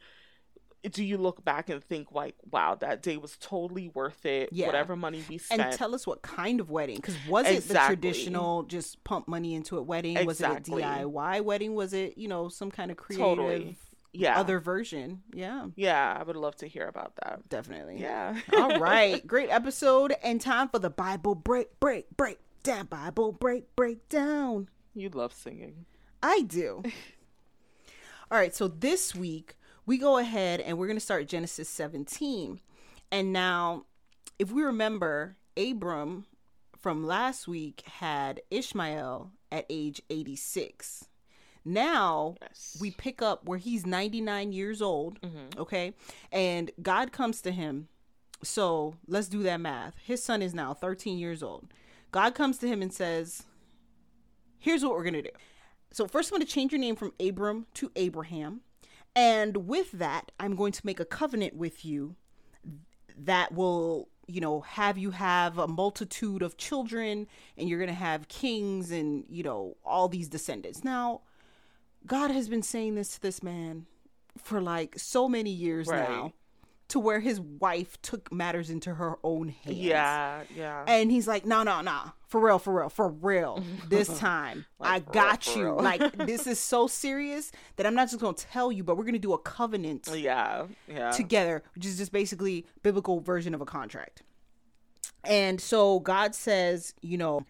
do 0.91 1.01
you 1.01 1.17
look 1.17 1.45
back 1.45 1.69
and 1.69 1.81
think 1.81 2.11
like 2.11 2.35
wow 2.51 2.75
that 2.75 3.01
day 3.01 3.15
was 3.15 3.37
totally 3.39 3.87
worth 3.93 4.25
it 4.25 4.49
Yeah. 4.51 4.65
whatever 4.67 4.97
money 4.97 5.23
we 5.29 5.37
spent 5.37 5.61
And 5.61 5.71
tell 5.73 5.95
us 5.95 6.05
what 6.05 6.21
kind 6.21 6.59
of 6.59 6.69
wedding, 6.69 6.97
because 6.97 7.15
was 7.29 7.47
it 7.47 7.67
the 7.69 7.75
traditional 7.75 8.63
just 8.63 9.01
pump 9.05 9.27
money 9.29 9.53
into 9.55 9.77
it 9.77 9.85
wedding? 9.85 10.17
Exactly. 10.17 10.73
Was 10.81 10.83
it 10.83 10.85
a 10.85 11.05
DIY 11.07 11.41
wedding? 11.45 11.75
Was 11.75 11.93
it 11.93 12.17
you 12.17 12.27
know 12.27 12.49
some 12.49 12.69
kind 12.69 12.91
of 12.91 12.97
creative 12.97 13.25
Totally. 13.37 13.77
Yeah 14.13 14.39
other 14.39 14.59
version? 14.59 15.21
Yeah, 15.33 15.67
yeah 15.75 16.15
i 16.19 16.23
would 16.23 16.35
love 16.35 16.55
to 16.57 16.67
hear 16.67 16.87
about 16.87 17.15
that 17.17 17.49
definitely. 17.49 17.99
yeah 17.99 18.39
All 18.55 18.79
right, 18.79 19.25
great 19.25 19.49
episode 19.49 20.13
and 20.23 20.39
time 20.39 20.69
for 20.69 20.79
the 20.79 20.89
Bible 20.89 21.35
break, 21.35 21.79
break, 21.79 22.05
break 22.15 22.39
down. 22.63 22.85
Bible 22.85 23.31
break, 23.31 23.75
break 23.75 24.07
down. 24.09 24.69
you 24.95 25.09
love 25.09 25.33
singing 25.33 25.85
I 26.21 26.41
do. 26.43 26.83
All 28.31 28.37
right, 28.37 28.55
so 28.55 28.67
this 28.69 29.13
week 29.13 29.55
we 29.85 29.97
go 29.97 30.17
ahead 30.17 30.61
and 30.61 30.77
we're 30.77 30.87
going 30.87 30.97
to 30.97 31.03
start 31.03 31.27
Genesis 31.27 31.67
17. 31.69 32.61
And 33.11 33.33
now, 33.33 33.85
if 34.39 34.49
we 34.51 34.63
remember, 34.63 35.35
Abram 35.57 36.25
from 36.79 37.05
last 37.05 37.47
week 37.47 37.83
had 37.99 38.41
Ishmael 38.49 39.31
at 39.51 39.65
age 39.69 40.01
86. 40.09 41.09
Now 41.65 42.35
Yes. 42.41 42.77
we 42.79 42.91
pick 42.91 43.21
up 43.21 43.45
where 43.45 43.57
he's 43.57 43.85
99 43.85 44.51
years 44.51 44.81
old, 44.81 45.21
mm-hmm. 45.21 45.59
okay? 45.59 45.93
And 46.31 46.71
God 46.81 47.11
comes 47.11 47.41
to 47.41 47.51
him. 47.51 47.87
So 48.43 48.95
let's 49.07 49.27
do 49.27 49.43
that 49.43 49.61
math. 49.61 49.95
His 50.03 50.21
son 50.21 50.41
is 50.41 50.53
now 50.53 50.73
13 50.73 51.17
years 51.17 51.41
old. 51.41 51.67
God 52.11 52.35
comes 52.35 52.57
to 52.59 52.67
him 52.67 52.81
and 52.81 52.93
says, 52.93 53.43
Here's 54.59 54.83
what 54.83 54.93
we're 54.93 55.03
going 55.03 55.15
to 55.15 55.21
do. 55.21 55.29
So, 55.91 56.07
first, 56.07 56.31
I'm 56.31 56.37
going 56.37 56.47
to 56.47 56.51
change 56.51 56.71
your 56.71 56.79
name 56.79 56.95
from 56.95 57.13
Abram 57.19 57.67
to 57.75 57.91
Abraham. 57.97 58.61
And 59.15 59.67
with 59.67 59.91
that, 59.91 60.31
I'm 60.39 60.55
going 60.55 60.71
to 60.71 60.81
make 60.85 60.99
a 60.99 61.05
covenant 61.05 61.55
with 61.55 61.83
you 61.83 62.15
that 63.17 63.53
will, 63.53 64.07
you 64.25 64.39
know, 64.41 64.61
have 64.61 64.97
you 64.97 65.11
have 65.11 65.57
a 65.57 65.67
multitude 65.67 66.41
of 66.41 66.57
children 66.57 67.27
and 67.57 67.67
you're 67.69 67.77
going 67.77 67.89
to 67.89 67.93
have 67.93 68.27
kings 68.27 68.89
and, 68.89 69.25
you 69.29 69.43
know, 69.43 69.75
all 69.85 70.07
these 70.07 70.29
descendants. 70.29 70.83
Now, 70.83 71.21
God 72.05 72.31
has 72.31 72.49
been 72.49 72.63
saying 72.63 72.95
this 72.95 73.15
to 73.15 73.21
this 73.21 73.41
man 73.43 73.85
for 74.37 74.61
like 74.61 74.97
so 74.97 75.29
many 75.29 75.51
years 75.51 75.87
Right. 75.87 76.09
now 76.09 76.33
to 76.89 76.99
where 76.99 77.21
his 77.21 77.39
wife 77.39 77.99
took 78.01 78.31
matters 78.31 78.69
into 78.69 78.93
her 78.95 79.17
own 79.23 79.49
hands. 79.49 79.77
Yeah, 79.77 80.41
yeah. 80.55 80.83
And 80.87 81.09
he's 81.09 81.27
like, 81.27 81.45
no, 81.45 81.63
no, 81.63 81.81
no. 81.81 82.11
For 82.27 82.39
real, 82.39 82.59
for 82.59 82.73
real, 82.73 82.89
for 82.89 83.09
real. 83.09 83.63
This 83.89 84.19
time, 84.19 84.65
I 84.81 84.99
for 84.99 85.05
real, 85.05 85.13
got 85.13 85.55
you. 85.55 85.63
real. 85.65 85.75
Like, 85.77 86.17
this 86.27 86.45
is 86.45 86.59
so 86.59 86.87
serious 86.87 87.51
that 87.77 87.85
I'm 87.87 87.95
not 87.95 88.09
just 88.09 88.19
going 88.19 88.35
to 88.35 88.45
tell 88.45 88.71
you, 88.71 88.83
but 88.83 88.97
we're 88.97 89.05
going 89.05 89.13
to 89.13 89.19
do 89.19 89.33
a 89.33 89.39
covenant 89.39 90.07
yeah, 90.13 90.65
yeah. 90.87 91.11
together, 91.11 91.63
which 91.73 91.85
is 91.85 91.97
just 91.97 92.11
basically 92.11 92.65
biblical 92.83 93.21
version 93.21 93.55
of 93.55 93.61
a 93.61 93.65
contract. 93.65 94.21
And 95.23 95.59
so 95.61 95.99
God 95.99 96.35
says, 96.35 96.93
you 97.01 97.17
know, 97.17 97.45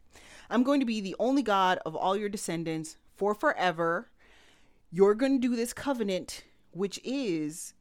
I'm 0.50 0.64
going 0.64 0.80
to 0.80 0.86
be 0.86 1.02
the 1.02 1.16
only 1.20 1.42
God 1.42 1.80
of 1.86 1.96
all 1.96 2.16
your 2.16 2.30
descendants 2.30 2.98
for 3.16 3.34
forever. 3.34 4.10
You're 4.96 5.16
going 5.16 5.42
to 5.42 5.48
do 5.48 5.56
this 5.56 5.74
covenant, 5.74 6.44
which 6.70 7.00
is 7.04 7.74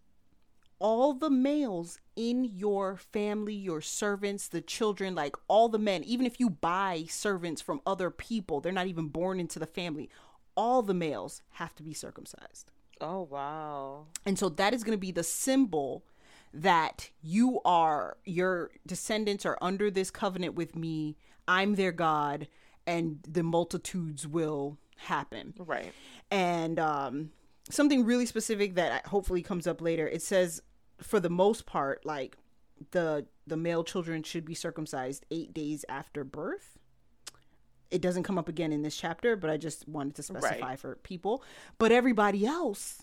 all 0.79 1.13
the 1.13 1.29
males 1.29 1.99
in 2.17 2.43
your 2.45 2.97
family, 2.97 3.53
your 3.53 3.83
servants, 3.83 4.49
the 4.49 4.63
children, 4.63 5.15
like 5.15 5.37
all 5.47 5.69
the 5.69 5.79
men, 5.79 6.05
even 6.05 6.25
if 6.25 6.41
you 6.41 6.49
buy 6.49 7.05
servants 7.11 7.61
from 7.61 7.83
other 7.85 8.09
people, 8.09 8.63
they're 8.63 8.73
not 8.73 8.87
even 8.87 9.09
born 9.09 9.39
into 9.41 9.59
the 9.59 9.67
family, 9.67 10.09
all 10.57 10.81
the 10.81 10.95
males 10.95 11.43
have 11.51 11.75
to 11.75 11.83
be 11.83 11.93
circumcised. 11.93 12.71
oh 13.03 13.29
wow. 13.31 14.07
And 14.25 14.39
so 14.39 14.49
that 14.49 14.73
is 14.73 14.83
going 14.83 14.97
to 14.97 15.01
be 15.01 15.13
the 15.13 15.23
symbol 15.23 16.07
that 16.55 17.11
you 17.21 17.61
are, 17.67 18.17
your 18.25 18.71
descendants 18.87 19.45
are 19.45 19.59
under 19.61 19.91
this 19.91 20.11
covenant 20.11 20.55
with 20.55 20.75
me. 20.75 21.19
I'm 21.47 21.75
their 21.75 21.93
God, 21.93 22.49
and 22.87 23.19
the 23.29 23.43
multitudes 23.43 24.27
will 24.27 24.79
happen. 25.03 25.55
Right. 25.59 25.93
And 26.31 26.79
um, 26.79 27.31
something 27.71 28.05
really 28.05 28.27
specific 28.27 28.75
that 28.77 29.07
hopefully 29.07 29.43
comes 29.43 29.67
up 29.67 29.81
later. 29.81 30.07
It 30.09 30.23
says, 30.23 30.63
for 31.01 31.21
the 31.21 31.31
most 31.31 31.67
part, 31.67 32.05
like 32.07 32.37
the 32.91 33.27
the 33.47 33.57
male 33.57 33.85
children 33.85 34.23
should 34.23 34.45
be 34.45 34.55
circumcised 34.55 35.25
eight 35.31 35.53
days 35.53 35.85
after 35.89 36.25
birth. 36.25 36.79
It 37.91 38.01
doesn't 38.01 38.23
come 38.23 38.39
up 38.39 38.49
again 38.49 38.73
in 38.73 38.83
this 38.83 38.97
chapter, 38.97 39.37
but 39.37 39.51
I 39.51 39.57
just 39.57 39.87
wanted 39.87 40.15
to 40.17 40.23
specify 40.23 40.61
Right. 40.71 40.79
for 40.79 40.97
people. 40.97 41.43
But 41.79 41.93
everybody 41.93 42.47
else, 42.47 43.03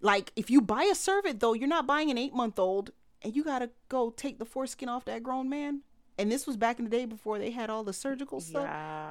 like 0.00 0.32
if 0.36 0.50
you 0.50 0.60
buy 0.60 0.84
a 0.84 0.94
servant 0.94 1.40
though, 1.40 1.54
you're 1.54 1.68
not 1.68 1.86
buying 1.86 2.10
an 2.10 2.18
eight 2.18 2.34
month 2.34 2.58
old, 2.58 2.90
and 3.22 3.34
you 3.34 3.42
gotta 3.44 3.70
go 3.88 4.10
take 4.10 4.38
the 4.38 4.44
foreskin 4.44 4.88
off 4.88 5.04
that 5.06 5.22
grown 5.22 5.48
man. 5.48 5.82
And 6.18 6.32
this 6.32 6.46
was 6.46 6.56
back 6.56 6.78
in 6.80 6.84
the 6.84 6.90
day 6.90 7.04
before 7.04 7.38
they 7.38 7.50
had 7.52 7.70
all 7.70 7.84
the 7.84 7.92
surgical 7.92 8.40
stuff. 8.40 8.68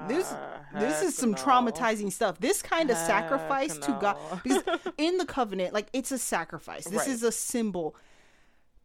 this 0.09 0.33
this 0.77 1.01
is 1.01 1.15
some 1.15 1.31
no. 1.31 1.37
traumatizing 1.37 2.11
stuff. 2.11 2.39
This 2.39 2.61
kind 2.61 2.89
of 2.89 2.97
Heck 2.97 3.07
sacrifice 3.07 3.77
to 3.77 3.97
God 4.01 4.17
because 4.43 4.61
in 4.97 5.17
the 5.17 5.25
covenant, 5.25 5.73
like 5.73 5.87
it's 5.93 6.11
a 6.11 6.17
sacrifice. 6.17 6.83
This 6.85 6.99
Right. 6.99 7.07
is 7.07 7.23
a 7.23 7.31
symbol. 7.31 7.95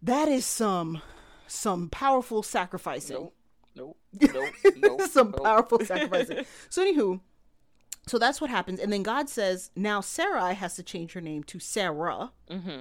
That 0.02 0.28
is 0.28 0.46
some 0.46 1.02
some 1.48 1.88
powerful 1.90 2.42
sacrificing. 2.42 3.16
Nope. 3.16 3.34
Nope. 3.74 3.96
Nope. 4.32 4.54
Nope. 4.76 5.00
some 5.10 5.30
nope. 5.32 5.42
powerful 5.42 5.80
sacrificing. 5.84 6.44
so 6.68 6.84
anywho, 6.84 7.20
so 8.06 8.18
that's 8.18 8.40
what 8.40 8.50
happens, 8.50 8.78
and 8.80 8.92
then 8.92 9.02
God 9.02 9.28
says, 9.28 9.70
now 9.76 10.00
Sarai 10.00 10.54
has 10.54 10.74
to 10.76 10.82
change 10.82 11.12
her 11.14 11.20
name 11.20 11.42
to 11.44 11.58
Sarah, 11.58 12.30
Mm-hmm. 12.50 12.80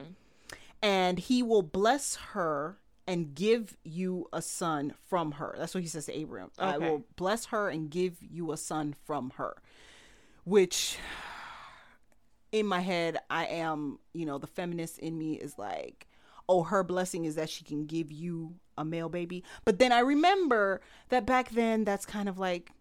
and 0.81 1.19
He 1.19 1.41
will 1.43 1.61
bless 1.63 2.15
her 2.33 2.77
and 3.07 3.33
give 3.35 3.77
you 3.83 4.27
a 4.31 4.41
son 4.41 4.93
from 5.09 5.33
her. 5.33 5.55
That's 5.57 5.73
what 5.73 5.83
He 5.83 5.89
says 5.89 6.05
to 6.05 6.17
Abraham. 6.17 6.51
I 6.57 6.77
will 6.77 7.05
bless 7.15 7.45
her 7.45 7.69
and 7.69 7.89
give 7.89 8.17
you 8.21 8.51
a 8.51 8.57
son 8.57 8.95
from 9.05 9.31
her, 9.37 9.55
which. 10.43 10.97
In 12.53 12.67
my 12.67 12.81
head, 12.81 13.17
I 13.29 13.45
am, 13.45 13.99
you 14.13 14.25
know, 14.25 14.37
the 14.37 14.45
feminist 14.45 14.99
in 14.99 15.17
me 15.17 15.35
is 15.35 15.57
like, 15.57 16.09
oh, 16.49 16.63
her 16.63 16.83
blessing 16.83 17.23
is 17.23 17.35
that 17.35 17.49
she 17.49 17.63
can 17.63 17.85
give 17.85 18.11
you 18.11 18.55
a 18.77 18.83
male 18.83 19.07
baby. 19.07 19.45
But 19.63 19.79
then 19.79 19.93
I 19.93 19.99
remember 19.99 20.81
that 21.07 21.25
back 21.25 21.51
then, 21.51 21.85
that's 21.85 22.05
kind 22.05 22.27
of 22.27 22.37
like, 22.37 22.71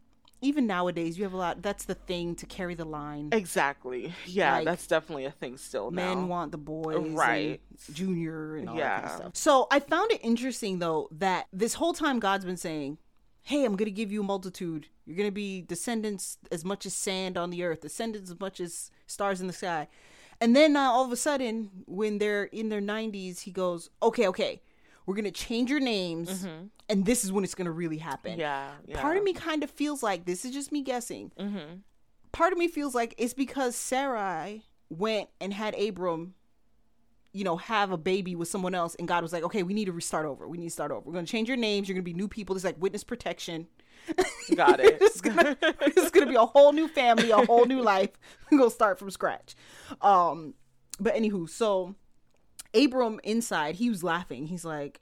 even 0.42 0.66
nowadays, 0.66 1.18
you 1.18 1.24
have 1.24 1.32
a 1.32 1.36
lot. 1.36 1.62
That's 1.62 1.84
the 1.84 1.94
thing 1.94 2.34
to 2.36 2.46
carry 2.46 2.74
the 2.74 2.84
line. 2.84 3.28
Exactly. 3.32 4.12
Yeah, 4.26 4.54
Like, 4.54 4.64
that's 4.64 4.86
definitely 4.86 5.26
a 5.26 5.30
thing 5.30 5.56
still 5.56 5.90
now. 5.90 6.14
Men 6.14 6.28
want 6.28 6.52
the 6.52 6.58
boys, 6.58 7.10
Right. 7.10 7.60
And 7.86 7.94
junior, 7.96 8.56
and 8.56 8.68
all 8.68 8.76
that 8.76 8.96
kind 9.02 9.06
of 9.06 9.16
stuff. 9.16 9.36
So 9.36 9.66
I 9.70 9.80
found 9.80 10.12
it 10.12 10.20
interesting 10.22 10.78
though 10.78 11.08
that 11.12 11.46
this 11.52 11.74
whole 11.74 11.92
time 11.92 12.20
God's 12.20 12.44
been 12.44 12.56
saying, 12.56 12.98
"Hey, 13.42 13.64
I'm 13.64 13.76
gonna 13.76 13.90
give 13.90 14.10
you 14.10 14.20
a 14.20 14.24
multitude. 14.24 14.86
You're 15.06 15.16
gonna 15.16 15.30
be 15.30 15.62
descendants 15.62 16.38
as 16.50 16.64
much 16.64 16.86
as 16.86 16.94
sand 16.94 17.36
on 17.36 17.50
the 17.50 17.62
earth, 17.62 17.80
descendants 17.80 18.30
as 18.30 18.40
much 18.40 18.60
as 18.60 18.90
stars 19.06 19.40
in 19.40 19.46
the 19.46 19.52
sky." 19.52 19.88
And 20.40 20.56
then 20.56 20.74
uh, 20.74 20.80
all 20.80 21.04
of 21.04 21.12
a 21.12 21.16
sudden, 21.16 21.70
when 21.86 22.16
they're 22.18 22.44
in 22.44 22.70
their 22.70 22.80
90s, 22.80 23.40
he 23.40 23.50
goes, 23.50 23.90
"Okay, 24.02 24.26
okay, 24.28 24.62
we're 25.10 25.16
gonna 25.16 25.32
change 25.32 25.68
your 25.70 25.80
names, 25.80 26.46
and 26.88 27.04
this 27.04 27.24
is 27.24 27.32
when 27.32 27.42
it's 27.42 27.56
gonna 27.56 27.72
really 27.72 27.98
happen." 27.98 28.30
Mm-hmm. 28.32 28.40
Yeah, 28.42 28.70
yeah. 28.86 29.00
Part 29.00 29.16
of 29.16 29.24
me 29.24 29.32
kind 29.32 29.64
of 29.64 29.70
feels 29.70 30.04
like 30.04 30.24
this 30.24 30.44
is 30.44 30.52
just 30.52 30.70
me 30.70 30.82
guessing. 30.82 31.32
Mm-hmm. 31.36 31.78
Part 32.30 32.52
of 32.52 32.58
me 32.60 32.68
feels 32.68 32.94
like 32.94 33.16
it's 33.18 33.34
because 33.34 33.74
Sarai 33.74 34.62
went 34.88 35.28
and 35.40 35.52
had 35.52 35.74
Abram, 35.74 36.34
you 37.32 37.42
know, 37.42 37.56
have 37.56 37.90
a 37.90 37.96
baby 37.96 38.36
with 38.36 38.46
someone 38.46 38.72
else, 38.72 38.94
and 38.94 39.08
God 39.08 39.24
was 39.24 39.32
like, 39.32 39.42
"Okay, 39.42 39.64
we 39.64 39.74
need 39.74 39.86
to 39.86 39.92
restart 39.92 40.26
over. 40.26 40.46
We 40.46 40.58
need 40.58 40.66
to 40.68 40.70
start 40.70 40.92
over. 40.92 41.02
We're 41.04 41.14
gonna 41.14 41.26
change 41.26 41.48
your 41.48 41.56
names. 41.56 41.88
You're 41.88 41.96
gonna 41.96 42.04
be 42.04 42.14
new 42.14 42.28
people. 42.28 42.54
It's 42.54 42.64
like 42.64 42.80
witness 42.80 43.02
protection. 43.02 43.66
Got 44.54 44.78
it. 44.84 44.98
it's 45.00 45.20
gonna 45.20 45.56
it's 45.60 46.12
gonna 46.12 46.26
be 46.26 46.36
a 46.36 46.46
whole 46.46 46.72
new 46.72 46.86
family, 46.86 47.32
a 47.32 47.44
whole 47.44 47.64
new 47.64 47.82
life. 47.82 48.10
We're 48.52 48.58
gonna 48.58 48.70
start 48.70 49.00
from 49.00 49.10
scratch." 49.10 49.56
Um, 50.02 50.54
but 51.00 51.16
anywho, 51.16 51.50
so 51.50 51.96
Abram 52.74 53.20
inside, 53.24 53.74
he 53.76 53.90
was 53.90 54.02
laughing. 54.02 54.46
He's 54.46 54.64
like, 54.64 55.00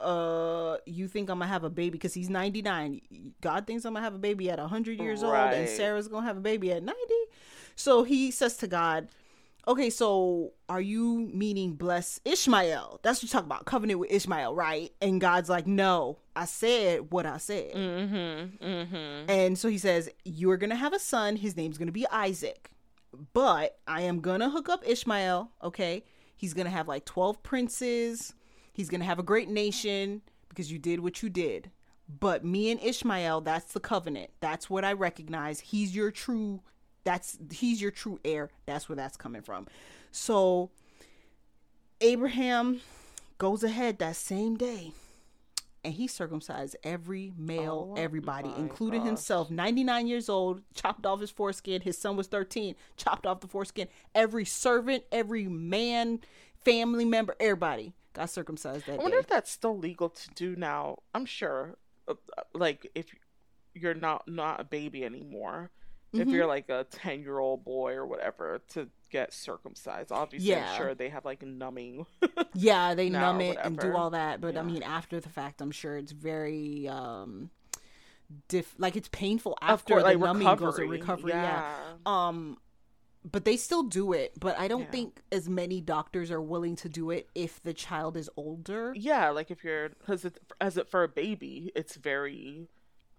uh, 0.00 0.76
you 0.84 1.08
think 1.08 1.30
I'm 1.30 1.38
gonna 1.38 1.50
have 1.50 1.64
a 1.64 1.70
baby 1.70 1.90
because 1.90 2.12
he's 2.12 2.28
99. 2.28 3.00
God 3.40 3.66
thinks 3.66 3.84
I'm 3.84 3.94
gonna 3.94 4.04
have 4.04 4.14
a 4.14 4.18
baby 4.18 4.50
at 4.50 4.58
100 4.58 5.00
years 5.00 5.22
old, 5.22 5.34
and 5.34 5.68
Sarah's 5.68 6.08
gonna 6.08 6.26
have 6.26 6.36
a 6.36 6.40
baby 6.40 6.72
at 6.72 6.82
90. 6.82 7.00
So 7.76 8.02
he 8.02 8.30
says 8.30 8.56
to 8.58 8.66
God, 8.66 9.08
Okay, 9.68 9.90
so 9.90 10.52
are 10.68 10.80
you 10.80 11.28
meaning 11.32 11.72
bless 11.72 12.20
Ishmael? 12.24 13.00
That's 13.02 13.18
what 13.18 13.22
you 13.24 13.28
talk 13.28 13.44
about, 13.44 13.64
covenant 13.64 13.98
with 13.98 14.12
Ishmael, 14.12 14.54
right? 14.54 14.92
And 15.02 15.20
God's 15.20 15.48
like, 15.48 15.66
No, 15.66 16.18
I 16.36 16.44
said 16.44 17.10
what 17.10 17.26
I 17.26 17.38
said. 17.38 17.72
Mm-hmm. 17.72 18.64
Mm-hmm. 18.64 19.30
And 19.30 19.58
so 19.58 19.68
he 19.68 19.78
says, 19.78 20.08
You're 20.24 20.56
to 20.70 20.76
have 20.76 20.92
a 20.92 21.00
son. 21.00 21.36
His 21.36 21.56
name's 21.56 21.78
to 21.86 21.92
be 21.92 22.06
Isaac. 22.08 22.70
But 23.32 23.78
I 23.88 24.02
am 24.02 24.20
to 24.40 24.50
hook 24.50 24.68
up 24.68 24.84
Ishmael. 24.86 25.50
Okay. 25.64 26.04
He's 26.36 26.54
going 26.54 26.66
to 26.66 26.70
have 26.70 26.88
like 26.88 27.04
12 27.04 27.42
princes. 27.42 28.34
He's 28.72 28.88
going 28.88 29.00
to 29.00 29.06
have 29.06 29.18
a 29.18 29.24
great 29.24 29.48
nation 29.48 30.22
because 30.48 30.70
you 30.70 30.78
did 30.78 31.00
what 31.00 31.22
you 31.22 31.30
did. 31.30 31.70
But 32.08 32.44
me 32.44 32.70
and 32.70 32.80
Ishmael, 32.80 33.40
that's 33.40 33.72
the 33.72 33.80
covenant. 33.80 34.30
That's 34.40 34.70
what 34.70 34.84
I 34.84 34.92
recognize. 34.92 35.60
He's 35.60 35.94
your 35.94 36.10
true. 36.10 36.60
That's 37.04 37.38
he's 37.50 37.80
your 37.80 37.90
true 37.90 38.20
heir. 38.24 38.50
That's 38.66 38.88
where 38.88 38.96
that's 38.96 39.16
coming 39.16 39.42
from. 39.42 39.66
So 40.12 40.70
Abraham 42.00 42.80
goes 43.38 43.64
ahead 43.64 43.98
that 43.98 44.16
same 44.16 44.56
day 44.56 44.92
and 45.86 45.94
he 45.94 46.06
circumcised 46.08 46.76
every 46.82 47.32
male, 47.38 47.92
Oh 47.96 48.00
everybody, 48.00 48.52
including 48.58 49.00
gosh. 49.00 49.06
himself. 49.08 49.50
99 49.50 50.06
years 50.06 50.28
old, 50.28 50.60
chopped 50.74 51.06
off 51.06 51.20
his 51.20 51.30
foreskin. 51.30 51.80
His 51.80 51.96
son 51.96 52.16
was 52.16 52.26
13, 52.26 52.74
chopped 52.96 53.24
off 53.24 53.40
the 53.40 53.46
foreskin. 53.48 53.88
Every 54.14 54.44
servant, 54.44 55.04
every 55.12 55.44
man, 55.46 56.20
family 56.64 57.04
member, 57.04 57.34
everybody 57.40 57.94
got 58.12 58.28
circumcised 58.30 58.86
that 58.86 58.94
I 58.94 58.96
wonder 59.02 59.16
day. 59.16 59.20
if 59.20 59.26
that's 59.28 59.50
still 59.50 59.78
legal 59.78 60.08
to 60.10 60.28
do 60.34 60.56
now. 60.56 60.98
I'm 61.14 61.24
sure, 61.24 61.76
uh, 62.08 62.14
uh, 62.36 62.42
like 62.52 62.90
if 62.94 63.06
you're 63.74 63.94
not 63.94 64.26
not 64.28 64.60
a 64.60 64.64
baby 64.64 65.04
anymore, 65.04 65.70
Mm-hmm. 66.14 66.22
if 66.22 66.28
you're 66.34 66.46
like 66.46 66.68
a 66.68 66.86
ten 66.88 67.20
year 67.22 67.40
old 67.40 67.64
boy 67.64 67.94
or 67.94 68.06
whatever, 68.06 68.60
to 68.74 68.88
get 69.10 69.32
circumcised. 69.32 70.10
Obviously, 70.12 70.50
Yeah. 70.50 70.70
I'm 70.72 70.76
sure 70.76 70.94
they 70.94 71.08
have 71.08 71.24
like 71.24 71.42
numbing. 71.42 72.06
Yeah, 72.54 72.94
they 72.94 73.08
numb 73.10 73.40
it 73.40 73.58
and 73.62 73.78
do 73.78 73.94
all 73.94 74.10
that, 74.10 74.40
but 74.40 74.56
I 74.56 74.62
mean, 74.62 74.82
after 74.82 75.20
the 75.20 75.28
fact, 75.28 75.60
I'm 75.60 75.70
sure 75.70 75.96
it's 75.98 76.12
very 76.12 76.88
um, 76.88 77.50
diff. 78.48 78.74
Like 78.78 78.96
it's 78.96 79.08
painful 79.08 79.58
after 79.60 79.94
course, 79.94 80.02
the 80.04 80.08
like 80.10 80.18
numbing 80.18 80.46
recovery. 80.46 80.66
goes 80.66 80.76
to 80.76 80.86
recovery. 80.86 81.30
Yeah. 81.32 81.42
yeah. 81.62 81.96
Um, 82.06 82.58
but 83.30 83.44
they 83.44 83.56
still 83.56 83.82
do 83.82 84.12
it. 84.12 84.32
But 84.40 84.58
I 84.58 84.68
don't 84.68 84.82
Yeah. 84.82 84.90
think 84.90 85.20
as 85.32 85.48
many 85.48 85.80
doctors 85.80 86.30
are 86.30 86.40
willing 86.40 86.76
to 86.76 86.88
do 86.88 87.10
it 87.10 87.28
if 87.34 87.62
the 87.62 87.74
child 87.74 88.16
is 88.16 88.30
older. 88.36 88.92
Yeah, 88.96 89.30
like 89.30 89.50
if 89.50 89.62
you're 89.64 89.90
because 89.90 90.24
it, 90.24 90.38
as 90.60 90.76
it 90.76 90.88
for 90.88 91.02
a 91.02 91.08
baby, 91.08 91.72
it's 91.74 91.96
very 91.96 92.68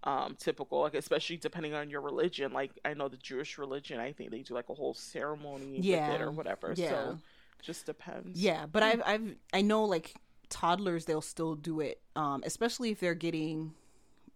um 0.04 0.36
typical 0.38 0.82
like 0.82 0.94
especially 0.94 1.36
depending 1.36 1.74
on 1.74 1.90
your 1.90 2.00
religion 2.00 2.52
like 2.52 2.70
i 2.84 2.94
know 2.94 3.08
the 3.08 3.16
jewish 3.16 3.58
religion 3.58 3.98
i 3.98 4.12
think 4.12 4.30
they 4.30 4.42
do 4.42 4.54
like 4.54 4.68
a 4.68 4.74
whole 4.74 4.94
ceremony 4.94 5.78
with 5.78 5.84
it 5.84 6.20
or 6.20 6.30
whatever 6.30 6.72
yeah. 6.76 6.88
so 6.88 7.18
just 7.62 7.86
depends 7.86 8.40
Yeah, 8.40 8.66
but 8.66 8.82
I've 8.82 9.02
I've 9.04 9.36
I 9.52 9.62
know 9.62 9.84
like 9.84 10.14
toddlers 10.48 11.04
they'll 11.04 11.20
still 11.20 11.54
do 11.54 11.80
it, 11.80 12.00
um, 12.16 12.42
especially 12.46 12.90
if 12.90 13.00
they're 13.00 13.14
getting 13.14 13.74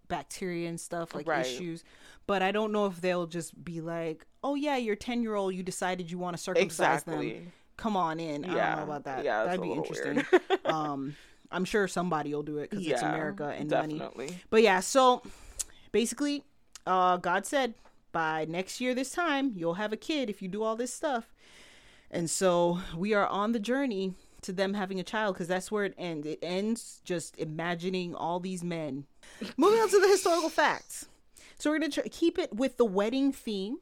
bacteria 0.08 0.68
and 0.68 0.78
stuff 0.78 1.14
like 1.14 1.26
Right. 1.26 1.46
issues. 1.46 1.84
But 2.26 2.42
I 2.42 2.52
don't 2.52 2.72
know 2.72 2.86
if 2.86 3.00
they'll 3.00 3.26
just 3.26 3.64
be 3.64 3.80
like, 3.80 4.26
"Oh 4.42 4.54
yeah, 4.54 4.76
you're 4.76 4.96
ten 4.96 5.22
year 5.22 5.34
old. 5.34 5.54
You 5.54 5.62
decided 5.62 6.10
you 6.10 6.18
want 6.18 6.36
to 6.36 6.42
circumcise 6.42 7.04
them. 7.04 7.52
Come 7.76 7.96
on 7.96 8.20
in." 8.20 8.44
I 8.44 8.48
don't 8.48 8.76
know 8.78 8.84
about 8.84 9.04
that. 9.04 9.24
Yeah, 9.24 9.44
That'd 9.44 9.62
be 9.62 9.72
interesting. 9.72 10.24
um, 10.64 11.16
I'm 11.50 11.64
sure 11.64 11.86
somebody 11.88 12.34
will 12.34 12.42
do 12.42 12.58
it 12.58 12.70
because 12.70 12.86
it's 12.86 13.02
America 13.02 13.54
and 13.56 13.70
money. 13.70 14.02
But 14.50 14.62
yeah, 14.62 14.80
so 14.80 15.22
basically, 15.92 16.44
uh, 16.86 17.16
God 17.18 17.46
said 17.46 17.74
by 18.10 18.44
next 18.44 18.80
year 18.80 18.94
this 18.94 19.10
time 19.10 19.52
you'll 19.56 19.74
have 19.74 19.92
a 19.92 19.96
kid 19.96 20.28
if 20.28 20.42
you 20.42 20.48
do 20.48 20.62
all 20.62 20.76
this 20.76 20.92
stuff. 20.92 21.32
And 22.10 22.28
so 22.28 22.80
we 22.96 23.14
are 23.14 23.26
on 23.26 23.52
the 23.52 23.58
journey 23.58 24.14
to 24.42 24.52
them 24.52 24.74
having 24.74 25.00
a 25.00 25.04
child 25.04 25.34
because 25.34 25.48
that's 25.48 25.70
where 25.70 25.84
it 25.84 25.94
ends. 25.96 26.26
It 26.26 26.38
ends 26.42 27.00
just 27.04 27.38
imagining 27.38 28.14
all 28.14 28.40
these 28.40 28.62
men. 28.62 29.04
Moving 29.56 29.80
on 29.80 29.88
to 29.88 30.00
the 30.00 30.08
historical 30.08 30.50
facts. 30.50 31.06
So 31.58 31.70
we're 31.70 31.78
going 31.78 31.90
to 31.92 32.02
tr- 32.02 32.08
keep 32.10 32.38
it 32.38 32.54
with 32.54 32.76
the 32.76 32.84
wedding 32.84 33.32
theme. 33.32 33.78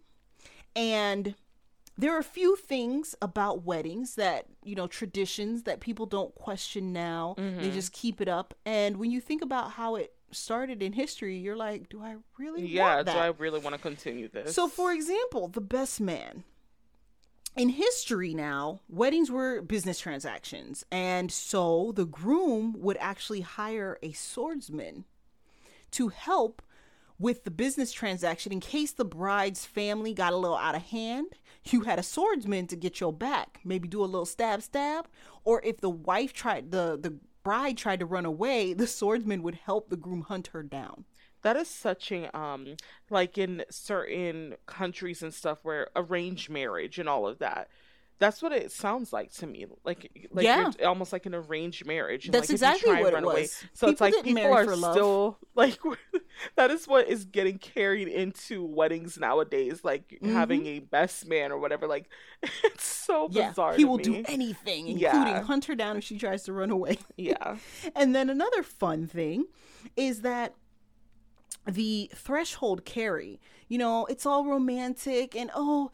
And 0.77 1.35
there 1.99 2.15
are 2.15 2.19
a 2.21 2.25
few 2.25 2.55
things 2.57 3.15
about 3.21 3.65
weddings 3.65 4.15
that, 4.15 4.47
you 4.63 4.75
know, 4.75 4.87
traditions 4.87 5.65
that 5.65 5.81
people 5.81 6.07
don't 6.07 6.35
question 6.35 6.93
now. 6.93 7.35
They 7.37 7.71
just 7.71 7.93
keep 7.93 8.21
it 8.21 8.29
up. 8.29 8.55
And 8.65 8.99
when 8.99 9.11
you 9.11 9.21
think 9.21 9.43
about 9.43 9.73
how 9.73 9.97
it 9.97 10.13
started 10.33 10.83
in 10.83 10.93
history, 10.93 11.37
you're 11.39 11.57
like, 11.57 11.89
do 11.89 12.03
I 12.03 12.17
really 12.39 12.67
yeah 12.67 12.97
want 12.97 13.07
that? 13.07 13.13
do 13.15 13.19
i 13.19 13.27
really 13.39 13.61
want 13.61 13.75
to 13.75 13.81
continue 13.81 14.29
this 14.29 14.55
So, 14.55 14.69
for 14.69 14.93
example, 14.93 15.49
the 15.49 15.61
best 15.61 16.01
man. 16.01 16.45
In 17.57 17.71
history 17.71 18.33
now, 18.33 18.81
weddings 18.89 19.29
were 19.31 19.61
business 19.61 19.99
transactions. 19.99 20.85
And 20.93 21.33
so 21.33 21.93
the 21.97 22.07
groom 22.07 22.75
would 22.79 22.97
actually 22.99 23.41
hire 23.41 23.99
a 24.03 24.13
swordsman 24.13 25.05
to 25.91 26.09
help 26.09 26.63
with 27.19 27.45
the 27.45 27.51
business 27.51 27.93
transaction 27.93 28.53
in 28.53 28.61
case 28.61 28.93
the 28.93 29.05
bride's 29.05 29.67
family 29.67 30.15
got 30.15 30.33
a 30.33 30.37
little 30.37 30.57
out 30.57 30.77
of 30.77 30.83
hand. 30.83 31.27
You 31.65 31.83
had 31.83 31.99
a 31.99 32.03
swordsman 32.03 32.69
to 32.69 32.77
get 32.77 33.01
your 33.01 33.13
back, 33.13 33.61
maybe 33.65 33.87
do 33.89 34.03
a 34.03 34.07
little 34.07 34.25
stab 34.25 34.63
stab, 34.63 35.09
or 35.45 35.61
if 35.63 35.81
the 35.81 35.91
wife 35.91 36.33
tried 36.33 36.71
the 36.71 36.99
the 36.99 37.19
bride 37.43 37.77
tried 37.79 38.01
to 38.01 38.07
run 38.07 38.25
away, 38.27 38.73
the 38.73 38.87
swordsman 38.87 39.43
would 39.43 39.55
help 39.57 39.89
the 39.89 39.97
groom 39.97 40.23
hunt 40.23 40.49
her 40.49 40.63
down. 40.63 41.05
that 41.43 41.57
is 41.57 41.69
such 41.69 42.13
a 42.13 42.37
um 42.37 42.77
like 43.09 43.39
in 43.39 43.65
certain 43.71 44.57
countries 44.67 45.23
and 45.23 45.33
stuff 45.35 45.59
where 45.63 45.89
arranged 45.97 46.51
marriage 46.51 46.99
and 46.99 47.09
all 47.09 47.27
of 47.27 47.39
that 47.39 47.69
that's 48.21 48.41
what 48.43 48.53
it 48.53 48.71
sounds 48.71 49.13
like 49.13 49.33
to 49.33 49.47
me 49.47 49.67
like 49.85 50.29
like 50.31 50.45
Yeah. 50.45 50.71
almost 50.85 51.13
like 51.13 51.27
an 51.27 51.35
arranged 51.35 51.85
marriage 51.87 52.27
and, 52.27 52.35
That's 52.35 52.49
like, 52.51 52.55
exactly 52.55 52.93
what 52.93 53.13
it 53.13 53.15
run 53.15 53.25
away- 53.25 53.41
was. 53.43 53.65
so 53.73 53.89
it's 53.89 54.01
like 54.01 54.15
people 54.23 54.53
are 54.53 54.65
for 54.65 54.77
love. 54.77 54.93
still 54.95 55.39
like 55.57 55.79
that 56.57 56.71
is 56.71 56.87
what 56.87 57.09
is 57.09 57.25
getting 57.25 57.59
carried 57.59 58.07
into 58.07 58.65
weddings 58.65 59.19
nowadays 59.19 59.81
like 59.83 60.19
having 60.23 60.67
a 60.67 60.79
best 60.79 61.27
man 61.27 61.51
or 61.51 61.59
whatever 61.59 61.89
like 61.89 62.09
it's 62.65 62.85
so 62.85 63.27
Mm-hmm. 63.29 63.37
Yeah, 63.39 63.49
bizarre 63.49 63.75
he 63.75 63.85
will 63.85 63.97
me. 63.97 64.05
do 64.05 64.15
anything, 64.29 64.87
including 64.87 64.99
Yeah. 65.01 65.43
hunt 65.43 65.65
her 65.65 65.75
down 65.75 65.97
if 65.97 66.05
she 66.05 66.17
tries 66.17 66.45
to 66.45 66.53
run 66.53 66.71
away. 66.71 66.99
yeah 67.17 67.57
and 67.97 68.15
then 68.15 68.31
another 68.31 68.63
fun 68.63 69.07
thing 69.09 69.47
is 69.97 70.21
that 70.23 70.55
the 71.67 72.11
threshold 72.15 72.85
carry, 72.85 73.41
you 73.69 73.79
know, 73.79 74.07
it's 74.07 74.25
all 74.27 74.45
romantic 74.47 75.37
and 75.37 75.51
oh, 75.55 75.91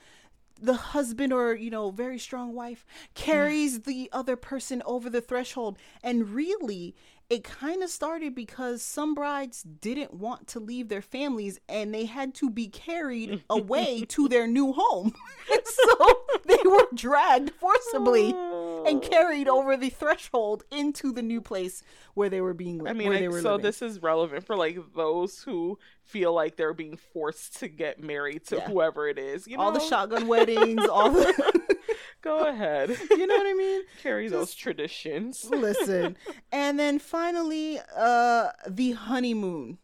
the 0.60 0.74
husband 0.74 1.32
or, 1.32 1.54
you 1.54 1.70
know, 1.70 1.90
very 1.90 2.18
strong 2.18 2.54
wife 2.54 2.84
carries 3.14 3.78
mm. 3.80 3.84
the 3.84 4.10
other 4.12 4.36
person 4.36 4.82
over 4.84 5.10
the 5.10 5.20
threshold. 5.20 5.78
And 6.02 6.30
really, 6.30 6.94
it 7.28 7.42
kind 7.42 7.82
of 7.82 7.90
started 7.90 8.34
because 8.34 8.82
some 8.82 9.14
brides 9.14 9.62
didn't 9.62 10.14
want 10.14 10.46
to 10.48 10.60
leave 10.60 10.88
their 10.88 11.02
families 11.02 11.58
and 11.68 11.92
they 11.92 12.04
had 12.04 12.34
to 12.34 12.50
be 12.50 12.68
carried 12.68 13.42
away 13.50 14.04
to 14.08 14.28
their 14.28 14.46
new 14.46 14.72
home. 14.72 15.12
so 15.64 16.20
they 16.46 16.58
were 16.64 16.86
dragged 16.94 17.50
forcibly 17.58 18.30
and 18.86 19.02
carried 19.02 19.48
over 19.48 19.76
the 19.76 19.90
threshold 19.90 20.64
into 20.70 21.12
the 21.12 21.22
new 21.22 21.40
place 21.40 21.82
where 22.14 22.28
they 22.30 22.40
were 22.40 22.54
being 22.54 22.78
li- 22.78 22.90
I 22.90 22.92
mean, 22.92 23.12
like, 23.12 23.42
so 23.42 23.52
living. 23.52 23.62
this 23.62 23.82
is 23.82 24.02
relevant 24.02 24.44
for 24.46 24.56
like 24.56 24.78
those 24.94 25.42
who 25.42 25.78
feel 26.02 26.32
like 26.32 26.56
they're 26.56 26.74
being 26.74 26.96
forced 26.96 27.58
to 27.60 27.68
get 27.68 28.00
married 28.02 28.46
to 28.46 28.56
Yeah. 28.56 28.68
whoever 28.68 29.08
it 29.08 29.18
is. 29.18 29.46
You 29.46 29.56
know, 29.56 29.64
all 29.64 29.72
the 29.72 29.80
shotgun 29.80 30.26
weddings, 30.28 30.86
all 30.86 31.10
the 31.10 31.52
Go 32.22 32.46
ahead, 32.46 32.90
you 33.10 33.26
know 33.26 33.36
what 33.36 33.46
I 33.46 33.54
mean? 33.54 33.82
carry 34.02 34.28
those 34.28 34.54
traditions. 34.54 35.44
Listen. 35.50 36.16
And 36.50 36.78
then 36.78 36.98
finally, 36.98 37.78
uh 37.96 38.48
the 38.68 38.92
honeymoon. 38.92 39.78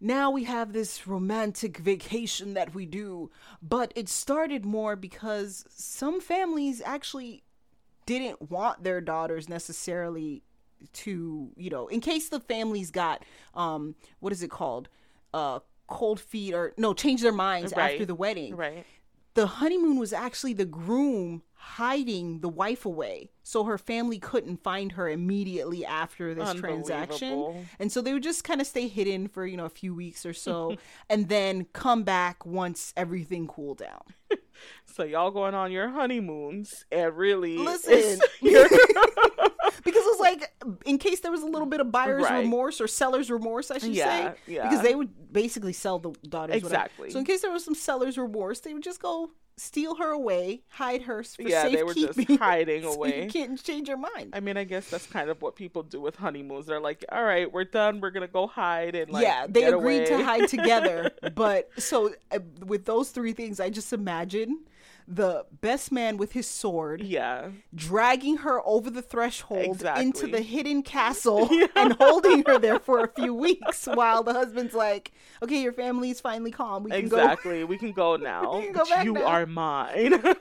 Now 0.00 0.30
we 0.30 0.44
have 0.44 0.72
this 0.72 1.06
romantic 1.06 1.76
vacation 1.76 2.54
that 2.54 2.74
we 2.74 2.86
do, 2.86 3.30
but 3.60 3.92
it 3.94 4.08
started 4.08 4.64
more 4.64 4.96
because 4.96 5.64
some 5.68 6.20
families 6.22 6.80
actually 6.84 7.42
didn't 8.06 8.50
want 8.50 8.82
their 8.84 9.00
daughters 9.00 9.48
necessarily 9.48 10.42
to, 10.94 11.50
you 11.56 11.70
know, 11.70 11.88
in 11.88 12.00
case 12.00 12.28
the 12.28 12.40
families 12.40 12.90
got 12.90 13.22
um 13.54 13.94
what 14.20 14.32
is 14.32 14.42
it 14.42 14.50
called? 14.50 14.88
Uh 15.34 15.60
cold 15.86 16.20
feet 16.20 16.54
or 16.54 16.72
no, 16.76 16.94
change 16.94 17.20
their 17.22 17.32
minds 17.32 17.72
after 17.94 18.04
the 18.06 18.14
wedding. 18.14 18.56
Right. 18.56 18.86
the 19.34 19.46
honeymoon 19.46 19.98
was 19.98 20.12
actually 20.12 20.52
the 20.54 20.64
groom 20.64 21.42
hiding 21.54 22.40
the 22.40 22.48
wife 22.48 22.86
away 22.86 23.30
so 23.42 23.64
her 23.64 23.76
family 23.76 24.18
couldn't 24.18 24.62
find 24.62 24.92
her 24.92 25.08
immediately 25.10 25.84
after 25.84 26.34
this 26.34 26.48
transaction. 26.60 27.32
And 27.78 27.92
so 27.92 28.00
they 28.00 28.12
would 28.14 28.22
just 28.22 28.44
kind 28.44 28.60
of 28.62 28.66
stay 28.66 28.88
hidden 28.88 29.28
for 29.28 29.46
you 29.46 29.56
know 29.58 29.66
a 29.66 29.70
few 29.70 29.94
weeks 29.94 30.24
or 30.24 30.32
so 30.32 30.76
and 31.10 31.28
then 31.28 31.66
come 31.74 32.02
back 32.02 32.46
once 32.46 32.94
everything 32.96 33.46
cooled 33.46 33.78
down 33.78 34.02
So 34.86 35.04
y'all 35.04 35.30
going 35.30 35.54
on 35.54 35.72
your 35.72 35.88
honeymoons 35.88 36.84
and 36.90 37.16
really 37.16 37.58
listen 37.58 38.20
because 39.84 40.02
it 40.04 40.08
was 40.08 40.20
like 40.20 40.52
in 40.86 40.98
case 40.98 41.20
there 41.20 41.32
was 41.32 41.42
a 41.42 41.46
little 41.46 41.66
bit 41.68 41.80
of 41.80 41.90
buyer's 41.90 42.22
Right. 42.24 42.40
remorse 42.40 42.80
or 42.80 42.86
seller's 42.88 43.30
remorse 43.30 43.70
i 43.70 43.78
should 43.78 43.94
Yeah, 43.94 44.32
say 44.32 44.38
yeah. 44.46 44.68
because 44.68 44.82
they 44.82 44.94
would 44.94 45.32
basically 45.32 45.72
sell 45.72 45.98
the 45.98 46.10
daughters 46.28 46.62
whatever. 46.62 46.84
Exactly. 46.84 47.10
so 47.10 47.18
in 47.18 47.24
case 47.24 47.42
there 47.42 47.50
was 47.52 47.64
some 47.64 47.74
seller's 47.74 48.16
remorse 48.18 48.60
they 48.60 48.74
would 48.74 48.82
just 48.82 49.00
go 49.00 49.30
steal 49.56 49.94
her 49.96 50.10
away 50.10 50.62
hide 50.70 51.02
her 51.02 51.22
for 51.22 51.42
Yeah, 51.42 51.68
they 51.68 51.82
were 51.82 51.92
just 51.92 52.14
safekeeping, 52.14 52.38
hiding 52.38 52.82
so 52.88 52.92
away. 52.94 53.24
you 53.24 53.28
can't 53.30 53.62
change 53.62 53.88
your 53.88 53.98
mind 53.98 54.30
I 54.32 54.40
mean, 54.40 54.56
I 54.56 54.64
guess 54.64 54.88
that's 54.88 55.06
kind 55.06 55.28
of 55.28 55.42
what 55.42 55.54
people 55.54 55.82
do 55.82 56.00
with 56.00 56.16
honeymoons. 56.16 56.64
They're 56.64 56.80
like, 56.80 57.04
"All 57.12 57.22
right, 57.22 57.50
we're 57.52 57.64
done. 57.64 58.00
We're 58.00 58.10
gonna 58.10 58.26
go 58.26 58.46
hide 58.46 58.94
and 58.94 59.10
like 59.10 59.22
yeah 59.22 59.46
they 59.48 59.64
agreed 59.64 60.06
to 60.06 60.24
hide 60.24 60.48
together 60.48 61.10
but 61.34 61.68
so 61.78 62.10
uh, 62.32 62.38
with 62.64 62.86
those 62.86 63.10
three 63.10 63.32
things 63.34 63.60
i 63.60 63.68
just 63.68 63.92
imagine 63.92 64.60
the 65.12 65.44
best 65.60 65.90
man 65.90 66.16
with 66.16 66.32
his 66.32 66.46
sword 66.46 67.02
Yeah, 67.02 67.48
dragging 67.74 68.38
her 68.38 68.60
over 68.64 68.90
the 68.90 69.02
threshold 69.02 69.82
into 69.96 70.28
the 70.28 70.40
hidden 70.40 70.82
castle 70.82 71.48
and 71.76 71.94
holding 71.94 72.44
her 72.46 72.58
there 72.58 72.78
for 72.78 73.00
a 73.02 73.08
few 73.08 73.34
weeks 73.34 73.86
while 73.86 74.22
the 74.22 74.32
husband's 74.32 74.72
like, 74.74 75.10
"Okay, 75.42 75.60
your 75.60 75.72
family's 75.72 76.20
finally 76.20 76.52
calm. 76.52 76.84
We 76.84 76.90
can 76.90 77.00
exactly. 77.00 77.64
We 77.64 77.76
can 77.76 77.92
go 77.92 78.16
now. 78.30 78.60
can 78.60 78.72
go 78.72 78.84
you 79.02 79.14
now. 79.14 79.24
are 79.24 79.46
mine. 79.46 80.22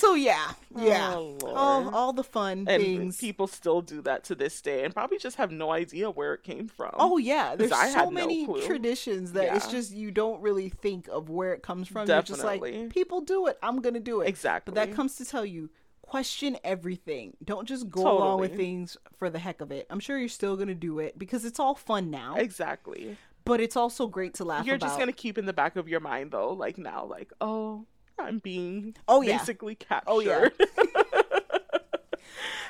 go." 0.00 0.08
So 0.08 0.14
yeah, 0.14 0.52
yeah, 0.76 1.14
Oh, 1.14 1.38
all 1.46 1.94
all 1.94 2.12
the 2.12 2.24
fun 2.24 2.66
and 2.68 2.82
things. 2.82 3.16
people 3.18 3.46
still 3.46 3.80
do 3.82 4.02
that 4.02 4.24
to 4.24 4.34
this 4.34 4.60
day, 4.60 4.84
and 4.84 4.92
probably 4.94 5.18
just 5.18 5.36
have 5.36 5.50
no 5.50 5.70
idea 5.70 6.10
where 6.10 6.34
it 6.34 6.42
came 6.42 6.68
from. 6.68 6.90
Oh 6.94 7.18
yeah, 7.18 7.56
there's 7.56 7.70
so 7.70 8.04
no 8.06 8.10
many 8.10 8.46
clue. 8.46 8.62
traditions 8.66 9.32
that 9.32 9.54
it's 9.56 9.68
just 9.70 9.92
you 9.92 10.10
don't 10.10 10.40
really 10.40 10.68
think 10.68 11.08
of 11.08 11.28
where 11.30 11.52
it 11.54 11.62
comes 11.62 11.88
from. 11.88 12.08
You're 12.08 12.22
just 12.22 12.44
like 12.44 12.90
people 12.90 13.20
do 13.20 13.46
it. 13.46 13.58
I'm 13.62 13.80
gonna 13.80 14.00
do 14.00 14.20
it. 14.20 14.28
Exactly. 14.28 14.72
But 14.74 14.80
that 14.86 14.94
comes 14.94 15.16
to 15.16 15.24
tell 15.24 15.46
you 15.46 15.70
question 16.02 16.56
everything. 16.64 17.34
Don't 17.42 17.66
just 17.66 17.88
go 17.90 18.02
along 18.18 18.40
with 18.40 18.54
things 18.56 18.96
for 19.18 19.30
the 19.30 19.38
heck 19.38 19.60
of 19.60 19.72
it. 19.72 19.86
I'm 19.90 20.00
sure 20.00 20.18
you're 20.18 20.28
still 20.28 20.56
gonna 20.56 20.74
do 20.74 20.98
it 20.98 21.18
because 21.18 21.44
it's 21.44 21.58
all 21.58 21.74
fun 21.74 22.10
now. 22.10 22.34
exactly. 22.36 23.16
but 23.44 23.60
it's 23.60 23.76
also 23.76 24.06
great 24.06 24.34
to 24.34 24.44
laugh 24.44 24.64
You're 24.66 24.76
about. 24.76 24.86
just 24.86 24.98
gonna 24.98 25.12
keep 25.12 25.38
in 25.38 25.46
the 25.46 25.52
back 25.52 25.76
of 25.76 25.88
your 25.88 26.00
mind 26.00 26.30
though, 26.30 26.52
like 26.52 26.78
now, 26.78 27.04
like 27.04 27.32
oh, 27.40 27.86
I'm 28.18 28.38
being 28.38 28.94
Oh, 29.08 29.22
yeah. 29.22 29.38
basically 29.38 29.74
captured. 29.74 30.04
Oh, 30.10 30.20
yeah. 30.20 30.48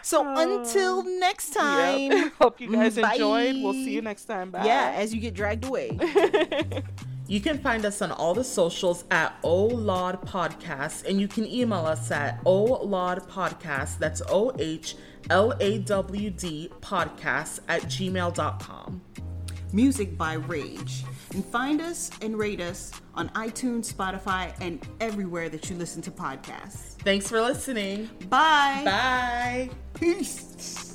So 0.02 0.22
until 0.36 0.98
uh, 0.98 1.02
next 1.04 1.50
time, 1.54 2.12
Yep. 2.12 2.32
Hope 2.38 2.60
you 2.60 2.70
guys 2.70 2.96
Bye. 2.98 3.12
enjoyed. 3.14 3.56
We'll 3.62 3.72
see 3.72 3.92
you 3.94 4.02
next 4.02 4.26
time. 4.26 4.50
Bye. 4.50 4.66
yeah, 4.66 4.92
as 4.96 5.14
you 5.14 5.20
get 5.20 5.32
dragged 5.32 5.64
away. 5.64 5.96
You 7.26 7.40
can 7.40 7.58
find 7.58 7.86
us 7.86 8.02
on 8.02 8.12
all 8.12 8.34
the 8.34 8.44
socials 8.44 9.04
at 9.10 9.40
OLAUD 9.42 10.26
Podcast, 10.28 11.06
and 11.08 11.18
you 11.18 11.26
can 11.26 11.46
email 11.46 11.86
us 11.86 12.10
at 12.10 12.44
OLAUD 12.44 13.26
Podcast, 13.30 13.98
that's 13.98 14.20
O 14.28 14.52
H 14.58 14.96
L 15.30 15.54
A 15.58 15.78
W 15.78 16.28
D 16.28 16.70
podcast 16.82 17.60
at 17.68 17.80
gmail.com. 17.84 19.00
Music 19.72 20.18
by 20.18 20.34
Rage. 20.34 21.04
And 21.34 21.44
find 21.44 21.80
us 21.80 22.10
and 22.22 22.38
rate 22.38 22.60
us 22.60 22.92
on 23.14 23.28
iTunes, 23.30 23.92
Spotify, 23.92 24.54
and 24.60 24.86
everywhere 25.00 25.48
that 25.48 25.68
you 25.68 25.76
listen 25.76 26.00
to 26.02 26.10
podcasts. 26.10 26.96
Thanks 27.00 27.28
for 27.28 27.40
listening. 27.40 28.08
Bye. 28.28 28.82
Bye. 28.84 29.70
Peace. 29.94 30.93